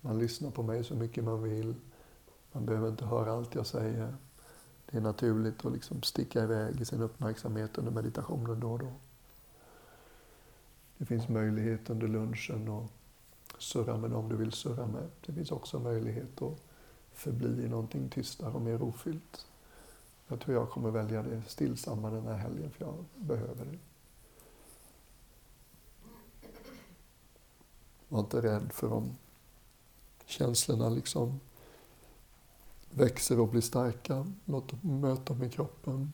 Man 0.00 0.18
lyssnar 0.18 0.50
på 0.50 0.62
mig 0.62 0.84
så 0.84 0.94
mycket 0.94 1.24
man 1.24 1.42
vill. 1.42 1.74
Man 2.52 2.66
behöver 2.66 2.88
inte 2.88 3.04
höra 3.04 3.32
allt 3.32 3.54
jag 3.54 3.66
säger. 3.66 4.16
Det 4.90 4.96
är 4.96 5.00
naturligt 5.00 5.66
att 5.66 5.72
liksom 5.72 6.02
sticka 6.02 6.42
iväg 6.42 6.80
i 6.80 6.84
sin 6.84 7.00
uppmärksamhet 7.00 7.78
under 7.78 7.92
meditationen 7.92 8.60
då 8.60 8.72
och 8.72 8.78
då. 8.78 8.92
Det 10.98 11.06
finns 11.06 11.28
möjlighet 11.28 11.90
under 11.90 12.08
lunchen 12.08 12.68
att 12.68 12.90
surra 13.62 13.96
med 13.96 14.10
dem 14.10 14.28
du 14.28 14.36
vill 14.36 14.52
surra 14.52 14.86
med. 14.86 15.10
Det 15.26 15.32
finns 15.32 15.50
också 15.50 15.78
möjlighet 15.78 16.42
att 16.42 16.58
förbli 17.12 17.64
i 17.64 17.68
någonting 17.68 18.08
tystare 18.08 18.52
och 18.52 18.62
mer 18.62 18.78
rofyllt. 18.78 19.46
Jag 20.28 20.40
tror 20.40 20.56
jag 20.56 20.70
kommer 20.70 20.90
välja 20.90 21.22
det 21.22 21.42
stillsamma 21.46 22.10
den 22.10 22.26
här 22.26 22.36
helgen, 22.36 22.70
för 22.70 22.84
jag 22.84 23.04
behöver 23.14 23.64
det. 23.64 23.78
Var 28.08 28.20
inte 28.20 28.42
rädd 28.42 28.72
för 28.72 28.92
om 28.92 29.16
känslorna 30.26 30.88
liksom 30.88 31.40
växer 32.90 33.40
och 33.40 33.48
blir 33.48 33.60
starka. 33.60 34.26
Låt 34.44 34.68
dem 34.68 35.00
möta 35.00 35.34
med 35.34 35.52
kroppen. 35.52 36.12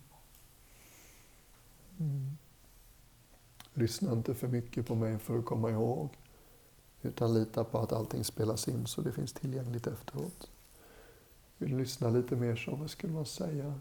Mm. 1.99 2.37
Lyssna 3.75 4.13
inte 4.13 4.35
för 4.35 4.49
mycket 4.49 4.87
på 4.87 4.95
mig 4.95 5.19
för 5.19 5.39
att 5.39 5.45
komma 5.45 5.71
ihåg. 5.71 6.09
Utan 7.03 7.35
lita 7.35 7.65
på 7.65 7.79
att 7.79 7.93
allting 7.93 8.25
spelas 8.25 8.69
in 8.69 8.87
så 8.87 9.03
det 9.03 9.13
finns 9.13 9.33
tillgängligt 9.33 9.87
efteråt. 9.87 10.51
Vill 11.59 11.77
lyssna 11.77 12.11
lite 12.11 12.37
mer 12.37 12.57
så, 12.57 12.77
vad 12.77 12.91
skulle 12.91 13.13
man 13.13 13.27
säga? 13.27 13.81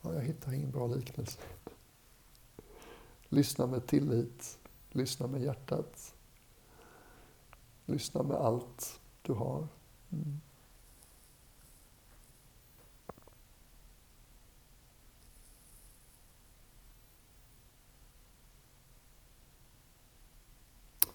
Ja, 0.00 0.14
jag 0.14 0.20
hittar 0.20 0.52
ingen 0.52 0.70
bra 0.70 0.86
liknelse. 0.86 1.38
Lyssna 3.28 3.66
med 3.66 3.86
tillit. 3.86 4.58
Lyssna 4.90 5.26
med 5.26 5.42
hjärtat. 5.42 6.14
Lyssna 7.92 8.22
med 8.22 8.36
allt 8.36 9.00
du 9.22 9.32
har. 9.32 9.68
Mm. 10.12 10.40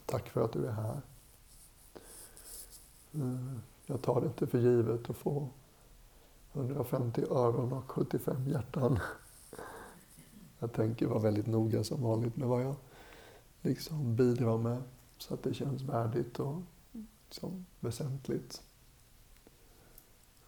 Tack 0.05 0.30
för 0.30 0.41
att 0.41 0.53
du 0.53 0.65
är 0.65 0.71
här. 0.71 1.01
Eh, 3.13 3.57
jag 3.86 4.01
tar 4.01 4.21
det 4.21 4.28
inte 4.28 4.47
för 4.47 4.59
givet 4.59 5.09
att 5.09 5.17
få 5.17 5.49
150 6.53 7.23
öron 7.30 7.73
och 7.73 7.91
75 7.91 8.47
hjärtan. 8.47 8.99
Jag 10.59 10.73
tänker 10.73 11.05
vara 11.05 11.19
väldigt 11.19 11.47
noga 11.47 11.84
som 11.84 12.01
vanligt 12.01 12.36
med 12.38 12.47
vad 12.47 12.63
jag 12.63 12.75
liksom 13.61 14.15
bidrar 14.15 14.57
med 14.57 14.84
så 15.18 15.34
att 15.34 15.43
det 15.43 15.53
känns 15.53 15.82
värdigt 15.82 16.39
och 16.39 16.61
liksom 17.26 17.65
väsentligt. 17.80 18.61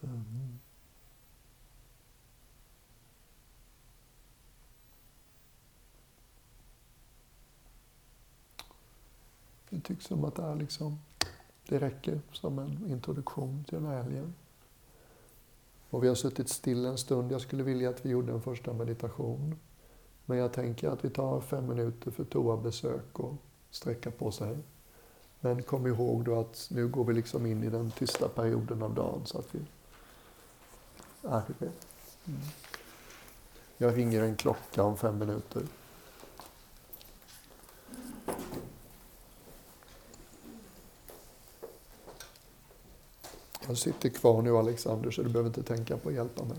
Mm. 0.00 0.58
Det 9.70 9.80
tycks 9.80 10.04
som 10.04 10.24
att 10.24 10.34
det, 10.34 10.42
är 10.42 10.54
liksom, 10.54 10.98
det 11.68 11.78
räcker 11.78 12.20
som 12.32 12.58
en 12.58 12.90
introduktion 12.90 13.64
till 13.64 13.74
den 13.74 13.86
här 13.86 14.02
helgen. 14.02 14.34
Och 15.90 16.04
vi 16.04 16.08
har 16.08 16.14
suttit 16.14 16.48
still 16.48 16.84
en 16.84 16.98
stund. 16.98 17.32
Jag 17.32 17.40
skulle 17.40 17.62
vilja 17.62 17.90
att 17.90 18.06
vi 18.06 18.10
gjorde 18.10 18.32
en 18.32 18.42
första 18.42 18.72
meditation. 18.72 19.56
Men 20.24 20.38
jag 20.38 20.52
tänker 20.52 20.88
att 20.88 21.04
vi 21.04 21.10
tar 21.10 21.40
fem 21.40 21.68
minuter 21.68 22.10
för 22.10 22.24
toabesök 22.24 23.18
och 23.18 23.34
sträcka 23.70 24.10
på 24.10 24.30
sig. 24.30 24.58
Men 25.40 25.62
kom 25.62 25.86
ihåg 25.86 26.24
då 26.24 26.40
att 26.40 26.68
nu 26.70 26.88
går 26.88 27.04
vi 27.04 27.14
liksom 27.14 27.46
in 27.46 27.64
i 27.64 27.70
den 27.70 27.90
tysta 27.90 28.28
perioden 28.28 28.82
av 28.82 28.94
dagen 28.94 29.20
så 29.24 29.38
att 29.38 29.54
vi 29.54 29.60
är 31.22 31.42
det. 31.58 31.72
Mm. 32.26 32.40
Jag 33.76 33.96
ringer 33.96 34.22
en 34.22 34.36
klocka 34.36 34.82
om 34.82 34.96
fem 34.96 35.18
minuter. 35.18 35.62
Jag 43.66 43.78
sitter 43.78 44.08
kvar 44.08 44.42
nu 44.42 44.56
Alexander 44.56 45.10
så 45.10 45.22
du 45.22 45.28
behöver 45.28 45.48
inte 45.48 45.62
tänka 45.62 45.96
på 45.96 46.08
att 46.08 46.14
hjälpa 46.14 46.44
mig. 46.44 46.58